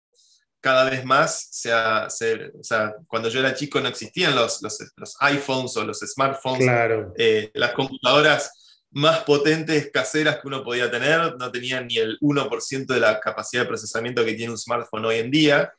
cada 0.62 0.90
vez 0.90 1.04
más, 1.04 1.48
se 1.50 1.74
o 1.74 2.64
sea, 2.64 2.96
cuando 3.08 3.30
yo 3.30 3.40
era 3.40 3.56
chico 3.56 3.82
no 3.82 3.90
existían 3.90 4.36
los, 4.36 4.62
los, 4.62 5.18
iPhones 5.20 5.76
o 5.76 5.84
los 5.84 6.00
smartphones, 6.00 6.64
claro. 6.64 7.14
Eh, 7.18 7.50
las 7.56 7.74
computadoras 7.74 8.52
más 8.92 9.24
potentes 9.24 9.90
caseras 9.92 10.36
que 10.36 10.48
uno 10.48 10.64
podía 10.64 10.92
tener, 10.92 11.36
no 11.38 11.52
tenían 11.52 11.88
ni 11.88 11.98
el 11.98 12.20
1% 12.20 12.86
de 12.86 13.00
la 13.00 13.20
capacidad 13.20 13.64
de 13.64 13.70
procesamiento 13.70 14.24
que 14.24 14.34
tiene 14.34 14.52
un 14.52 14.58
smartphone 14.58 15.06
hoy 15.06 15.18
en 15.18 15.32
día. 15.32 15.74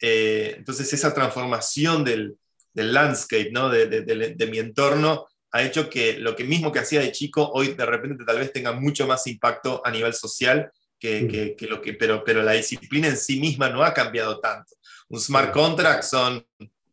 Eh, 0.00 0.54
entonces 0.58 0.92
esa 0.92 1.12
transformación 1.12 2.04
del, 2.04 2.36
del 2.72 2.92
landscape, 2.92 3.50
¿no? 3.50 3.68
De, 3.68 3.86
de, 3.86 4.46
mi 4.46 4.58
entorno, 4.58 5.26
ha 5.50 5.62
hecho 5.62 5.90
que 5.90 6.18
lo 6.18 6.36
que 6.36 6.44
mismo 6.44 6.70
que 6.70 6.78
hacía 6.78 7.00
de 7.00 7.10
chico, 7.10 7.50
hoy 7.52 7.74
de 7.74 7.86
repente 7.86 8.24
tal 8.24 8.38
vez 8.38 8.52
tenga 8.52 8.72
mucho 8.72 9.06
más 9.06 9.26
impacto 9.26 9.82
a 9.84 9.90
nivel 9.90 10.14
social 10.14 10.70
que, 10.98 11.22
mm. 11.22 11.28
que, 11.28 11.56
que 11.56 11.66
lo 11.66 11.80
que, 11.80 11.94
pero, 11.94 12.24
pero 12.24 12.42
la 12.42 12.52
disciplina 12.52 13.08
en 13.08 13.16
sí 13.16 13.40
misma 13.40 13.68
no 13.68 13.82
ha 13.82 13.94
cambiado 13.94 14.40
tanto. 14.40 14.74
Un 15.08 15.20
smart 15.20 15.52
contract 15.52 16.02
son 16.02 16.44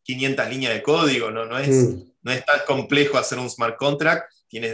500 0.03 0.49
líneas 0.49 0.74
de 0.74 0.84
código, 0.84 1.32
no, 1.32 1.45
no, 1.45 1.58
es, 1.58 1.70
mm. 1.70 2.03
no 2.22 2.32
es 2.32 2.45
tan 2.45 2.60
complejo 2.66 3.18
hacer 3.18 3.39
un 3.39 3.49
smart 3.49 3.76
contract, 3.78 4.32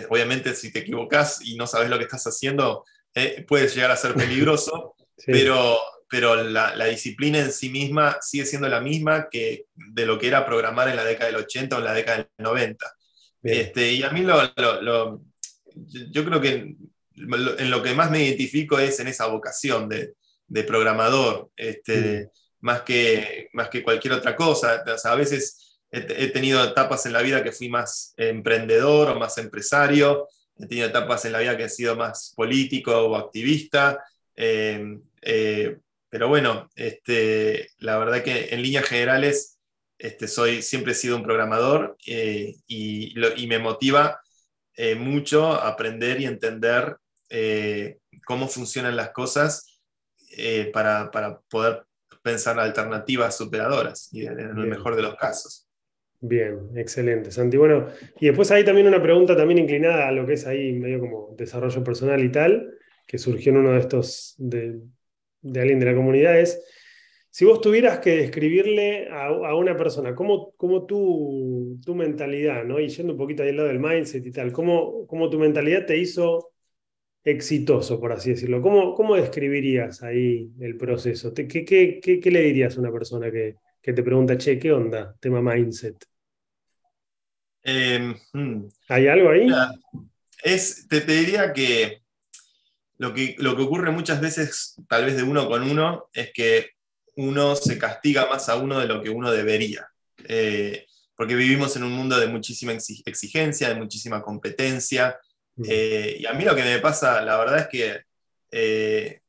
obviamente 0.10 0.54
si 0.56 0.72
te 0.72 0.80
equivocas 0.80 1.40
y 1.42 1.56
no 1.56 1.66
sabes 1.66 1.90
lo 1.90 1.98
que 1.98 2.04
estás 2.04 2.26
haciendo, 2.28 2.86
eh, 3.16 3.46
puedes 3.48 3.74
llegar 3.74 3.92
a 3.92 3.98
ser 3.98 4.14
peligroso, 4.14 4.96
pero, 5.26 5.80
pero 6.10 6.44
la, 6.44 6.86
disciplina 6.86 7.40
en 7.40 7.52
sí 7.52 7.70
misma 7.70 8.18
sigue 8.22 8.46
siendo 8.46 8.68
la 8.68 8.82
misma 8.82 9.30
que 9.30 9.66
de 9.74 10.06
lo 10.06 10.20
que 10.20 10.28
era 10.28 10.46
programar 10.46 10.90
en 10.90 10.98
la 10.98 11.04
década 11.04 11.28
del 11.28 11.38
80 11.38 11.76
o 11.76 11.80
en 11.80 11.86
la 11.86 11.94
década 11.94 12.18
del 12.18 12.28
90. 12.38 12.86
Este, 13.44 13.94
y 13.94 14.04
a 14.04 14.10
mí 14.12 14.22
lo, 14.22 15.22
yo 16.12 16.26
creo 16.26 16.42
que 16.42 16.76
en 17.22 17.72
lo 17.72 17.84
que 17.84 17.94
más 17.94 18.12
me 18.12 18.24
identifico 18.24 18.80
es 18.80 19.00
en 19.00 19.08
esa 19.08 19.28
vocación 19.28 19.90
de, 19.90 20.14
programador, 20.64 21.50
este, 21.56 22.30
más, 22.60 22.82
que, 22.82 23.50
más 23.54 23.70
que 23.70 23.84
cualquier 23.84 24.14
otra 24.14 24.36
cosa. 24.36 24.84
a 25.04 25.16
veces 25.16 25.80
he, 25.92 26.28
tenido 26.28 26.64
etapas 26.64 27.06
en 27.06 27.14
la 27.14 27.22
vida 27.22 27.44
que 27.44 27.52
fui 27.52 27.70
más 27.70 28.14
emprendedor 28.18 29.10
o 29.10 29.20
más 29.20 29.38
empresario, 29.38 30.28
he 30.58 30.68
tenido 30.68 30.88
etapas 30.88 31.26
en 31.26 31.34
la 31.34 31.40
vida 31.40 31.58
que 31.58 31.66
he 31.66 31.70
sido 31.70 31.96
más 31.96 32.34
político 32.36 32.98
o 32.98 33.16
activista, 33.16 34.04
eh, 34.36 35.00
eh, 35.22 35.78
pero 36.10 36.28
bueno, 36.28 36.70
este, 36.76 37.70
la 37.78 37.98
verdad 37.98 38.24
que 38.24 38.50
en 38.52 38.62
líneas 38.62 38.86
generales 38.86 39.60
este, 39.98 40.28
soy, 40.28 40.62
siempre 40.62 40.94
he 40.94 40.96
sido 40.96 41.16
un 41.16 41.24
programador 41.24 41.98
eh, 42.08 42.56
y, 42.68 43.14
me 43.48 43.60
motiva 43.60 44.20
mucho 44.98 45.54
aprender 45.54 46.20
y 46.22 46.26
entender 46.26 46.98
cómo 48.26 48.48
funcionan 48.48 48.96
las 48.96 49.12
cosas 49.12 49.82
para, 50.74 51.12
para, 51.12 51.40
poder 51.50 51.84
pensar 52.22 52.60
alternativas 52.60 53.38
superadoras, 53.38 54.10
y 54.12 54.26
en 54.26 54.40
el 54.40 54.54
mejor 54.54 54.96
de 54.96 55.02
los 55.02 55.16
casos. 55.16 55.68
Bien, 56.24 56.70
excelente, 56.76 57.32
Santi. 57.32 57.58
Bueno, 57.58 57.88
y 58.20 58.28
después 58.28 58.52
hay 58.52 58.64
también 58.64 58.88
una 58.88 59.02
pregunta 59.02 59.36
también 59.36 59.58
inclinada 59.58 60.08
a 60.08 60.12
lo 60.12 60.28
que 60.28 60.34
es 60.34 60.46
ahí 60.46 60.72
medio 60.74 61.00
como 61.00 61.34
desarrollo 61.36 61.84
personal 61.84 62.24
y 62.24 62.30
tal, 62.30 62.78
que 63.08 63.18
surgió 63.18 63.52
en 63.52 63.58
uno 63.58 63.72
de 63.72 63.80
estos 63.80 64.36
de, 64.38 64.82
alguien 65.44 65.80
de 65.80 65.86
la 65.88 65.96
comunidad, 65.96 66.40
es, 66.40 66.64
si 67.32 67.44
vos 67.46 67.60
tuvieras 67.60 68.00
que 68.00 68.18
describirle 68.18 69.08
a, 69.10 69.56
una 69.56 69.76
persona, 69.76 70.14
¿cómo, 70.14 70.54
cómo 70.58 70.86
tu, 70.86 71.80
tu, 71.84 71.96
mentalidad, 71.96 72.66
¿no? 72.66 72.80
y 72.80 72.90
yendo 72.90 73.14
un 73.14 73.18
poquito 73.18 73.42
ahí 73.42 73.50
al 73.50 73.58
lado 73.58 73.70
del 73.70 73.80
mindset 73.80 74.24
y 74.24 74.32
tal, 74.32 74.52
¿cómo, 74.52 75.08
cómo 75.08 75.28
tu 75.28 75.40
mentalidad 75.40 75.88
te 75.88 75.98
hizo 75.98 76.51
exitoso, 77.24 78.00
por 78.00 78.12
así 78.12 78.32
decirlo? 78.32 78.62
¿Cómo, 78.62 78.96
cómo 78.96 79.16
describirías 79.16 80.04
ahí 80.04 80.52
el 80.60 80.78
proceso? 80.78 81.34
¿Qué, 81.34 81.48
qué, 81.48 81.64
qué, 82.02 82.20
qué 82.20 82.32
le 82.32 82.42
dirías 82.42 82.78
a 82.78 82.80
una 82.80 82.92
persona 82.92 83.32
que, 83.32 83.56
que 83.82 83.94
te 83.94 84.04
pregunta, 84.04 84.38
che, 84.38 84.60
¿qué 84.60 84.72
onda? 84.72 85.16
Tema 85.20 85.42
mindset. 85.42 86.06
Em, 87.64 88.16
hmm. 88.34 88.68
¿Hay 88.90 89.08
algo 89.08 89.30
ahí? 89.30 89.48
Es, 90.44 90.88
te, 90.88 91.02
diría 91.02 91.54
que 91.54 92.02
lo, 92.98 93.14
que 93.14 93.36
lo 93.38 93.56
que 93.56 93.62
ocurre 93.64 93.92
muchas 93.92 94.20
veces, 94.20 94.76
tal 94.88 95.06
vez 95.06 95.16
de 95.16 95.24
uno 95.24 95.48
con 95.48 95.64
uno, 95.64 96.10
es 96.14 96.32
que 96.34 96.72
uno 97.16 97.56
se 97.56 97.78
castiga 97.78 98.28
más 98.28 98.50
a 98.50 98.56
uno 98.58 98.80
de 98.80 98.88
lo 98.88 99.02
que 99.02 99.10
uno 99.10 99.32
debería. 99.32 99.88
Eh, 100.24 100.86
porque 101.16 101.36
vivimos 101.36 101.76
en 101.76 101.84
un 101.84 101.92
mundo 101.92 102.20
de 102.20 102.28
muchísima 102.28 102.72
exigencia, 102.72 103.70
de 103.70 103.76
muchísima 103.76 104.22
competencia. 104.22 105.20
Eh, 105.68 106.18
y 106.20 106.26
a 106.26 106.34
mí 106.34 106.44
lo 106.44 106.56
que 106.56 106.64
me 106.64 106.80
pasa, 106.80 107.22
la 107.22 107.38
verdad 107.38 107.60
es 107.60 107.68
que, 107.68 108.02
eh, 108.52 109.22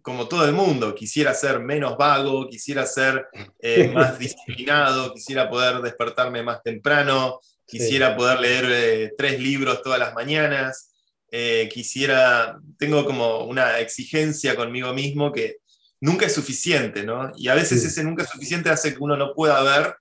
como 0.00 0.26
todo 0.26 0.44
el 0.44 0.52
mundo, 0.52 0.94
quisiera 0.94 1.32
ser 1.34 1.60
menos 1.60 1.96
vago, 1.96 2.48
quisiera 2.48 2.86
ser 2.86 3.26
más 3.94 4.18
disciplinado, 4.18 5.12
quisiera 5.14 5.48
poder 5.48 5.80
despertarme 5.80 6.42
más 6.42 6.62
temprano, 6.62 7.40
quisiera 7.66 8.16
poder 8.16 8.40
leer 8.40 8.64
eh, 8.68 9.14
tres 9.16 9.40
libros 9.40 9.82
todas 9.82 9.98
las 9.98 10.14
mañanas, 10.14 10.90
eh, 11.30 11.68
quisiera, 11.72 12.60
tengo 12.78 13.04
como 13.04 13.44
una 13.44 13.78
exigencia 13.78 14.54
conmigo 14.54 14.92
mismo 14.92 15.32
que 15.32 15.56
nunca 16.00 16.26
es 16.26 16.34
suficiente, 16.34 17.04
¿no? 17.04 17.32
Y 17.36 17.48
a 17.48 17.54
veces 17.54 17.82
ese 17.84 18.04
nunca 18.04 18.24
es 18.24 18.28
suficiente 18.28 18.68
hace 18.68 18.92
que 18.92 19.02
uno 19.02 19.16
no 19.16 19.32
pueda 19.34 19.62
ver 19.62 19.94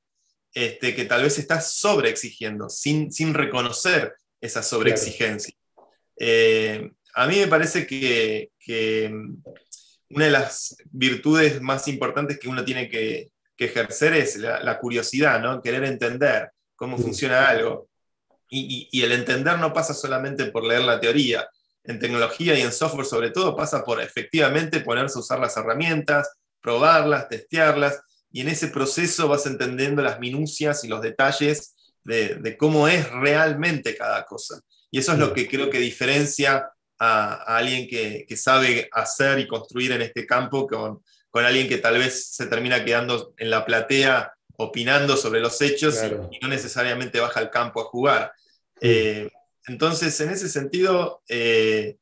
este, 0.54 0.94
que 0.94 1.06
tal 1.06 1.24
vez 1.24 1.40
está 1.40 1.62
sobreexigiendo, 1.62 2.70
sin, 2.70 3.12
sin 3.12 3.34
reconocer 3.34 4.14
esa 4.42 4.64
sobreexigencia. 4.64 5.54
Eh, 6.18 6.92
a 7.14 7.28
mí 7.28 7.38
me 7.38 7.48
parece 7.48 7.86
que, 7.88 8.52
una 10.10 10.26
de 10.26 10.32
las 10.32 10.76
virtudes 10.92 11.62
más 11.62 11.88
importantes 11.88 12.40
que 12.40 12.50
uno 12.50 12.66
tiene 12.66 12.90
que, 12.90 13.30
ejercer 13.58 14.16
es 14.16 14.38
la, 14.38 14.60
la, 14.64 14.80
curiosidad, 14.80 15.40
¿no? 15.40 15.62
Querer 15.62 15.84
entender 15.84 16.50
cómo 16.76 16.98
funciona 16.98 17.48
algo. 17.48 17.92
Y, 18.50 19.02
el 19.04 19.12
entender 19.12 19.60
no 19.60 19.72
pasa 19.72 19.94
solamente 19.94 20.46
por 20.46 20.66
leer 20.66 20.82
la 20.82 21.00
teoría. 21.00 21.48
En 21.84 22.00
tecnología 22.00 22.58
y 22.58 22.62
en 22.62 22.72
software 22.72 23.06
sobre 23.06 23.30
todo 23.30 23.56
pasa 23.56 23.84
por 23.84 24.02
efectivamente 24.02 24.82
ponerse 24.82 25.18
a 25.18 25.22
usar 25.22 25.40
las 25.40 25.56
herramientas, 25.58 26.32
probarlas, 26.60 27.30
testearlas. 27.30 28.02
y 28.32 28.42
en 28.42 28.48
ese 28.48 28.70
proceso 28.70 29.28
vas 29.28 29.46
entendiendo 29.46 30.02
las 30.02 30.20
minucias 30.20 30.84
y 30.84 30.88
los 30.88 31.02
detalles 31.02 31.76
de, 32.04 32.56
cómo 32.58 32.88
es 32.88 33.10
realmente 33.12 33.96
cada 33.96 34.26
cosa. 34.26 34.62
Y 34.90 35.00
eso 35.00 35.14
es 35.14 35.20
lo 35.20 35.34
que 35.34 35.48
creo 35.48 35.70
que 35.70 35.80
diferencia 35.80 36.72
a, 37.00 37.58
alguien 37.58 37.88
que, 37.88 38.26
sabe 38.38 38.90
hacer 38.92 39.40
y 39.40 39.48
construir 39.48 39.92
en 39.92 40.02
este 40.02 40.26
campo 40.26 40.68
con, 40.68 41.02
con, 41.30 41.46
alguien 41.46 41.68
que 41.68 41.78
tal 41.78 41.98
vez 41.98 42.32
se 42.34 42.48
termina 42.48 42.84
quedando 42.84 43.34
en 43.38 43.50
la 43.50 43.66
platea 43.66 44.34
opinando 44.58 45.18
sobre 45.18 45.40
los 45.40 45.60
hechos 45.62 46.00
y, 46.32 46.40
no 46.40 46.48
necesariamente 46.48 47.20
baja 47.20 47.40
al 47.40 47.50
campo 47.50 47.82
a 47.82 47.86
jugar. 47.86 48.32
Eh, 48.80 49.30
entonces, 49.68 50.20
en 50.22 50.30
ese 50.30 50.50
sentido, 50.50 51.22
eh, 51.28 51.98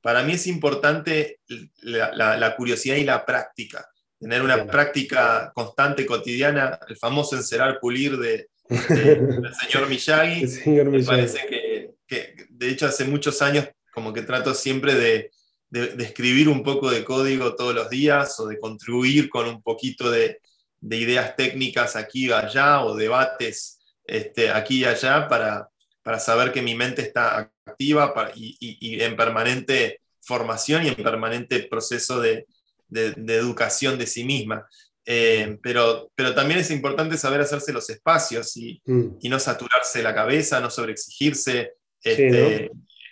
para 0.00 0.22
mí 0.22 0.32
es 0.34 0.46
importante 0.46 1.40
la, 1.82 2.54
curiosidad 2.56 2.96
y 2.96 3.04
la 3.04 3.24
práctica. 3.24 3.88
Tener 4.18 4.42
una 4.42 4.66
práctica 4.66 5.52
constante, 5.54 6.06
cotidiana, 6.06 6.78
el 6.88 6.96
famoso 6.96 7.36
encerar, 7.36 7.78
pulir 7.80 8.18
de, 8.18 8.48
del 8.88 9.54
señor 9.54 9.88
Miyagi. 9.88 10.46
Me 10.66 11.02
parece 11.02 11.94
que, 12.06 12.46
de 12.50 12.68
hecho, 12.68 12.86
hace 12.86 13.04
muchos 13.04 13.40
años 13.42 13.68
como 13.92 14.12
que 14.12 14.22
trato 14.22 14.54
siempre 14.54 14.94
de, 14.94 15.30
escribir 15.70 16.48
un 16.48 16.62
poco 16.62 16.90
de 16.90 17.04
código 17.04 17.54
todos 17.54 17.74
los 17.74 17.90
días 17.90 18.40
o 18.40 18.46
de 18.46 18.58
contribuir 18.58 19.28
con 19.28 19.46
un 19.46 19.62
poquito 19.62 20.10
de, 20.10 20.40
ideas 20.80 21.34
técnicas 21.36 21.96
aquí 21.96 22.26
y 22.26 22.32
allá 22.32 22.84
o 22.84 22.94
debates 22.94 23.80
este, 24.04 24.50
aquí 24.50 24.78
y 24.78 24.84
allá 24.84 25.28
para, 25.28 25.68
para 26.02 26.20
saber 26.20 26.52
que 26.52 26.62
mi 26.62 26.74
mente 26.74 27.02
está 27.02 27.50
activa 27.66 28.14
y, 28.34 29.02
en 29.02 29.14
permanente 29.16 30.00
formación 30.22 30.84
y 30.86 30.88
en 30.88 30.94
permanente 30.94 31.60
proceso 31.64 32.20
de, 32.20 32.46
educación 32.90 33.98
de 33.98 34.06
sí 34.06 34.24
misma. 34.24 34.66
Eh, 35.10 35.56
pero, 35.62 36.10
pero 36.14 36.34
también 36.34 36.60
es 36.60 36.70
importante 36.70 37.16
saber 37.16 37.40
hacerse 37.40 37.72
los 37.72 37.88
espacios 37.88 38.54
y, 38.58 38.78
mm. 38.84 39.26
no 39.30 39.38
saturarse 39.38 40.02
la 40.02 40.14
cabeza, 40.14 40.60
no 40.60 40.68
sobreexigirse. 40.68 41.72
Este, 42.02 42.70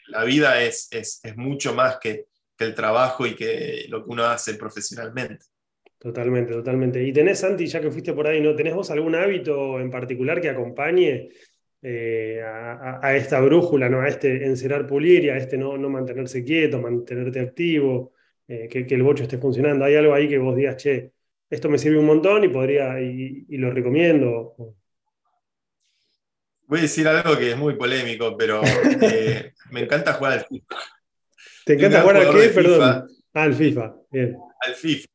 la 0.08 0.24
vida 0.24 0.62
es, 0.62 0.88
es, 0.90 1.22
mucho 1.36 1.72
más 1.74 1.96
que, 1.98 2.26
el 2.58 2.74
trabajo 2.74 3.26
y 3.26 3.34
que 3.34 3.86
lo 3.88 4.04
que 4.04 4.10
uno 4.10 4.24
hace 4.24 4.54
profesionalmente. 4.54 5.44
Totalmente, 5.98 6.52
totalmente. 6.52 7.02
Y 7.02 7.14
tenés, 7.14 7.38
Santi, 7.38 7.66
ya 7.66 7.80
que 7.80 7.90
fuiste 7.90 8.12
por 8.12 8.26
ahí, 8.26 8.42
¿no? 8.42 8.54
¿Tenés 8.54 8.74
vos 8.74 8.90
algún 8.90 9.14
hábito 9.14 9.80
en 9.80 9.90
particular 9.90 10.40
que 10.40 10.50
acompañe 10.50 11.30
eh, 11.80 12.42
a, 12.42 13.16
esta 13.16 13.40
brújula, 13.40 13.88
¿no? 13.88 14.00
a 14.00 14.08
este 14.08 14.44
encerar 14.44 14.86
pulir 14.86 15.24
y 15.24 15.28
a 15.30 15.36
este 15.36 15.56
no, 15.56 15.78
no 15.78 15.88
mantenerse 15.88 16.44
quieto, 16.44 16.80
mantenerte 16.80 17.40
activo, 17.40 18.12
eh, 18.48 18.68
que, 18.68 18.86
el 18.94 19.02
bocho 19.02 19.22
esté 19.22 19.38
funcionando. 19.38 19.84
¿Hay 19.84 19.94
algo 19.94 20.12
ahí 20.12 20.28
que 20.28 20.38
vos 20.38 20.56
digas, 20.56 20.76
che, 20.76 21.12
esto 21.50 21.68
me 21.68 21.78
sirve 21.78 21.98
un 21.98 22.06
montón 22.06 22.44
y 22.44 22.48
podría, 22.48 23.00
y, 23.00 23.44
lo 23.56 23.70
recomiendo? 23.70 24.54
Voy 26.66 26.80
a 26.80 26.82
decir 26.82 27.06
algo 27.06 27.36
que 27.38 27.52
es 27.52 27.56
muy 27.56 27.74
polémico, 27.74 28.36
pero 28.36 28.60
eh, 29.00 29.52
me 29.70 29.80
encanta 29.80 30.14
jugar 30.14 30.32
al 30.32 30.46
FIFA. 30.46 30.76
¿Te 31.64 31.72
encanta 31.74 32.02
jugar 32.02 32.16
al 32.16 32.34
qué? 32.34 32.48
Perdón. 32.48 33.08
Ah, 33.34 33.42
al 33.42 33.54
FIFA. 33.54 33.94
Bien. 34.10 34.36
Al 34.60 34.74
FIFA. 34.74 35.08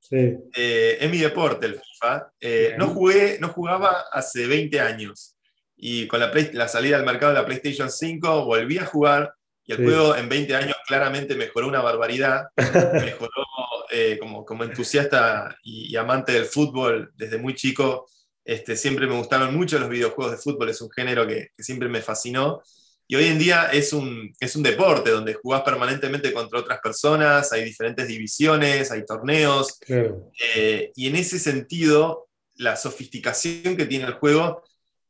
Sí. 0.00 0.36
es 0.54 1.10
mi 1.10 1.18
deporte 1.18 1.66
el 1.66 1.80
FIFA. 1.80 2.32
no, 2.78 2.88
jugué, 2.88 3.38
no 3.40 3.48
jugaba 3.48 4.04
hace 4.12 4.46
20 4.46 4.80
años 4.80 5.34
y 5.76 6.06
con 6.06 6.20
la, 6.20 6.32
la, 6.52 6.68
salida 6.68 6.96
al 6.96 7.04
mercado 7.04 7.32
de 7.32 7.40
la 7.40 7.46
PlayStation 7.46 7.90
5 7.90 8.44
volví 8.44 8.78
a 8.78 8.86
jugar 8.86 9.34
y 9.66 9.72
el 9.72 9.84
juego 9.84 10.14
en 10.14 10.28
20 10.28 10.54
años 10.56 10.76
claramente 10.86 11.34
mejoró 11.36 11.68
una 11.68 11.80
barbaridad. 11.80 12.48
Mejoró 12.56 13.44
eh, 13.90 14.18
como, 14.18 14.44
como 14.44 14.64
entusiasta 14.64 15.56
y, 15.62 15.94
amante 15.96 16.32
del 16.32 16.46
fútbol 16.46 17.12
desde 17.16 17.38
muy 17.38 17.54
chico. 17.54 18.06
Este, 18.44 18.76
siempre 18.76 19.06
me 19.06 19.16
gustaron 19.16 19.56
mucho 19.56 19.78
los 19.78 19.88
videojuegos 19.88 20.32
de 20.32 20.42
fútbol, 20.42 20.68
es 20.68 20.80
un 20.80 20.90
género 20.90 21.26
que, 21.26 21.48
siempre 21.58 21.88
me 21.88 22.02
fascinó. 22.02 22.62
Y 23.06 23.16
hoy 23.16 23.26
en 23.26 23.38
día 23.38 23.70
es 23.70 23.92
un, 23.92 24.32
es 24.40 24.56
un 24.56 24.62
deporte 24.62 25.10
donde 25.10 25.34
jugás 25.34 25.62
permanentemente 25.62 26.32
contra 26.32 26.60
otras 26.60 26.80
personas, 26.80 27.52
hay 27.52 27.64
diferentes 27.64 28.08
divisiones, 28.08 28.90
hay 28.90 29.04
torneos. 29.04 29.78
Eh, 29.88 30.90
y 30.96 31.06
en 31.06 31.16
ese 31.16 31.38
sentido, 31.38 32.28
la 32.56 32.76
sofisticación 32.76 33.76
que 33.76 33.86
tiene 33.86 34.06
el 34.06 34.14
juego 34.14 34.62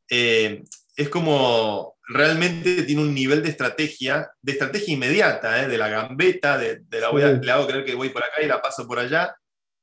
eh, 0.09 0.63
es 0.95 1.09
como 1.09 1.94
realmente 2.07 2.83
tiene 2.83 3.01
un 3.01 3.13
nivel 3.13 3.41
de 3.41 3.49
estrategia, 3.49 4.29
de 4.41 4.51
estrategia 4.51 4.93
inmediata, 4.93 5.63
eh, 5.63 5.67
de 5.67 5.77
la 5.77 5.89
gambeta, 5.89 6.57
de, 6.57 6.83
la 6.89 7.09
voy 7.09 7.23
a, 7.23 7.31
le 7.33 7.51
hago 7.51 7.67
creer 7.67 7.85
que 7.85 7.95
voy 7.95 8.09
por 8.09 8.23
acá 8.23 8.41
y 8.43 8.47
la 8.47 8.61
paso 8.61 8.87
por 8.87 8.99
allá. 8.99 9.35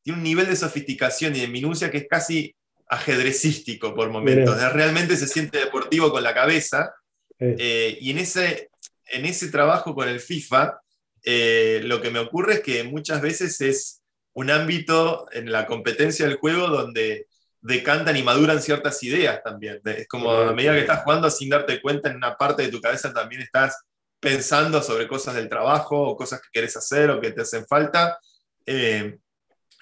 Tiene 0.03 0.19
un 0.19 0.25
nivel 0.25 0.47
de 0.47 0.57
sofisticación 0.57 1.35
y 1.37 1.41
de 1.41 1.49
minucia 1.49 1.91
que 1.91 1.99
es 1.99 2.07
casi 2.09 2.55
ajedrecístico 2.89 3.95
por 3.95 4.11
momentos. 4.11 4.61
Realmente 4.73 5.17
se 5.17 5.29
siente 5.29 5.59
deportivo 5.59 6.11
con 6.11 6.23
la 6.23 6.35
cabeza. 6.35 6.93
Eh, 7.39 7.99
y 8.01 8.11
en 8.11 8.19
ese, 8.19 8.71
en 9.07 9.25
ese 9.25 9.49
trabajo 9.49 9.95
con 9.95 10.09
el 10.09 10.21
FIFA, 10.21 10.81
lo 11.25 12.01
que 12.01 12.11
me 12.11 12.19
ocurre 12.19 12.55
es 12.55 12.61
que 12.61 12.85
muchas 12.85 13.21
veces 13.21 13.61
es 13.61 14.03
un 14.35 14.51
ámbito 14.51 15.27
en 15.33 15.51
la 15.51 15.67
competencia 15.67 16.27
del 16.27 16.37
juego 16.37 16.69
donde 16.69 17.27
decantan 17.63 18.17
y 18.17 18.23
maduran 18.23 18.61
ciertas 18.61 19.03
ideas 19.03 19.41
también. 19.43 19.81
Es 19.85 20.09
como 20.09 20.31
a 20.33 20.53
medida 20.53 20.75
que 20.75 20.81
estás 20.81 21.03
jugando 21.05 21.31
sin 21.31 21.49
darte 21.49 21.81
cuenta, 21.81 22.11
en 22.11 22.17
una 22.17 22.37
parte 22.37 22.63
de 22.63 22.69
tu 22.69 22.81
cabeza 22.81 23.13
también 23.13 23.41
estás 23.41 23.81
pensando 24.21 24.83
sobre 24.83 25.09
cosas 25.09 25.35
del 25.35 25.49
trabajo 25.49 26.01
o 26.01 26.17
cosas 26.17 26.41
que 26.41 26.49
quieres 26.53 26.77
hacer 26.77 27.11
o 27.11 27.21
que 27.21 27.31
te 27.31 27.43
hacen 27.43 27.67
falta. 27.67 28.19
Eh, 28.67 29.17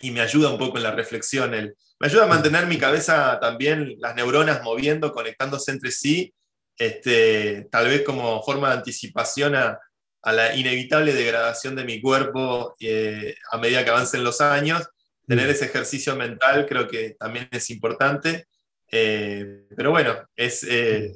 y 0.02 0.10
me 0.10 0.20
ayuda 0.20 0.50
un 0.50 0.58
poco 0.58 0.76
en 0.76 0.84
la 0.84 0.92
reflexión. 0.92 1.54
El, 1.54 1.74
me 1.98 2.06
ayuda 2.06 2.24
a 2.24 2.28
mantener 2.28 2.66
mi 2.66 2.78
cabeza 2.78 3.38
también, 3.40 3.96
las 3.98 4.14
neuronas 4.14 4.62
moviendo, 4.62 5.12
conectándose 5.12 5.72
entre 5.72 5.90
sí, 5.90 6.32
este, 6.78 7.68
tal 7.70 7.88
vez 7.88 8.02
como 8.02 8.42
forma 8.42 8.68
de 8.68 8.76
anticipación 8.76 9.54
a, 9.54 9.78
a 10.22 10.32
la 10.32 10.54
inevitable 10.54 11.12
degradación 11.12 11.76
de 11.76 11.84
mi 11.84 12.00
cuerpo 12.00 12.74
eh, 12.80 13.34
a 13.52 13.58
medida 13.58 13.84
que 13.84 13.90
avancen 13.90 14.24
los 14.24 14.40
años 14.40 14.86
tener 15.30 15.48
ese 15.48 15.66
ejercicio 15.66 16.16
mental 16.16 16.66
creo 16.68 16.88
que 16.88 17.10
también 17.10 17.46
es 17.52 17.70
importante. 17.70 18.46
Eh, 18.90 19.68
pero 19.76 19.92
bueno, 19.92 20.12
es, 20.34 20.66
eh, 20.68 21.12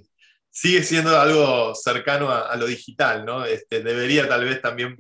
sigue 0.49 0.85
siendo 0.85 1.19
algo 1.19 1.75
cercano 1.75 2.31
a, 2.31 2.55
lo 2.55 2.65
digital, 2.67 3.25
¿no? 3.25 3.45
Este, 3.45 3.83
debería 3.83 4.29
tal 4.29 4.45
vez 4.45 4.63
también 4.63 4.97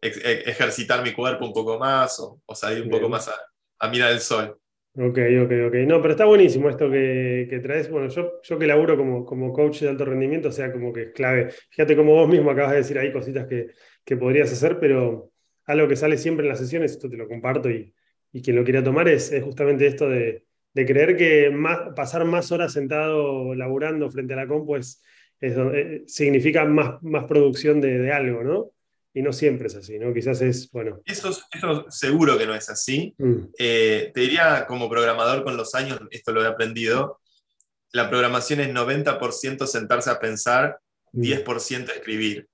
e, 0.00 0.44
ejercitar 0.46 1.02
mi 1.02 1.12
cuerpo 1.12 1.44
un 1.44 1.52
poco 1.52 1.76
más 1.76 2.20
o, 2.20 2.40
salir 2.54 2.84
un 2.84 2.90
poco 2.90 3.08
más 3.08 3.28
a, 3.80 3.88
mirar 3.88 4.12
el 4.12 4.20
sol. 4.20 4.56
Ok, 4.94 5.18
ok, 5.42 5.52
ok. 5.66 5.74
No, 5.84 6.00
pero 6.00 6.12
está 6.12 6.24
buenísimo 6.26 6.70
esto 6.70 6.88
que, 6.88 7.60
traes. 7.64 7.90
Bueno, 7.90 8.10
yo, 8.10 8.40
yo 8.44 8.58
que 8.60 8.66
laburo 8.68 8.96
como, 8.96 9.26
como 9.26 9.52
coach 9.52 9.80
de 9.80 9.88
alto 9.88 10.04
rendimiento, 10.04 10.50
o 10.50 10.52
sea, 10.52 10.70
como 10.70 10.92
que 10.92 11.02
es 11.02 11.10
clave. 11.10 11.50
Fíjate 11.68 11.96
como 11.96 12.12
vos 12.12 12.28
mismo 12.28 12.52
acabas 12.52 12.70
de 12.72 12.76
decir 12.76 12.96
ahí 12.96 13.12
cositas 13.12 13.48
que, 13.48 13.70
que 14.04 14.16
podrías 14.16 14.52
hacer, 14.52 14.78
pero 14.78 15.32
algo 15.64 15.88
que 15.88 15.96
sale 15.96 16.16
siempre 16.16 16.44
en 16.44 16.50
las 16.50 16.60
sesiones, 16.60 16.92
esto 16.92 17.10
te 17.10 17.16
lo 17.16 17.26
comparto 17.26 17.68
y, 17.68 17.92
y 18.32 18.42
quien 18.42 18.56
lo 18.56 18.64
quería 18.64 18.82
tomar 18.82 19.08
es, 19.08 19.32
justamente 19.42 19.86
esto 19.86 20.08
de, 20.08 20.44
creer 20.74 21.16
que 21.16 21.50
más, 21.50 21.94
pasar 21.94 22.24
más 22.24 22.50
horas 22.50 22.72
sentado 22.72 23.54
laburando 23.54 24.10
frente 24.10 24.32
a 24.32 24.36
la 24.36 24.48
compu 24.48 24.76
es, 24.76 25.02
eh, 25.40 26.02
significa 26.06 26.64
más, 26.64 27.02
más 27.02 27.24
producción 27.24 27.80
de, 27.80 28.10
algo, 28.12 28.42
¿no? 28.42 28.70
Y 29.14 29.20
no 29.20 29.32
siempre 29.34 29.66
es 29.66 29.74
así, 29.74 29.98
¿no? 29.98 30.14
Quizás 30.14 30.40
es, 30.40 30.70
bueno. 30.70 31.02
Eso, 31.04 31.30
eso 31.52 31.86
seguro 31.90 32.38
que 32.38 32.46
no 32.46 32.54
es 32.54 32.70
así. 32.70 33.14
Mm. 33.18 33.48
Eh, 33.58 34.10
te 34.14 34.20
diría, 34.20 34.64
como 34.66 34.88
programador 34.88 35.44
con 35.44 35.56
los 35.58 35.74
años, 35.74 36.00
esto 36.10 36.32
lo 36.32 36.42
he 36.42 36.46
aprendido, 36.46 37.20
la 37.92 38.08
programación 38.08 38.60
es 38.60 38.68
90% 38.68 39.66
sentarse 39.66 40.08
a 40.08 40.18
pensar, 40.18 40.78
10% 41.12 41.86
mm. 41.86 41.90
escribir. 41.90 42.48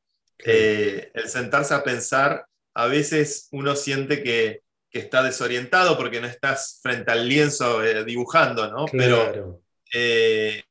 Eh, 0.44 1.10
el 1.14 1.28
sentarse 1.28 1.74
a 1.74 1.84
pensar, 1.84 2.46
a 2.74 2.86
veces 2.86 3.48
uno 3.52 3.76
siente 3.76 4.22
que 4.22 4.62
que 4.90 5.00
está 5.00 5.22
desorientado 5.22 5.96
porque 5.96 6.20
no 6.20 6.26
estás 6.26 6.80
frente 6.82 7.10
al 7.10 7.28
lienzo 7.28 7.82
eh, 7.84 8.04
dibujando, 8.04 8.70
¿no? 8.70 8.86
Pero 8.90 9.60
eh, 9.92 10.64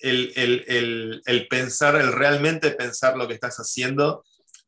el, 0.00 1.46
pensar, 1.48 1.96
el 1.96 2.12
realmente 2.12 2.70
pensar 2.72 3.16
lo 3.16 3.26
que 3.26 3.34
estás 3.34 3.56
haciendo, 3.56 4.24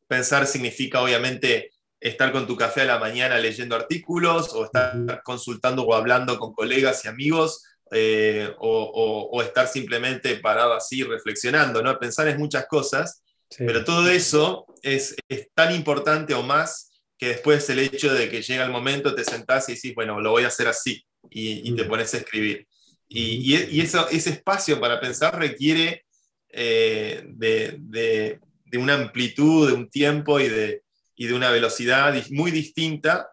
pensar 0.07 0.47
significa 0.47 1.03
obviamente 1.03 1.73
estar 2.01 2.33
con 2.33 2.47
tu 2.47 2.57
café 2.57 2.83
a 2.83 2.87
la 2.87 2.99
mañana 2.99 3.39
leyendo 3.39 3.77
artículos 3.77 4.53
o 4.53 4.67
estar 4.67 5.23
consultando 5.23 5.85
o 5.85 5.95
hablando 5.95 6.39
con 6.39 6.53
colegas 6.53 7.05
y 7.05 7.09
amigos 7.09 7.65
eh, 7.91 8.53
o, 8.59 9.43
estar 9.43 9.69
simplemente 9.69 10.37
parado 10.37 10.75
así 10.75 11.03
reflexionando, 11.03 11.83
¿no? 11.83 11.99
Pensar 11.99 12.29
es 12.29 12.39
muchas 12.39 12.67
cosas, 12.67 13.23
pero 13.57 13.85
todo 13.85 14.09
eso 14.09 14.67
es, 14.83 15.15
es 15.29 15.49
tan 15.55 15.75
importante 15.75 16.35
o 16.35 16.43
más 16.43 16.91
que 17.19 17.29
después 17.29 17.69
el 17.71 17.79
hecho 17.79 18.13
de 18.13 18.29
que 18.29 18.43
llega 18.43 18.65
el 18.65 18.73
momento, 18.73 19.15
te 19.15 19.25
sentás 19.25 19.69
y 19.69 19.73
dices, 19.73 19.95
bueno, 19.95 20.21
lo 20.21 20.31
voy 20.31 20.45
a 20.45 20.49
hacer 20.49 20.69
así, 20.69 21.05
y, 21.31 21.75
te 21.75 21.85
pones 21.85 22.13
a 22.15 22.19
escribir. 22.19 22.67
Y, 23.09 23.55
y, 23.55 23.81
eso, 23.81 24.09
ese 24.11 24.31
espacio 24.31 24.81
para 24.81 25.01
pensar 25.01 25.39
requiere 25.39 26.05
eh, 26.49 27.23
de, 27.27 27.77
de, 27.81 28.41
de, 28.65 28.79
una 28.79 28.95
amplitud, 28.95 29.69
de 29.69 29.75
un 29.75 29.89
tiempo 29.89 30.41
y 30.41 30.49
de, 30.49 30.83
y 31.17 31.27
de 31.27 31.35
una 31.35 31.51
velocidad 31.51 32.15
muy 32.31 32.51
distinta 32.51 33.31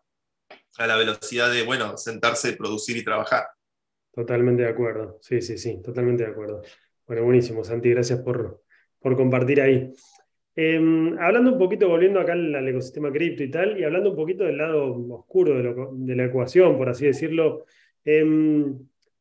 a 0.78 0.88
la 0.88 0.96
velocidad 0.96 1.52
de, 1.52 1.64
bueno, 1.64 1.98
sentarse, 1.98 2.54
producir 2.54 2.98
y 2.98 3.04
trabajar. 3.04 3.46
Totalmente 4.14 4.64
de 4.64 4.70
acuerdo. 4.70 5.20
Sí, 5.22 5.42
sí, 5.42 5.58
sí, 5.58 5.82
totalmente 5.82 6.24
de 6.24 6.32
acuerdo. 6.32 6.62
Bueno, 7.08 7.24
buenísimo, 7.24 7.64
Santi, 7.64 7.90
gracias 7.90 8.20
por, 8.22 8.64
por 9.00 9.16
compartir 9.16 9.62
ahí. 9.62 9.94
Em, 10.56 11.18
hablando 11.18 11.54
un 11.54 11.58
poquito, 11.58 11.88
volviendo 11.88 12.20
acá 12.20 12.34
al, 12.34 12.68
ecosistema 12.68 13.12
cripto 13.12 13.44
y 13.44 13.50
tal, 13.50 13.80
y 13.80 13.84
hablando 13.84 14.10
un 14.10 14.16
poquito 14.18 14.44
del 14.44 14.58
lado 14.58 14.96
oscuro 15.10 15.58
de, 15.94 16.16
la 16.16 16.26
ecuación, 16.26 16.78
por 16.78 16.90
así 16.90 17.06
decirlo, 17.06 17.66
em, 18.04 18.78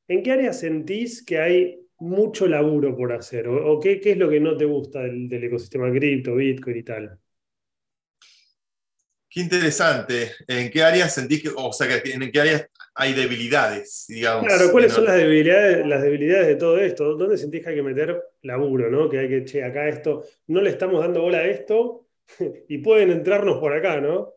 ¿en 0.09 0.23
qué 0.23 0.33
área 0.33 0.53
sentís 0.53 1.25
que 1.25 1.39
hay 1.39 1.81
mucho 1.99 2.49
laburo 2.49 2.97
por 2.97 3.13
hacer? 3.13 3.47
¿O, 3.49 3.79
qué, 3.79 4.01
es 4.03 4.17
lo 4.17 4.29
que 4.29 4.41
no 4.41 4.57
te 4.57 4.65
gusta 4.65 5.01
del, 5.03 5.33
ecosistema 5.33 5.91
cripto, 5.93 6.35
Bitcoin 6.35 6.77
y 6.77 6.83
tal? 6.83 7.19
Qué 9.29 9.41
interesante. 9.41 10.33
¿En 10.49 10.69
qué 10.71 10.83
áreas 10.83 11.15
sentís 11.15 11.43
que, 11.43 11.51
o 11.55 11.73
sea, 11.73 11.87
en 12.05 12.33
qué 12.33 12.41
áreas 12.41 12.69
hay 13.01 13.15
debilidades, 13.15 14.05
digamos. 14.09 14.47
Claro, 14.47 14.71
¿cuáles 14.71 14.93
son 14.93 15.07
las 15.07 15.17
debilidades, 15.17 15.87
las 15.87 16.03
debilidades 16.03 16.49
de 16.49 16.57
todo 16.57 16.79
esto? 16.79 17.17
¿Dónde 17.17 17.39
sentís 17.39 17.63
que 17.63 17.71
hay 17.71 17.77
que 17.77 17.83
meter 17.83 18.23
laburo, 18.43 18.91
¿no? 18.91 19.09
Que 19.09 19.21
hay 19.21 19.29
que, 19.29 19.45
che, 19.47 19.65
acá 19.65 19.89
esto, 19.89 20.27
no 20.49 20.61
le 20.61 20.69
estamos 20.69 21.01
dando 21.01 21.23
bola 21.23 21.39
a 21.39 21.47
esto 21.47 22.09
y 22.69 22.79
pueden 22.79 23.11
entrarnos 23.11 23.59
por 23.59 23.73
acá, 23.73 24.03
¿no? 24.03 24.35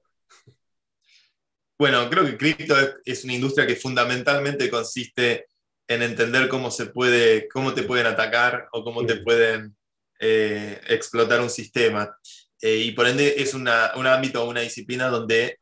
Bueno, 1.78 2.10
creo 2.10 2.26
que 2.26 2.38
cripto 2.38 2.74
es 3.04 3.26
una 3.26 3.34
industria 3.34 3.68
que 3.68 3.76
fundamentalmente 3.76 4.70
consiste 4.70 5.48
en 5.86 6.02
entender 6.02 6.48
cómo 6.48 6.72
se 6.72 6.86
puede, 6.86 7.50
cómo 7.50 7.74
te 7.74 7.84
pueden 7.84 8.06
atacar 8.06 8.70
o 8.72 8.86
cómo 8.86 9.06
te 9.06 9.18
pueden 9.18 9.76
eh, 10.20 10.80
explotar 10.88 11.42
un 11.42 11.50
sistema. 11.50 12.18
Eh, 12.62 12.78
y 12.78 12.92
por 12.92 13.08
ende 13.08 13.36
es 13.42 13.54
un 13.54 13.68
ámbito, 13.68 14.48
una 14.48 14.62
disciplina 14.62 15.10
donde 15.10 15.60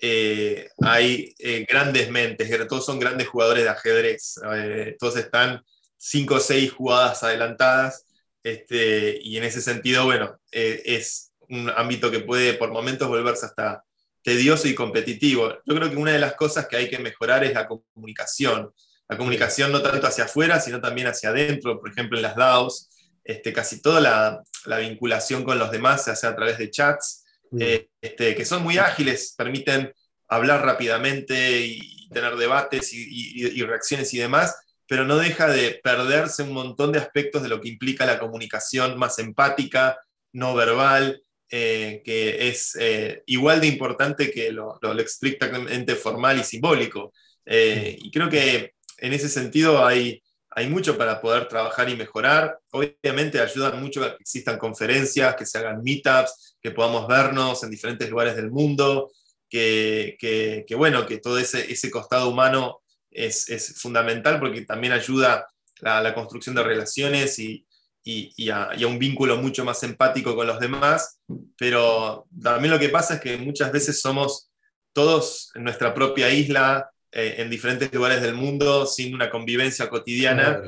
eh, 0.00 0.68
hay 0.82 1.34
eh, 1.38 1.66
grandes 1.68 2.10
mentes, 2.10 2.68
todos 2.68 2.86
son 2.86 2.98
grandes 2.98 3.28
jugadores 3.28 3.64
de 3.64 3.70
ajedrez, 3.70 4.40
eh, 4.54 4.96
todos 4.98 5.16
están 5.16 5.62
cinco 5.96 6.36
o 6.36 6.40
seis 6.40 6.72
jugadas 6.72 7.22
adelantadas, 7.22 8.06
este, 8.42 9.18
y 9.20 9.36
en 9.36 9.44
ese 9.44 9.60
sentido, 9.60 10.04
bueno, 10.04 10.38
es 10.50 11.32
un 11.48 11.70
ámbito 11.76 12.10
que 12.10 12.20
puede 12.20 12.54
por 12.54 12.70
momentos 12.70 13.08
volverse 13.08 13.46
hasta 13.46 13.84
tedioso 14.22 14.68
y 14.68 14.74
competitivo. 14.74 15.54
Yo 15.64 15.74
creo 15.74 15.90
que 15.90 15.96
una 15.96 16.12
de 16.12 16.18
las 16.18 16.34
cosas 16.34 16.66
que 16.68 16.76
hay 16.76 16.88
que 16.88 16.98
mejorar 16.98 17.44
es 17.44 17.54
la 17.54 17.66
comunicación. 17.66 18.72
La 19.08 19.16
comunicación 19.16 19.72
no 19.72 19.80
tanto 19.80 20.06
hacia 20.06 20.24
afuera, 20.24 20.60
sino 20.60 20.80
también 20.80 21.06
hacia 21.06 21.30
adentro. 21.30 21.80
Por 21.80 21.90
ejemplo, 21.90 22.18
en 22.18 22.22
las 22.22 22.36
DAOs, 22.36 22.90
este, 23.24 23.52
casi 23.52 23.80
toda 23.80 24.00
la, 24.00 24.42
la 24.66 24.78
vinculación 24.78 25.44
con 25.44 25.58
los 25.58 25.70
demás 25.70 26.04
se 26.04 26.10
hace 26.10 26.26
a 26.26 26.36
través 26.36 26.58
de 26.58 26.70
chats. 26.70 27.24
Eh, 27.58 27.88
este, 28.00 28.34
que 28.34 28.44
son 28.44 28.62
muy 28.62 28.78
ágiles, 28.78 29.34
permiten 29.36 29.92
hablar 30.28 30.64
rápidamente 30.64 31.60
y 31.66 32.08
tener 32.10 32.36
debates 32.36 32.92
y, 32.92 33.62
reacciones 33.62 34.12
y 34.14 34.18
demás, 34.18 34.56
pero 34.86 35.04
no 35.04 35.16
deja 35.16 35.48
de 35.48 35.80
perderse 35.82 36.42
un 36.42 36.52
montón 36.52 36.92
de 36.92 36.98
aspectos 36.98 37.42
de 37.42 37.48
lo 37.48 37.60
que 37.60 37.68
implica 37.68 38.06
la 38.06 38.18
comunicación 38.18 38.98
más 38.98 39.18
empática, 39.18 39.98
no 40.32 40.54
verbal, 40.54 41.22
eh, 41.50 42.02
que 42.04 42.48
es 42.48 42.76
eh, 42.78 43.22
igual 43.26 43.60
de 43.60 43.68
importante 43.68 44.30
que 44.30 44.52
lo, 44.52 44.78
lo, 44.82 44.92
estrictamente 45.00 45.94
formal 45.94 46.38
y 46.38 46.44
simbólico. 46.44 47.12
Y 47.46 48.10
creo 48.10 48.28
que 48.28 48.74
en 48.98 49.12
ese 49.14 49.28
sentido 49.28 49.84
hay, 49.86 50.22
hay 50.50 50.68
mucho 50.68 50.96
para 50.96 51.20
poder 51.20 51.48
trabajar 51.48 51.88
y 51.88 51.96
mejorar. 51.96 52.58
Obviamente 52.70 53.40
ayudan 53.40 53.80
mucho 53.80 54.02
a 54.02 54.16
que 54.16 54.22
existan 54.22 54.58
conferencias, 54.58 55.36
que 55.36 55.46
se 55.46 55.58
hagan 55.58 55.82
meetups, 55.82 56.56
que 56.60 56.70
podamos 56.70 57.06
vernos 57.06 57.62
en 57.62 57.70
diferentes 57.70 58.08
lugares 58.08 58.36
del 58.36 58.50
mundo, 58.50 59.10
que, 59.48 60.66
bueno, 60.76 61.06
que 61.06 61.18
todo 61.18 61.38
ese, 61.38 61.70
ese 61.70 61.90
costado 61.90 62.28
humano 62.28 62.80
es, 63.10 63.74
fundamental 63.78 64.38
porque 64.38 64.62
también 64.62 64.92
ayuda 64.92 65.46
a 65.82 66.00
la 66.02 66.14
construcción 66.14 66.54
de 66.54 66.62
relaciones 66.62 67.38
y, 67.38 67.64
a, 68.50 68.70
un 68.86 68.98
vínculo 68.98 69.36
mucho 69.36 69.64
más 69.64 69.82
empático 69.82 70.34
con 70.34 70.46
los 70.46 70.58
demás, 70.60 71.20
pero 71.56 72.26
también 72.42 72.72
lo 72.72 72.78
que 72.78 72.88
pasa 72.88 73.14
es 73.14 73.20
que 73.20 73.36
muchas 73.36 73.70
veces 73.70 74.00
somos 74.00 74.50
todos 74.94 75.50
en 75.54 75.64
nuestra 75.64 75.92
propia 75.92 76.30
isla, 76.30 76.90
eh, 77.12 77.36
en 77.38 77.50
diferentes 77.50 77.92
lugares 77.92 78.22
del 78.22 78.34
mundo, 78.34 78.86
sin 78.86 79.14
una 79.14 79.30
convivencia 79.30 79.88
cotidiana, 79.88 80.62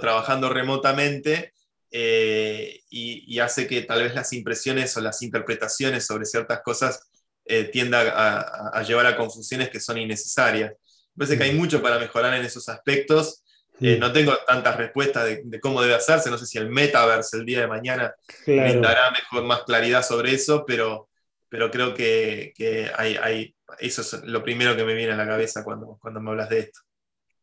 trabajando 0.00 0.48
remotamente, 0.48 1.52
eh, 1.90 2.82
y, 2.90 3.38
hace 3.38 3.66
que 3.66 3.80
tal 3.82 4.02
vez 4.02 4.14
las 4.14 4.32
impresiones 4.32 4.94
o 4.96 5.00
las 5.00 5.22
interpretaciones 5.22 6.04
sobre 6.04 6.26
ciertas 6.26 6.60
cosas 6.62 7.08
eh, 7.46 7.64
tiendan 7.64 8.08
a, 8.12 8.82
llevar 8.82 9.06
a 9.06 9.16
confusiones 9.16 9.70
que 9.70 9.80
son 9.80 9.96
innecesarias. 9.96 10.72
Me 11.14 11.24
parece 11.24 11.38
que 11.38 11.44
hay 11.44 11.52
mm. 11.52 11.56
mucho 11.56 11.82
para 11.82 11.98
mejorar 11.98 12.34
en 12.34 12.44
esos 12.44 12.68
aspectos. 12.68 13.42
Eh, 13.80 13.96
no 13.98 14.12
tengo 14.12 14.36
tantas 14.46 14.76
respuestas 14.76 15.24
de, 15.24 15.60
cómo 15.60 15.80
debe 15.80 15.94
hacerse, 15.94 16.30
no 16.30 16.36
sé 16.36 16.46
si 16.46 16.58
el 16.58 16.68
metaverse 16.68 17.36
el 17.36 17.46
día 17.46 17.60
de 17.60 17.68
mañana 17.68 18.12
me 18.44 18.74
dará 18.74 19.12
mejor, 19.12 19.44
más 19.44 19.62
claridad 19.62 20.04
sobre 20.04 20.34
eso, 20.34 20.64
pero, 20.66 21.08
pero 21.48 21.70
creo 21.70 21.94
que, 21.94 22.52
que 22.56 22.90
hay, 22.96 23.16
hay, 23.16 23.54
eso 23.80 24.02
es 24.02 24.24
lo 24.24 24.42
primero 24.42 24.76
que 24.76 24.84
me 24.84 24.94
viene 24.94 25.12
a 25.12 25.16
la 25.16 25.26
cabeza 25.26 25.64
cuando, 25.64 25.98
cuando 26.00 26.20
me 26.20 26.30
hablas 26.30 26.48
de 26.48 26.60
esto. 26.60 26.80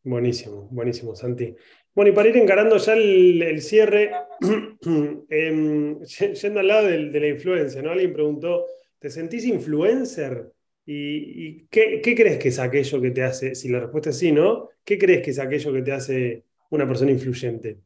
Buenísimo, 0.02 0.68
buenísimo, 0.70 1.16
Santi. 1.16 1.54
Bueno, 1.92 2.12
y 2.12 2.14
para 2.14 2.28
ir 2.28 2.36
encarando 2.36 2.76
ya 2.76 2.92
el, 2.94 3.60
cierre, 3.60 4.12
em, 5.30 5.98
yendo 6.00 6.60
al 6.60 6.68
lado 6.68 6.86
de, 6.86 7.20
la 7.20 7.26
influencia, 7.26 7.82
¿no? 7.82 7.90
Alguien 7.90 8.12
preguntó, 8.12 8.66
¿te 8.98 9.10
sentís 9.10 9.44
influencer? 9.46 10.52
¿Y, 10.84 11.66
qué, 11.66 12.00
crees 12.02 12.38
que 12.38 12.48
es 12.48 12.58
aquello 12.60 13.00
que 13.00 13.10
te 13.10 13.24
hace, 13.24 13.54
si 13.54 13.68
la 13.68 13.80
respuesta 13.80 14.10
es 14.10 14.18
sí, 14.18 14.30
¿no? 14.30 14.68
¿Qué 14.84 14.98
crees 14.98 15.22
que 15.22 15.30
es 15.30 15.38
aquello 15.38 15.72
que 15.72 15.82
te 15.82 15.92
hace 15.92 16.44
una 16.70 16.86
persona 16.86 17.10
influyente? 17.10 17.78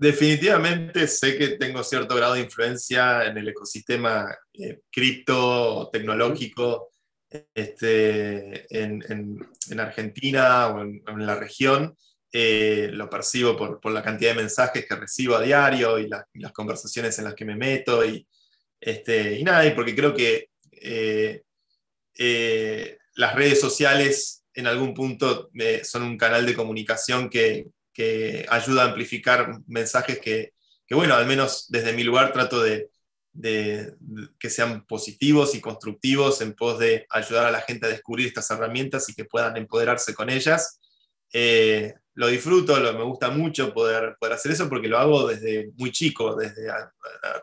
Definitivamente 0.00 1.06
sé 1.06 1.36
que 1.36 1.48
tengo 1.58 1.84
cierto 1.84 2.14
grado 2.14 2.32
de 2.32 2.40
influencia 2.40 3.26
en 3.26 3.36
el 3.36 3.48
ecosistema 3.48 4.34
eh, 4.54 4.80
cripto, 4.90 5.90
tecnológico, 5.92 6.88
este, 7.54 8.64
en, 8.70 9.38
Argentina 9.78 10.68
o 10.68 10.80
en, 10.80 11.02
la 11.26 11.34
región, 11.34 11.94
eh, 12.32 12.88
lo 12.94 13.10
percibo 13.10 13.54
por, 13.78 13.92
la 13.92 14.02
cantidad 14.02 14.30
de 14.30 14.40
mensajes 14.40 14.86
que 14.86 14.96
recibo 14.96 15.36
a 15.36 15.42
diario 15.42 15.98
y, 15.98 16.08
las 16.08 16.52
conversaciones 16.54 17.18
en 17.18 17.26
las 17.26 17.34
que 17.34 17.44
me 17.44 17.56
meto 17.56 18.02
y, 18.02 18.26
este, 18.80 19.42
nada, 19.44 19.66
y 19.66 19.72
porque 19.72 19.94
creo 19.94 20.14
que 20.14 20.48
eh, 20.80 21.42
eh, 22.16 22.96
las 23.16 23.34
redes 23.34 23.60
sociales 23.60 24.46
en 24.54 24.66
algún 24.66 24.94
punto 24.94 25.50
son 25.82 26.04
un 26.04 26.16
canal 26.16 26.46
de 26.46 26.56
comunicación 26.56 27.28
que, 27.28 27.66
ayuda 28.48 28.82
a 28.82 28.86
amplificar 28.86 29.58
mensajes 29.66 30.18
que, 30.18 30.54
que, 30.86 30.94
bueno, 30.94 31.14
al 31.14 31.26
menos 31.26 31.66
desde 31.68 31.92
mi 31.92 32.02
lugar 32.02 32.32
trato 32.32 32.62
de, 32.62 32.90
de, 33.32 33.94
que 34.38 34.50
sean 34.50 34.86
positivos 34.86 35.54
y 35.54 35.60
constructivos 35.60 36.40
en 36.40 36.54
pos 36.54 36.78
de 36.78 37.06
ayudar 37.10 37.46
a 37.46 37.50
la 37.50 37.60
gente 37.60 37.86
a 37.86 37.90
descubrir 37.90 38.26
estas 38.26 38.50
herramientas 38.50 39.08
y 39.08 39.14
que 39.14 39.24
puedan 39.24 39.56
empoderarse 39.56 40.14
con 40.14 40.30
ellas. 40.30 40.80
Eh, 41.32 41.94
lo 42.14 42.26
disfruto, 42.26 42.78
lo, 42.78 42.92
me 42.92 43.04
gusta 43.04 43.30
mucho 43.30 43.72
poder, 43.72 44.16
poder 44.18 44.34
hacer 44.34 44.52
eso 44.52 44.68
porque 44.68 44.88
lo 44.88 44.98
hago 44.98 45.28
desde 45.28 45.70
muy 45.76 45.92
chico, 45.92 46.34
desde 46.34 46.68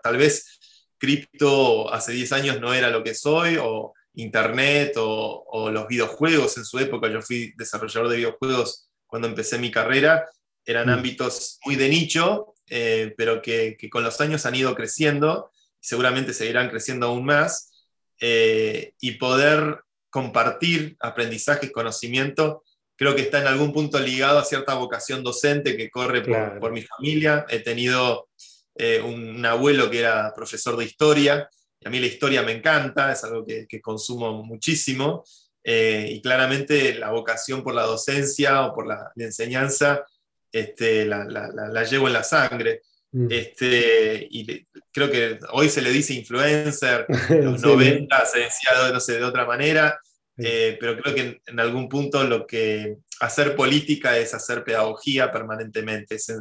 tal 0.03 0.17
vez 0.17 0.59
cripto 0.97 1.91
hace 1.93 2.11
10 2.11 2.31
años 2.33 2.59
no 2.59 2.73
era 2.73 2.89
lo 2.89 3.03
que 3.03 3.13
soy, 3.13 3.57
o 3.61 3.93
internet, 4.17 4.93
o, 4.97 5.69
los 5.71 5.87
videojuegos 5.87 6.57
en 6.57 6.65
su 6.65 6.79
época, 6.79 7.07
yo 7.07 7.21
fui 7.21 7.53
desarrollador 7.55 8.09
de 8.09 8.17
videojuegos 8.17 8.89
cuando 9.05 9.27
empecé 9.27 9.57
mi 9.57 9.71
carrera, 9.71 10.25
eran 10.67 10.87
mm. 10.87 10.91
ámbitos 10.91 11.59
muy 11.65 11.75
de 11.75 11.89
nicho, 11.89 12.53
eh, 12.69 13.15
pero 13.17 13.41
que, 13.41 13.75
que, 13.79 13.89
con 13.89 14.03
los 14.03 14.21
años 14.21 14.45
han 14.45 14.53
ido 14.53 14.75
creciendo 14.75 15.49
seguramente 15.87 16.33
seguirán 16.33 16.69
creciendo 16.69 17.07
aún 17.07 17.23
más, 17.23 17.71
eh, 18.19 18.93
y 18.99 19.11
poder 19.11 19.81
compartir 20.09 20.97
aprendizaje, 20.99 21.71
conocimiento, 21.71 22.63
creo 22.97 23.15
que 23.15 23.21
está 23.21 23.39
en 23.39 23.47
algún 23.47 23.71
punto 23.71 23.97
ligado 23.99 24.39
a 24.39 24.43
cierta 24.43 24.73
vocación 24.73 25.23
docente 25.23 25.77
que 25.77 25.89
corre 25.89 26.21
por, 26.59 26.71
mi 26.71 26.81
familia. 26.81 27.45
He 27.47 27.59
tenido 27.59 28.27
eh, 28.75 29.01
un, 29.01 29.45
abuelo 29.45 29.89
que 29.89 29.99
era 29.99 30.33
profesor 30.35 30.75
de 30.75 30.85
historia, 30.85 31.49
y 31.79 31.87
a 31.87 31.91
mí 31.91 31.99
la 31.99 32.07
historia 32.07 32.41
me 32.41 32.53
encanta, 32.53 33.11
es 33.11 33.23
algo 33.23 33.45
que, 33.45 33.81
consumo 33.81 34.43
muchísimo, 34.43 35.23
eh, 35.63 36.09
y 36.11 36.21
claramente 36.21 36.95
la 36.95 37.11
vocación 37.11 37.63
por 37.63 37.75
la 37.75 37.83
docencia 37.83 38.65
o 38.65 38.73
por 38.73 38.87
la, 38.87 39.11
enseñanza 39.15 40.05
este, 40.51 41.05
la, 41.05 41.25
la, 41.25 41.83
llevo 41.83 42.07
en 42.07 42.13
la 42.13 42.23
sangre. 42.23 42.81
Mm. 43.11 43.27
Este, 43.31 44.27
y 44.29 44.67
creo 44.91 45.09
que 45.09 45.39
hoy 45.51 45.69
se 45.69 45.81
le 45.81 45.91
dice 45.91 46.13
influencer, 46.13 47.05
los 47.29 47.61
90 47.61 48.25
se 48.25 48.39
decía 48.39 48.71
no 48.91 48.99
sé, 48.99 49.17
de 49.17 49.23
otra 49.23 49.45
manera, 49.45 49.99
eh, 50.37 50.77
pero 50.79 50.97
creo 51.01 51.15
que 51.15 51.41
en, 51.45 51.59
algún 51.59 51.89
punto 51.89 52.23
lo 52.23 52.45
que 52.45 52.97
hacer 53.19 53.55
política 53.55 54.17
es 54.17 54.33
hacer 54.33 54.63
pedagogía 54.63 55.31
permanentemente, 55.31 56.15
es 56.15 56.31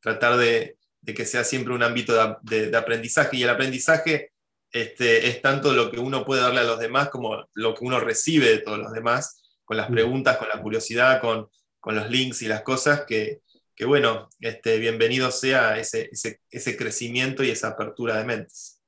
tratar 0.00 0.36
de, 0.36 0.76
que 1.04 1.24
sea 1.24 1.44
siempre 1.44 1.72
un 1.72 1.82
ámbito 1.82 2.38
de, 2.42 2.76
aprendizaje 2.76 3.36
y 3.36 3.42
el 3.44 3.50
aprendizaje 3.50 4.32
este, 4.70 5.28
es 5.28 5.40
tanto 5.40 5.72
lo 5.72 5.90
que 5.90 5.98
uno 5.98 6.24
puede 6.24 6.42
darle 6.42 6.60
a 6.60 6.64
los 6.64 6.78
demás 6.78 7.08
como 7.08 7.48
lo 7.54 7.74
que 7.74 7.84
uno 7.84 7.98
recibe 7.98 8.50
de 8.50 8.58
todos 8.58 8.78
los 8.78 8.92
demás. 8.92 9.42
con 9.64 9.76
las 9.76 9.88
preguntas, 9.88 10.36
con 10.36 10.48
la 10.48 10.60
curiosidad, 10.62 11.20
con, 11.20 11.48
los 11.94 12.10
links 12.10 12.42
y 12.42 12.48
las 12.48 12.62
cosas, 12.62 13.04
que, 13.06 13.40
bueno, 13.84 14.28
este, 14.40 14.78
bienvenido 14.78 15.30
sea 15.30 15.78
ese, 15.78 16.08
ese, 16.50 16.76
crecimiento 16.76 17.44
y 17.44 17.50
esa 17.50 17.68
apertura 17.68 18.16
de 18.16 18.24
mentes. 18.24 18.80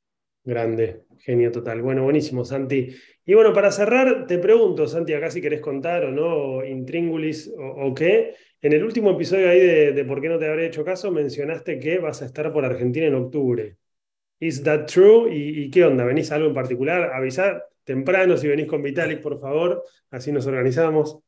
Grande, 0.42 1.02
genio 1.18 1.52
total. 1.52 1.82
Bueno, 1.82 2.04
buenísimo, 2.04 2.44
Santi. 2.44 2.96
Y 3.26 3.34
bueno, 3.34 3.52
para 3.52 3.70
cerrar, 3.70 4.26
te 4.26 4.38
pregunto, 4.38 4.86
Santi, 4.86 5.12
acá 5.12 5.30
si 5.30 5.42
querés 5.42 5.60
contar 5.60 6.06
o 6.06 6.10
no, 6.10 6.64
intríngulis 6.64 7.52
o, 7.58 7.92
qué. 7.94 8.34
En 8.62 8.72
el 8.72 8.82
último 8.82 9.10
episodio 9.10 9.50
ahí 9.50 9.60
de, 9.60 10.04
Por 10.06 10.22
qué 10.22 10.30
no 10.30 10.38
te 10.38 10.48
habré 10.48 10.66
hecho 10.66 10.84
caso, 10.84 11.10
mencionaste 11.10 11.78
que 11.78 11.98
vas 11.98 12.22
a 12.22 12.24
estar 12.24 12.50
por 12.50 12.64
Argentina 12.64 13.06
en 13.06 13.14
octubre. 13.14 13.76
¿Is 14.40 14.62
that 14.62 14.86
true? 14.86 15.28
¿Y, 15.30 15.70
qué 15.70 15.84
onda? 15.84 16.04
¿Venís 16.04 16.32
a 16.32 16.36
algo 16.36 16.48
en 16.48 16.54
particular? 16.54 17.12
Avisar 17.12 17.66
temprano 17.84 18.36
si 18.36 18.48
venís 18.48 18.66
con 18.66 18.82
Vitalik, 18.82 19.20
por 19.20 19.38
favor, 19.38 19.84
así 20.10 20.32
nos 20.32 20.46
organizamos. 20.46 21.18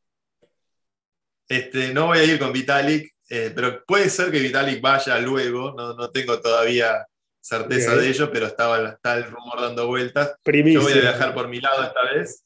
Este, 1.47 1.93
no 1.93 2.07
voy 2.07 2.19
a 2.19 2.23
ir 2.23 2.39
con 2.39 2.53
Vitalik, 2.53 3.13
eh, 3.33 3.49
pero 3.55 3.81
puede 3.85 4.09
ser 4.09 4.29
que 4.29 4.39
Vitalik 4.39 4.81
vaya 4.81 5.17
luego, 5.19 5.73
no, 5.75 5.93
no 5.93 6.11
tengo 6.11 6.41
todavía 6.41 7.05
certeza 7.39 7.95
de 7.95 8.09
ello, 8.09 8.29
pero 8.29 8.45
estaba, 8.45 8.89
está 8.89 9.15
el 9.15 9.23
rumor 9.23 9.61
dando 9.61 9.87
vueltas. 9.87 10.35
Yo 10.45 10.81
voy 10.81 10.91
a 10.91 11.01
viajar 11.01 11.33
por 11.33 11.47
mi 11.47 11.61
lado 11.61 11.81
esta 11.81 12.03
vez. 12.13 12.43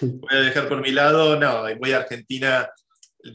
voy 0.00 0.38
a 0.38 0.40
viajar 0.40 0.68
por 0.68 0.80
mi 0.80 0.90
lado, 0.90 1.38
no, 1.38 1.64
voy 1.78 1.92
a 1.92 1.98
Argentina. 1.98 2.70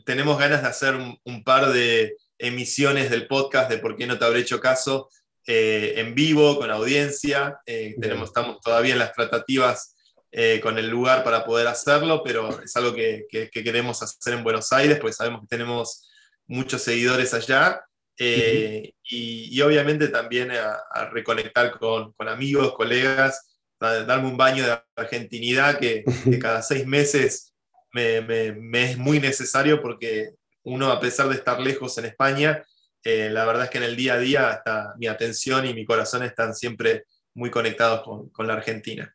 Tenemos 0.05 0.39
ganas 0.39 0.63
de 0.63 0.67
hacer 0.67 0.95
un, 0.95 1.43
par 1.43 1.71
de 1.71 2.17
emisiones 2.39 3.11
del 3.11 3.27
podcast 3.27 3.69
de 3.69 3.77
por 3.77 3.95
qué 3.95 4.07
no 4.07 4.17
te 4.17 4.25
habré 4.25 4.39
hecho 4.39 4.59
caso 4.59 5.09
eh, 5.45 5.93
en 5.97 6.15
vivo, 6.15 6.57
con 6.57 6.71
audiencia. 6.71 7.59
Eh, 7.67 7.95
tenemos, 8.01 8.29
estamos 8.29 8.59
todavía 8.59 8.93
en 8.93 8.99
las 8.99 9.13
tratativas 9.13 9.95
eh, 10.31 10.59
con 10.61 10.79
el 10.79 10.89
lugar 10.89 11.23
para 11.23 11.45
poder 11.45 11.67
hacerlo, 11.67 12.21
pero 12.23 12.61
es 12.61 12.75
algo 12.75 12.93
que, 12.93 13.27
que, 13.29 13.49
queremos 13.49 14.01
hacer 14.01 14.33
en 14.33 14.43
Buenos 14.43 14.73
Aires, 14.73 14.97
porque 14.99 15.13
sabemos 15.13 15.41
que 15.41 15.47
tenemos 15.47 16.04
muchos 16.47 16.81
seguidores 16.81 17.33
allá. 17.33 17.85
Eh, 18.17 18.93
y, 19.03 19.61
obviamente 19.61 20.07
también 20.07 20.49
a, 20.51 21.09
reconectar 21.11 21.77
con, 21.77 22.13
con, 22.13 22.29
amigos, 22.29 22.73
colegas, 22.73 23.59
darme 23.79 24.29
un 24.29 24.37
baño 24.37 24.65
de 24.65 24.79
argentinidad 24.95 25.79
que, 25.79 26.03
cada 26.41 26.61
seis 26.61 26.85
meses 26.87 27.53
me, 27.91 28.21
me, 28.21 28.91
es 28.91 28.97
muy 28.97 29.19
necesario 29.19 29.81
porque 29.81 30.31
uno, 30.63 30.91
a 30.91 30.99
pesar 30.99 31.29
de 31.29 31.35
estar 31.35 31.59
lejos 31.59 31.97
en 31.97 32.05
España, 32.05 32.63
eh, 33.03 33.29
la 33.29 33.45
verdad 33.45 33.65
es 33.65 33.69
que 33.69 33.77
en 33.77 33.83
el 33.83 33.95
día 33.95 34.15
a 34.15 34.19
día 34.19 34.49
hasta 34.49 34.93
mi 34.97 35.07
atención 35.07 35.65
y 35.65 35.73
mi 35.73 35.85
corazón 35.85 36.23
están 36.23 36.55
siempre 36.55 37.05
muy 37.35 37.51
conectados 37.51 38.01
con, 38.01 38.29
con 38.29 38.47
la 38.47 38.53
Argentina. 38.53 39.13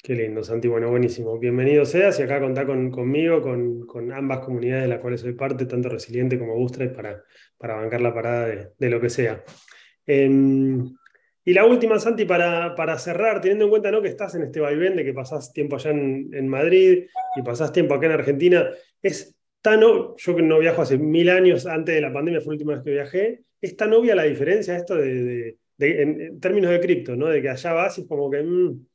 Qué 0.00 0.14
lindo, 0.14 0.44
Santi. 0.44 0.68
Bueno, 0.68 0.90
buenísimo. 0.90 1.38
Bienvenido 1.38 1.84
seas 1.84 2.18
y 2.20 2.22
acá 2.22 2.40
contá 2.40 2.64
con, 2.64 2.90
conmigo, 2.90 3.42
con, 3.42 3.84
con, 3.84 4.12
ambas 4.12 4.40
comunidades 4.40 4.84
de 4.84 4.88
las 4.88 5.00
cuales 5.00 5.20
soy 5.20 5.32
parte, 5.32 5.66
tanto 5.66 5.88
Resiliente 5.88 6.38
como 6.38 6.54
Bustres, 6.54 6.90
para, 6.92 7.24
para 7.58 7.74
bancar 7.74 8.00
la 8.00 8.14
parada 8.14 8.46
de, 8.78 8.90
lo 8.90 9.00
que 9.00 9.10
sea. 9.10 9.42
Em, 10.06 10.94
y 11.44 11.52
la 11.52 11.66
última, 11.66 11.98
Santi, 11.98 12.24
para, 12.24 12.76
para, 12.76 12.96
cerrar, 12.98 13.40
teniendo 13.40 13.64
en 13.64 13.70
cuenta 13.70 13.90
¿no? 13.90 14.00
que 14.00 14.08
estás 14.08 14.36
en 14.36 14.44
este 14.44 14.60
vaivén 14.60 14.94
de 14.94 15.04
que 15.04 15.12
pasás 15.12 15.52
tiempo 15.52 15.76
allá 15.76 15.90
en, 15.90 16.48
Madrid 16.48 17.06
y 17.36 17.42
pasás 17.42 17.72
tiempo 17.72 17.94
acá 17.94 18.06
en 18.06 18.12
Argentina, 18.12 18.70
es 19.02 19.36
tan, 19.60 19.80
yo 19.80 20.36
que 20.36 20.42
no 20.42 20.60
viajo 20.60 20.82
hace 20.82 20.96
mil 20.96 21.28
años, 21.28 21.66
antes 21.66 21.96
de 21.96 22.00
la 22.00 22.12
pandemia 22.12 22.40
fue 22.40 22.52
la 22.52 22.54
última 22.54 22.74
vez 22.74 22.82
que 22.84 22.90
viajé, 22.92 23.40
¿es 23.60 23.76
tan 23.76 23.92
obvia 23.92 24.14
la 24.14 24.22
diferencia 24.22 24.76
esto 24.76 24.94
de, 24.94 25.58
en, 25.78 26.38
términos 26.38 26.70
de 26.70 26.80
cripto, 26.80 27.16
¿no? 27.16 27.26
de 27.26 27.42
que 27.42 27.48
allá 27.50 27.72
vas 27.72 27.98
y 27.98 28.02
es 28.02 28.06
como 28.06 28.30
que... 28.30 28.42
Mm, 28.44 28.86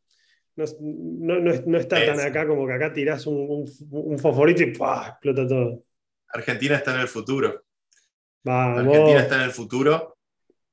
no, 0.56 1.78
está 1.78 2.06
tan 2.06 2.20
acá 2.20 2.48
como 2.48 2.68
que 2.68 2.74
acá 2.74 2.94
tirás 2.94 3.26
un, 3.26 3.66
un, 3.90 4.20
fosforito 4.20 4.62
y 4.62 4.66
explota 4.66 5.48
todo. 5.48 5.84
Argentina 6.30 6.76
está 6.76 6.94
en 6.96 7.02
el 7.02 7.08
futuro. 7.08 7.64
Argentina 8.46 9.20
está 9.20 9.36
en 9.36 9.42
el 9.42 9.52
futuro. 9.52 10.18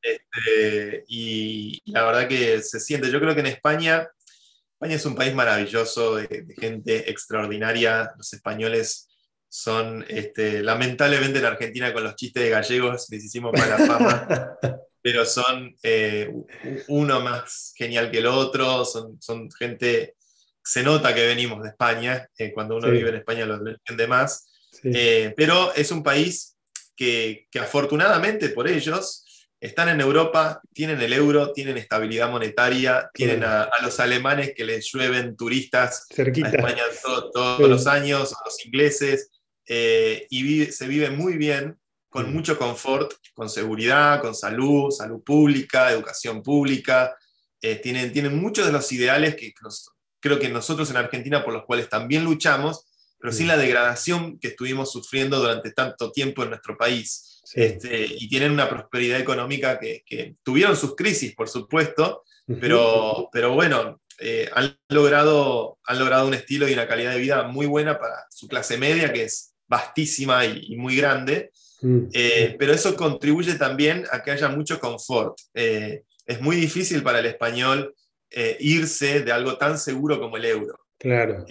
Este, 0.03 1.05
y 1.09 1.81
la 1.87 2.05
verdad 2.05 2.28
que 2.28 2.61
se 2.62 2.81
siente. 2.81 3.11
Yo 3.11 3.20
creo 3.20 3.35
que 3.35 3.41
en 3.41 3.47
España, 3.47 4.09
España 4.72 4.97
es 4.97 5.07
un 5.07 5.14
país 5.14 5.35
maravilloso, 5.35 6.16
de, 6.16 6.47
gente 6.59 7.11
extraordinaria. 7.11 8.11
Los 8.16 8.33
españoles 8.33 9.09
son, 9.49 10.05
este, 10.09 10.62
lamentablemente 10.62 11.39
en 11.39 11.45
Argentina 11.45 11.93
con 11.93 12.05
los 12.05 12.16
chistes 12.16 12.43
de 12.43 12.51
gallegos 12.51 13.09
les 13.11 13.24
hicimos 13.24 13.53
mala 13.53 13.78
fama. 13.78 14.59
pero 15.03 15.24
son 15.24 15.74
eh, 15.82 16.30
uno 16.88 17.20
más 17.20 17.72
genial 17.76 18.11
que 18.11 18.18
el 18.18 18.26
otro, 18.26 18.84
son, 18.84 19.20
son 19.20 19.51
gente, 19.51 20.14
se 20.62 20.82
nota 20.82 21.14
que 21.14 21.26
venimos 21.26 21.62
de 21.62 21.70
España, 21.70 22.28
eh, 22.36 22.53
cuando 22.53 22.76
uno 22.76 22.90
vive 22.90 23.09
en 23.09 23.16
España 23.16 23.46
lo 23.46 23.66
entiende 23.66 24.07
más, 24.07 24.51
eh, 24.84 25.32
pero 25.36 25.74
es 25.74 25.90
un 25.90 26.03
país 26.03 26.57
que, 26.94 27.46
que, 27.51 27.59
afortunadamente 27.59 28.51
por 28.51 28.68
ellos 28.68 29.24
están 29.59 29.88
en 29.88 30.01
Europa, 30.01 30.61
tienen 30.72 31.01
el 31.01 31.12
euro, 31.12 31.53
tienen 31.53 31.76
estabilidad 31.76 32.30
monetaria, 32.30 33.11
tienen 33.12 33.44
a, 33.44 33.68
los 33.82 34.01
alemanes 34.01 34.53
que 34.55 34.64
les 34.64 34.90
llueven 34.90 35.36
turistas 35.36 36.07
Cerquita. 36.14 36.48
a 36.48 36.51
España 36.51 36.82
todos 37.32 37.68
los 37.68 37.86
años, 37.86 38.32
a 38.32 38.36
los 38.44 38.64
ingleses, 38.64 39.30
y 39.66 40.64
se 40.66 40.88
vive 40.88 41.11
muy 41.11 41.36
bien 41.36 41.80
con 42.11 42.34
mucho 42.34 42.58
confort, 42.58 43.12
con 43.32 43.48
seguridad, 43.48 44.20
con 44.20 44.34
salud, 44.34 44.90
salud 44.90 45.22
pública, 45.22 45.92
educación 45.92 46.42
pública. 46.42 47.16
Eh, 47.62 47.76
tienen, 47.76 48.12
tienen 48.12 48.36
muchos 48.36 48.66
de 48.66 48.72
los 48.72 48.90
ideales 48.92 49.36
que 49.36 49.54
creo 50.18 50.38
que 50.38 50.48
nosotros 50.48 50.90
en 50.90 50.96
Argentina 50.96 51.44
por 51.44 51.54
los 51.54 51.64
cuales 51.64 51.88
también 51.88 52.24
luchamos, 52.24 52.86
pero 53.18 53.32
sin 53.32 53.46
la 53.46 53.56
degradación 53.56 54.38
que 54.40 54.48
estuvimos 54.48 54.90
sufriendo 54.90 55.38
durante 55.38 55.70
tanto 55.70 56.11
tiempo 56.11 56.42
en 56.42 56.50
nuestro 56.50 56.76
país. 56.76 57.40
Este, 57.54 58.06
y 58.06 58.28
tienen 58.28 58.52
una 58.52 58.68
prosperidad 58.68 59.20
económica 59.20 59.78
que, 59.78 60.34
tuvieron 60.42 60.76
sus 60.76 60.96
crisis, 60.96 61.34
por 61.34 61.48
supuesto, 61.48 62.24
pero, 62.61 63.28
pero 63.32 63.54
bueno, 63.54 64.00
eh, 64.18 64.50
han, 64.52 64.76
logrado, 64.88 65.78
han 65.84 65.98
logrado 65.98 66.26
un 66.26 66.34
estilo 66.34 66.68
y 66.68 66.72
una 66.72 66.88
calidad 66.88 67.12
de 67.12 67.20
vida 67.20 67.44
muy 67.44 67.66
buena 67.66 67.98
para 67.98 68.26
su 68.30 68.48
clase 68.48 68.76
media, 68.78 69.12
que 69.12 69.24
es 69.24 69.54
vastísima 69.68 70.44
y 70.44 70.76
muy 70.76 70.96
grande. 70.96 71.52
Eh, 71.83 72.57
pero 72.59 72.72
eso 72.72 72.97
contribuye 72.97 73.55
también 73.55 74.05
a 74.11 74.22
que 74.22 74.31
haya 74.31 74.49
mucho 74.49 74.78
confort. 74.78 75.39
Eh, 75.55 76.03
es 76.26 76.41
muy 76.41 76.57
difícil 76.57 77.03
para 77.03 77.20
el 77.20 77.26
español 77.26 77.95
eh, 78.31 78.57
irse 78.61 79.20
de 79.20 79.33
algo 79.33 79.57
tan 79.57 79.78
seguro 79.78 80.20
como 80.20 80.37
el 80.37 80.45
euro. 80.45 80.78
Claro. 80.99 81.47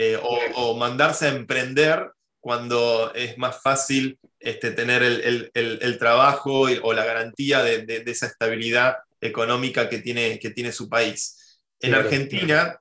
O, 0.55 0.77
mandarse 0.77 1.25
a 1.25 1.29
emprender 1.29 2.11
cuando 2.39 3.11
es 3.15 3.37
más 3.37 3.61
fácil 3.61 4.19
este, 4.39 4.71
tener 4.71 5.01
el, 5.01 5.97
trabajo 5.97 6.67
o 6.83 6.93
la 6.93 7.03
garantía 7.03 7.63
de, 7.63 8.03
esa 8.05 8.27
estabilidad 8.27 8.97
económica 9.19 9.89
que 9.89 9.99
tiene, 9.99 10.37
que 10.37 10.51
tiene 10.51 10.71
su 10.71 10.87
país. 10.87 11.59
En 11.79 11.95
Argentina 11.95 12.79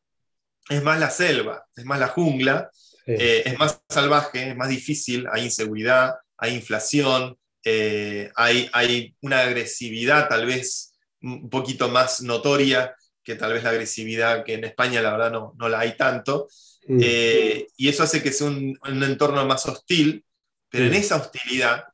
es 0.68 0.82
más 0.82 1.00
la 1.00 1.08
selva, 1.08 1.64
es 1.74 1.86
más 1.86 1.98
la 1.98 2.08
jungla, 2.08 2.70
es 3.06 3.58
más 3.58 3.80
salvaje, 3.88 4.50
es 4.50 4.56
más 4.56 4.68
difícil, 4.68 5.26
hay 5.32 5.44
inseguridad, 5.44 6.16
hay 6.36 6.54
inflación, 6.54 7.37
eh, 7.64 8.30
hay, 8.36 8.68
hay, 8.72 9.14
una 9.20 9.40
agresividad 9.40 10.28
tal 10.28 10.46
vez 10.46 10.94
un 11.20 11.50
poquito 11.50 11.88
más 11.88 12.22
notoria 12.22 12.94
que 13.22 13.34
tal 13.34 13.52
vez 13.52 13.64
la 13.64 13.70
agresividad 13.70 14.44
que 14.44 14.54
en 14.54 14.64
España 14.64 15.02
la 15.02 15.10
verdad 15.10 15.30
no, 15.30 15.54
no 15.58 15.68
la 15.68 15.80
hay 15.80 15.96
tanto. 15.96 16.48
Mm. 16.86 17.00
Eh, 17.02 17.66
y 17.76 17.88
eso 17.88 18.02
hace 18.02 18.22
que 18.22 18.32
sea 18.32 18.46
un, 18.46 18.78
un 18.88 19.02
entorno 19.02 19.44
más 19.44 19.66
hostil, 19.66 20.24
pero 20.70 20.84
en 20.84 20.92
mm. 20.92 20.94
esa 20.94 21.16
hostilidad 21.16 21.84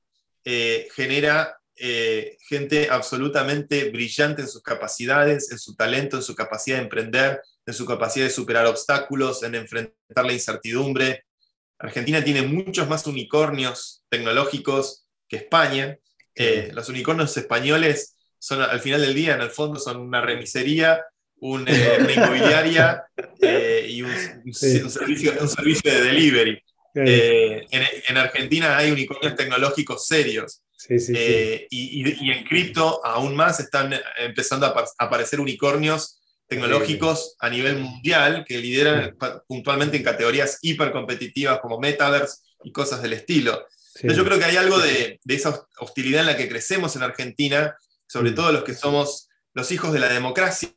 eh, 0.45 0.89
genera 0.95 1.59
gente 2.49 2.89
absolutamente 2.89 3.91
brillante 3.91 4.43
en 4.43 4.49
sus 4.49 4.63
capacidades, 4.63 5.51
en 5.51 5.59
su 5.59 5.75
talento, 5.75 6.17
en 6.17 6.23
su 6.23 6.37
capacidad 6.37 6.77
de 6.77 6.85
emprender, 6.85 7.43
en 7.67 7.75
su 7.75 7.85
capacidad 7.85 8.27
de 8.27 8.31
superar 8.31 8.67
obstáculos, 8.67 9.43
en 9.43 9.57
enfrentar 9.57 10.25
la 10.25 10.33
incertidumbre, 10.33 11.25
Argentina 11.79 12.23
tiene 12.23 12.43
muchos 12.43 12.89
más 12.89 13.07
unicornios 13.07 14.05
tecnológicos 14.09 15.04
que 15.29 15.37
España. 15.37 15.99
Eh, 16.35 16.71
los 16.73 16.89
unicornios 16.89 17.37
españoles 17.37 18.17
son, 18.39 18.61
al 18.61 18.81
final 18.81 19.01
del 19.01 19.15
día, 19.15 19.35
en 19.35 19.41
el 19.41 19.51
fondo, 19.51 19.79
son 19.79 19.99
una 19.99 20.21
remisería, 20.21 21.03
una 21.41 21.71
inmobiliaria 21.73 23.05
eh, 23.41 23.87
y 23.89 24.03
un, 24.03 24.13
servicio, 24.55 25.33
de 25.33 26.05
delivery. 26.05 26.63
Eh, 26.95 27.67
en, 28.09 28.17
Argentina 28.17 28.77
hay 28.77 28.91
unicornios 28.91 29.37
tecnológicos 29.37 30.07
serios. 30.07 30.63
y, 30.89 32.31
en 32.31 32.45
cripto 32.45 33.05
aún 33.05 33.35
más 33.35 33.61
están 33.61 33.95
empezando 34.19 34.67
a 34.67 34.85
aparecer 34.99 35.41
unicornios 35.41 36.21
tecnológicos 36.47 37.37
a 37.41 37.49
nivel 37.51 37.79
mundial 37.79 38.45
que 38.47 38.59
lideran 38.59 39.17
puntualmente 39.47 39.97
en 39.97 40.03
categorías 40.03 40.59
hipercompetitivas 40.63 41.61
como 41.61 41.79
metaverse 41.79 42.39
y 42.63 42.73
cosas 42.73 43.03
del 43.03 43.15
estilo. 43.15 43.67
Yo 44.03 44.25
creo 44.25 44.39
que 44.39 44.45
hay 44.45 44.57
algo 44.57 44.79
de, 44.79 45.21
esa 45.27 45.67
hostilidad 45.79 46.21
en 46.21 46.27
la 46.27 46.37
que 46.37 46.49
crecemos 46.49 46.97
en 46.97 47.03
Argentina, 47.03 47.77
sobre 48.07 48.33
todo 48.33 48.53
los 48.53 48.65
que 48.65 48.75
somos 48.75 49.29
los 49.53 49.71
hijos 49.71 49.93
de 49.93 50.01
la 50.01 50.13
democracia, 50.13 50.75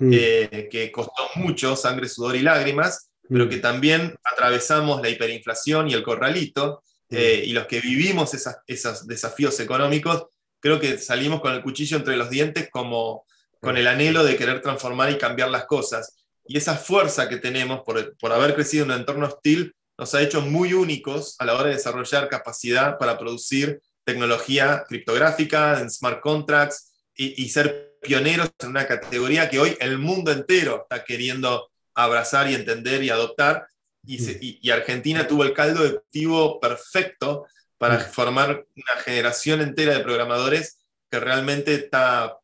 eh, 0.00 0.68
que 0.70 0.92
costó 0.92 1.30
mucho, 1.36 1.74
sangre, 1.76 2.08
sudor 2.08 2.36
y 2.36 2.42
lágrimas, 2.42 3.10
pero 3.28 3.48
que 3.48 3.56
también 3.56 4.14
atravesamos 4.22 5.00
la 5.00 5.08
hiperinflación 5.08 5.88
y 5.88 5.94
el 5.94 6.02
corralito, 6.02 6.82
eh, 7.08 7.42
y 7.46 7.52
los 7.52 7.66
que 7.66 7.80
vivimos 7.80 8.32
esos 8.66 9.06
desafíos 9.06 9.58
económicos, 9.60 10.26
creo 10.60 10.78
que 10.80 10.98
salimos 10.98 11.40
con 11.40 11.52
el 11.52 11.62
cuchillo 11.62 11.96
entre 11.96 12.16
los 12.16 12.30
dientes 12.30 12.68
como 12.70 13.24
con 13.60 13.76
el 13.76 13.86
anhelo 13.86 14.24
de 14.24 14.36
querer 14.36 14.60
transformar 14.60 15.10
y 15.10 15.18
cambiar 15.18 15.50
las 15.50 15.64
cosas. 15.66 16.16
Y 16.46 16.58
esa 16.58 16.76
fuerza 16.76 17.28
que 17.28 17.38
tenemos 17.38 17.80
por, 17.84 18.16
por 18.18 18.32
haber 18.32 18.54
crecido 18.54 18.84
en 18.84 18.90
un 18.90 18.98
entorno 18.98 19.26
hostil 19.26 19.74
nos 19.98 20.14
ha 20.14 20.22
hecho 20.22 20.42
muy 20.42 20.72
únicos 20.72 21.36
a 21.38 21.44
la 21.44 21.54
hora 21.54 21.68
de 21.68 21.76
desarrollar 21.76 22.28
capacidad 22.28 22.98
para 22.98 23.18
producir 23.18 23.80
tecnología 24.04 24.84
criptográfica, 24.88 25.80
en 25.80 25.90
smart 25.90 26.20
contracts 26.20 26.92
y, 27.14 27.48
ser 27.48 27.96
pioneros 28.02 28.50
en 28.60 28.68
una 28.68 28.86
categoría 28.86 29.48
que 29.48 29.58
hoy 29.58 29.76
el 29.80 29.98
mundo 29.98 30.30
entero 30.30 30.82
está 30.82 31.04
queriendo 31.04 31.70
abrazar 31.94 32.50
y 32.50 32.54
entender 32.54 33.02
y 33.02 33.10
adoptar. 33.10 33.66
Y. 34.04 34.70
Argentina 34.70 35.26
tuvo 35.26 35.42
el 35.42 35.54
caldo 35.54 35.82
de 35.82 35.92
cultivo 35.92 36.60
perfecto 36.60 37.46
para 37.78 37.98
mm. 37.98 38.12
formar 38.12 38.66
una 38.76 39.02
generación 39.02 39.60
entera 39.60 39.94
de 39.94 40.04
programadores 40.04 40.78
que 41.10 41.18
realmente 41.18 41.74
está 41.74 42.38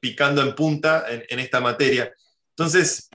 picando 0.00 0.42
en 0.42 0.54
punta 0.54 1.06
en, 1.08 1.38
esta 1.38 1.60
materia. 1.60 2.12
Entonces, 2.50 3.08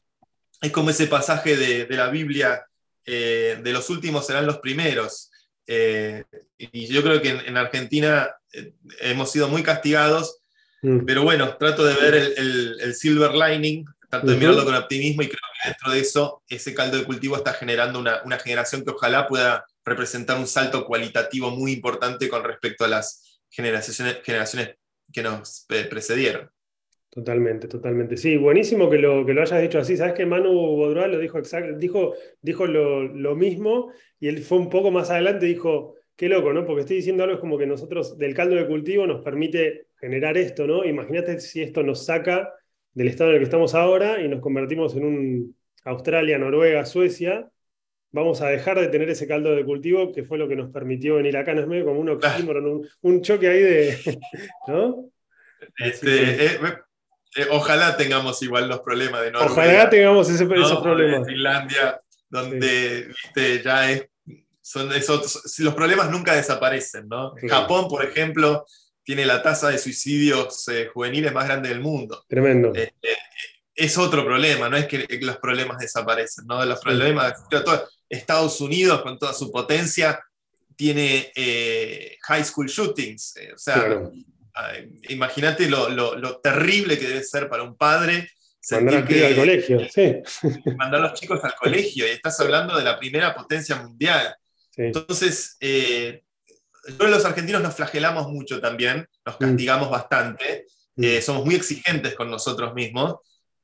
es 0.61 0.71
como 0.71 0.89
ese 0.89 1.07
pasaje 1.07 1.55
de, 1.55 1.87
la 1.95 2.09
Biblia, 2.09 2.65
eh, 3.11 3.59
de 3.63 3.73
los 3.73 3.89
últimos 3.89 4.27
serán 4.27 4.45
los 4.45 4.59
primeros. 4.59 5.31
Eh, 5.65 6.23
y 6.59 6.85
yo 6.85 7.01
creo 7.01 7.19
que 7.21 7.29
en, 7.29 7.57
Argentina 7.57 8.29
eh, 8.53 8.73
hemos 9.01 9.31
sido 9.31 9.47
muy 9.47 9.63
castigados, 9.63 10.41
mm. 10.83 11.05
pero 11.07 11.23
bueno, 11.23 11.57
trato 11.57 11.83
de 11.85 11.95
ver 11.95 12.33
el, 12.37 12.93
silver 12.93 13.33
lining, 13.33 13.83
trato 14.11 14.27
de 14.27 14.37
mirarlo 14.37 14.63
con 14.63 14.75
optimismo 14.75 15.23
y 15.23 15.27
creo 15.27 15.39
que 15.39 15.69
dentro 15.69 15.91
de 15.91 15.99
eso 16.01 16.43
ese 16.47 16.75
caldo 16.75 16.97
de 16.97 17.03
cultivo 17.03 17.35
está 17.35 17.53
generando 17.53 17.97
una, 17.97 18.21
una 18.25 18.37
generación 18.37 18.85
que 18.85 18.91
ojalá 18.91 19.27
pueda 19.27 19.65
representar 19.83 20.37
un 20.37 20.45
salto 20.45 20.85
cualitativo 20.85 21.49
muy 21.49 21.71
importante 21.71 22.29
con 22.29 22.43
respecto 22.43 22.85
a 22.85 22.89
las 22.89 23.39
generaciones, 23.49 24.19
generaciones 24.23 24.75
que 25.11 25.23
nos 25.23 25.65
precedieron. 25.67 26.51
Totalmente, 27.11 27.67
totalmente. 27.67 28.17
Sí, 28.17 28.37
buenísimo 28.37 28.87
que 28.87 28.99
lo, 28.99 29.25
que 29.25 29.33
lo 29.33 29.41
hayas 29.41 29.61
dicho 29.61 29.79
así. 29.79 29.97
Sabes 29.97 30.13
que 30.13 30.27
Manu 30.27 30.51
Bodroal 30.51 31.11
lo 31.11 31.19
dijo 31.19 31.39
exacto, 31.39 31.75
dijo, 31.77 32.13
dijo 32.41 32.67
lo, 32.67 33.35
mismo 33.35 33.91
y 34.19 34.27
él 34.27 34.39
fue 34.39 34.59
un 34.59 34.69
poco 34.69 34.91
más 34.91 35.09
adelante 35.09 35.47
y 35.47 35.49
dijo, 35.49 35.95
qué 36.15 36.29
loco, 36.29 36.53
¿no? 36.53 36.65
Porque 36.65 36.81
estoy 36.81 36.97
diciendo 36.97 37.23
algo 37.23 37.35
es 37.35 37.41
como 37.41 37.57
que 37.57 37.65
nosotros 37.65 38.15
del 38.17 38.35
caldo 38.35 38.55
de 38.55 38.67
cultivo 38.67 39.07
nos 39.07 39.23
permite 39.23 39.87
generar 39.99 40.37
esto, 40.37 40.67
¿no? 40.67 40.85
Imagínate 40.85 41.39
si 41.39 41.63
esto 41.63 41.81
nos 41.81 42.05
saca 42.05 42.53
del 42.93 43.07
estado 43.07 43.31
en 43.31 43.37
el 43.37 43.39
que 43.39 43.45
estamos 43.45 43.73
ahora 43.73 44.21
y 44.21 44.27
nos 44.27 44.39
convertimos 44.39 44.95
en 44.95 45.05
un 45.05 45.55
Australia, 45.85 46.37
Noruega, 46.37 46.85
Suecia. 46.85 47.49
Vamos 48.11 48.41
a 48.41 48.49
dejar 48.49 48.79
de 48.79 48.87
tener 48.87 49.09
ese 49.09 49.27
caldo 49.27 49.55
de 49.55 49.65
cultivo 49.65 50.11
que 50.11 50.23
fue 50.23 50.37
lo 50.37 50.47
que 50.47 50.55
nos 50.55 50.69
permitió 50.69 51.15
venir 51.15 51.37
acá. 51.37 51.55
No 51.55 51.61
es 51.61 51.67
medio 51.67 51.85
como 51.85 52.01
un 52.01 52.09
oxímoron, 52.09 52.81
un, 53.01 53.21
choque 53.21 53.47
ahí 53.47 53.61
de. 53.61 53.97
¿No? 54.67 55.09
Este, 55.77 56.45
eh, 56.45 56.59
ojalá 57.51 57.95
tengamos 57.97 58.41
igual 58.41 58.67
los 58.67 58.81
problemas 58.81 59.21
de 59.21 59.31
Noruega. 59.31 59.53
Ojalá 59.53 59.89
tengamos 59.89 60.29
ese, 60.29 60.43
esos 60.43 60.81
problemas. 60.81 61.25
De 61.25 61.33
Finlandia, 61.33 62.01
donde 62.29 63.13
ya 63.63 63.91
es, 63.91 64.07
son 64.61 64.91
esos, 64.93 65.59
los 65.59 65.73
problemas 65.73 66.09
nunca 66.11 66.33
desaparecen, 66.33 67.07
¿no? 67.07 67.33
Japón, 67.47 67.87
por 67.87 68.03
ejemplo, 68.03 68.65
tiene 69.03 69.25
la 69.25 69.41
tasa 69.41 69.69
de 69.69 69.77
suicidios 69.77 70.67
eh, 70.67 70.89
juveniles 70.93 71.33
más 71.33 71.45
grande 71.45 71.69
del 71.69 71.81
mundo. 71.81 72.23
Tremendo. 72.27 72.71
Eh, 72.75 72.91
es 73.73 73.97
otro 73.97 74.25
problema, 74.25 74.69
no 74.69 74.77
es 74.77 74.87
que 74.87 75.07
los 75.21 75.37
problemas 75.37 75.77
desaparecen, 75.79 76.45
¿no? 76.45 76.63
Los 76.65 76.79
problemas, 76.79 77.33
Estados 78.09 78.59
Unidos 78.59 79.01
con 79.01 79.17
toda 79.17 79.33
su 79.33 79.51
potencia 79.51 80.19
tiene 80.75 81.31
high 82.23 82.43
school 82.43 82.67
shootings, 82.67 83.35
o 83.53 83.57
sea, 83.57 84.09
imagínate 85.09 85.69
lo, 85.69 86.39
terrible 86.41 86.97
que 86.97 87.07
debe 87.07 87.23
ser 87.23 87.49
para 87.49 87.63
un 87.63 87.75
padre. 87.75 88.29
Mandar 88.71 89.07
que, 89.07 89.25
al 89.25 89.35
colegio, 89.35 89.79
sí. 89.89 90.15
Mandar 90.77 91.01
a 91.01 91.09
los 91.09 91.19
chicos 91.19 91.43
al 91.43 91.55
colegio, 91.55 92.05
y 92.05 92.11
estás 92.11 92.39
hablando 92.39 92.77
de 92.77 92.83
la 92.83 92.99
primera 92.99 93.33
potencia 93.33 93.75
mundial. 93.77 94.35
Entonces, 94.75 95.57
eh, 95.59 96.23
los 96.97 97.25
argentinos 97.25 97.61
nos 97.61 97.75
flagelamos 97.75 98.27
mucho 98.29 98.59
también, 98.59 99.07
nos 99.25 99.35
mm. 99.35 99.39
castigamos 99.39 99.89
bastante, 99.89 100.65
mm. 100.95 101.03
eh, 101.03 101.21
somos 101.21 101.45
muy 101.45 101.55
exigentes 101.55 102.15
con 102.15 102.29
nosotros 102.29 102.73
mismos, 102.73 103.15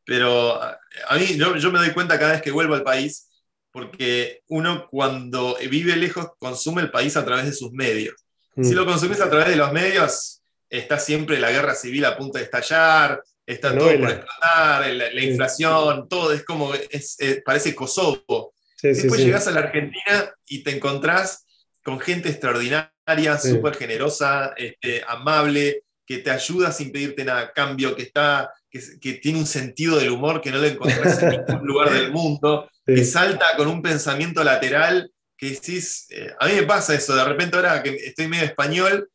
pero 0.06 0.62
a 0.62 1.16
mí 1.18 1.38
yo, 1.38 1.56
yo 1.56 1.72
me 1.72 1.80
doy 1.80 1.92
cuenta 1.92 2.20
cada 2.20 2.34
vez 2.34 2.42
que 2.42 2.52
vuelvo 2.52 2.76
al 2.76 2.84
país, 2.84 3.30
porque 3.72 4.42
uno 4.48 4.88
cuando 4.90 5.58
vive 5.70 5.96
lejos 5.96 6.28
consume 6.40 6.82
el 6.82 6.92
país 6.92 7.18
a 7.18 7.26
través 7.26 7.46
de 7.46 7.54
sus 7.54 7.72
medios. 7.72 8.16
Si 8.56 8.72
mm. 8.72 8.76
lo 8.76 8.86
consumís 8.86 9.20
a 9.20 9.30
través 9.30 9.50
de 9.50 9.58
los 9.58 9.74
medios, 9.74 10.35
está 10.70 11.00
siempre 11.00 11.40
la 11.40 11.52
guerra 11.52 11.76
civil 11.76 12.06
a 12.06 12.18
punto 12.18 12.38
de 12.38 12.46
estallar, 12.46 13.22
está 13.46 13.78
todo 13.78 13.88
por 14.00 14.10
explotar, 14.10 14.92
la, 14.94 15.24
inflación, 15.24 16.08
todo 16.10 16.34
es 16.34 16.44
como, 16.44 16.74
es, 16.74 17.18
parece 17.46 17.76
Kosovo. 17.76 18.54
Después 18.82 19.20
llegas 19.22 19.48
a 19.48 19.52
la 19.52 19.62
Argentina 19.62 20.34
y 20.48 20.64
te 20.64 20.76
encontrás 20.76 21.46
con 21.84 22.00
gente 22.00 22.30
extraordinaria, 22.30 23.38
súper 23.38 23.76
generosa, 23.76 24.54
este, 24.58 25.04
amable, 25.08 25.84
que 26.06 26.20
te 26.20 26.32
ayuda 26.32 26.72
sin 26.72 26.92
pedirte 26.92 27.24
nada 27.24 27.52
cambio, 27.52 27.96
que, 27.96 28.04
está, 28.04 28.52
que, 28.70 29.14
tiene 29.14 29.40
un 29.40 29.48
sentido 29.48 29.98
del 29.98 30.12
humor 30.12 30.42
que 30.42 30.52
no 30.52 30.58
lo 30.58 30.66
encontrás 30.66 31.22
en 31.22 31.30
ningún 31.30 31.62
lugar 31.68 31.92
del 31.92 32.12
mundo, 32.12 32.70
que 32.86 33.04
salta 33.04 33.56
con 33.58 33.68
un 33.68 33.82
pensamiento 33.82 34.44
lateral, 34.44 35.12
que 35.38 35.52
decís, 35.52 36.08
eh, 36.12 36.34
a 36.40 36.48
mí 36.48 36.54
me 36.54 36.64
pasa 36.64 36.94
eso, 36.94 37.16
de 37.16 37.26
repente 37.26 37.56
ahora 37.56 37.82
que 37.82 37.96
estoy 37.96 38.28
medio 38.28 38.46
español, 38.46 39.10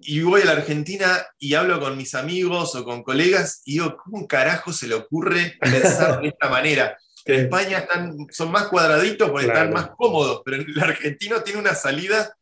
y 0.00 0.22
voy 0.22 0.42
a 0.42 0.46
la 0.46 0.52
Argentina 0.52 1.26
y 1.38 1.54
hablo 1.54 1.78
con 1.78 1.96
mis 1.96 2.14
amigos 2.14 2.74
o 2.74 2.84
con 2.84 3.02
colegas 3.02 3.62
y 3.64 3.72
digo, 3.72 3.96
¿cómo 4.02 4.26
carajo 4.26 4.72
se 4.72 4.88
le 4.88 4.94
ocurre 4.94 5.56
pensar 5.60 6.20
de 6.20 6.28
esta 6.28 6.48
manera? 6.48 6.96
Que 7.24 7.34
en 7.36 7.40
España 7.42 7.78
están, 7.78 8.16
son 8.30 8.50
más 8.50 8.68
cuadraditos 8.68 9.30
porque 9.30 9.46
están 9.46 9.72
más 9.72 9.90
cómodos, 9.96 10.42
pero 10.44 10.62
el 10.62 10.80
argentino 10.80 11.42
tiene 11.42 11.60
una 11.60 11.74
salida 11.74 12.34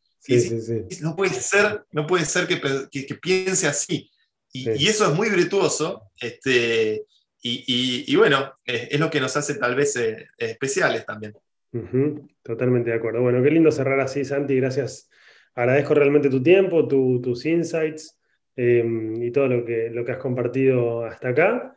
no 1.00 1.16
puede 1.16 1.34
ser, 1.34 1.84
no 1.92 2.06
puede 2.06 2.24
ser 2.24 2.46
que, 2.46 2.60
que, 2.90 3.14
piense 3.14 3.66
así. 3.66 4.10
Y, 4.52 4.88
eso 4.88 5.10
es 5.10 5.16
muy 5.16 5.30
virtuoso, 5.30 6.10
este, 6.20 7.06
y, 7.42 8.04
y, 8.06 8.16
bueno, 8.16 8.52
es, 8.64 8.98
lo 8.98 9.10
que 9.10 9.20
nos 9.20 9.36
hace 9.36 9.54
tal 9.54 9.74
vez 9.74 9.96
eh, 9.96 10.26
especiales 10.36 11.06
también. 11.06 11.34
Totalmente 12.42 12.90
de 12.90 12.96
acuerdo. 12.96 13.20
Bueno, 13.20 13.42
qué 13.42 13.50
lindo 13.50 13.70
cerrar 13.70 14.00
así, 14.00 14.24
Santi. 14.24 14.56
Gracias 14.56 15.08
agradezco 15.58 15.92
realmente 15.92 16.30
tu 16.30 16.40
tiempo, 16.40 16.86
tus 16.86 17.44
insights 17.44 18.16
em, 18.54 19.20
y 19.20 19.32
todo 19.32 19.48
lo 19.48 19.64
que, 19.64 19.90
lo 19.90 20.04
que 20.04 20.12
has 20.12 20.18
compartido 20.18 21.04
hasta 21.04 21.30
acá. 21.30 21.74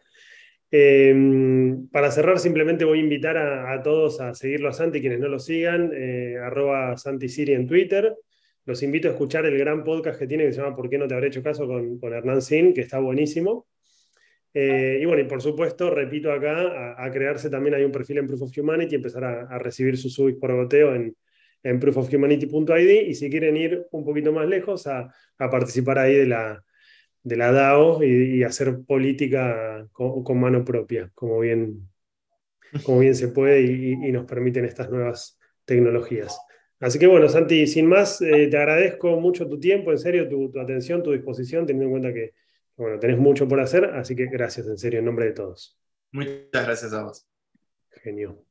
Em, 0.70 1.88
para 1.90 2.12
cerrar, 2.12 2.38
simplemente 2.38 2.86
voy 2.86 3.00
a 3.00 3.02
invitar 3.02 3.38
a, 3.38 3.82
todos 3.82 4.22
a 4.22 4.36
seguirlo 4.36 4.70
a 4.70 4.74
Santi, 4.74 5.02
quienes 5.02 5.20
no 5.20 5.28
lo 5.28 5.40
sigan, 5.40 5.92
eh, 5.96 6.38
arroba 6.38 6.96
Santi 6.96 7.28
Siri 7.28 7.54
en 7.54 7.66
Twitter. 7.68 8.16
Los 8.66 8.84
invito 8.84 9.08
a 9.08 9.12
escuchar 9.12 9.48
el 9.48 9.58
gran 9.58 9.84
podcast 9.84 10.20
que 10.20 10.28
tiene 10.28 10.46
que 10.46 10.54
se 10.54 10.62
llama 10.62 10.76
¿Por 10.76 10.88
qué 10.88 11.00
no 11.00 11.08
te 11.08 11.16
habré 11.16 11.28
hecho 11.30 11.42
caso? 11.42 11.66
con, 11.66 12.00
Hernán 12.14 12.44
Sin, 12.44 12.76
que 12.76 12.82
está 12.82 13.00
buenísimo. 13.00 13.66
Eh, 14.54 15.00
y 15.02 15.06
bueno, 15.06 15.24
y 15.24 15.26
por 15.26 15.42
supuesto, 15.42 15.90
repito 15.90 16.32
acá, 16.32 17.04
a, 17.04 17.10
crearse 17.10 17.50
también 17.50 17.74
hay 17.74 17.84
un 17.84 17.92
perfil 17.92 18.20
en 18.20 18.28
Proof 18.28 18.44
of 18.44 18.56
Humanity 18.56 18.94
y 18.94 18.98
empezar 18.98 19.24
a, 19.24 19.58
recibir 19.58 19.98
sus 19.98 20.14
subs 20.14 20.36
por 20.40 20.54
goteo 20.54 20.94
en, 20.94 21.16
en 21.64 21.80
proofofhumanity.id 21.80 23.08
y 23.08 23.14
si 23.14 23.30
quieren 23.30 23.58
ir 23.58 23.88
un 23.92 24.04
poquito 24.04 24.32
más 24.32 24.48
lejos 24.48 24.88
a, 24.88 25.14
participar 25.38 26.00
ahí 26.00 26.16
de 26.16 26.28
la, 26.28 26.64
de 27.24 27.36
la 27.36 27.52
DAO 27.52 28.04
y, 28.04 28.44
hacer 28.44 28.82
política 28.86 29.88
con, 29.92 30.40
mano 30.40 30.64
propia, 30.64 31.12
como 31.16 31.40
bien, 31.40 31.90
como 32.84 33.00
bien 33.00 33.16
se 33.16 33.30
puede 33.30 33.62
y, 33.62 33.96
nos 34.12 34.26
permiten 34.26 34.66
estas 34.66 34.90
nuevas 34.90 35.40
tecnologías. 35.66 36.40
Así 36.80 36.98
que 36.98 37.08
bueno, 37.08 37.30
Santi, 37.30 37.68
sin 37.68 37.86
más, 37.86 38.22
eh, 38.22 38.48
te 38.48 38.58
agradezco 38.58 39.20
mucho 39.20 39.48
tu 39.48 39.60
tiempo, 39.60 39.92
en 39.92 40.00
serio, 40.00 40.28
tu, 40.28 40.52
atención, 40.60 41.04
tu 41.04 41.12
disposición, 41.12 41.66
teniendo 41.66 41.86
en 41.86 42.02
cuenta 42.02 42.14
que 42.14 42.34
bueno, 42.76 43.00
tenés 43.00 43.20
mucho 43.20 43.48
por 43.48 43.60
hacer, 43.60 43.86
así 43.86 44.16
que 44.16 44.26
gracias, 44.26 44.68
en 44.68 44.78
serio, 44.78 45.00
en 45.00 45.06
nombre 45.06 45.26
de 45.26 45.34
todos. 45.34 45.78
Muchas 46.12 46.66
gracias 46.66 46.94
a 46.94 47.04
vos. 47.04 47.28
Genio. 48.02 48.44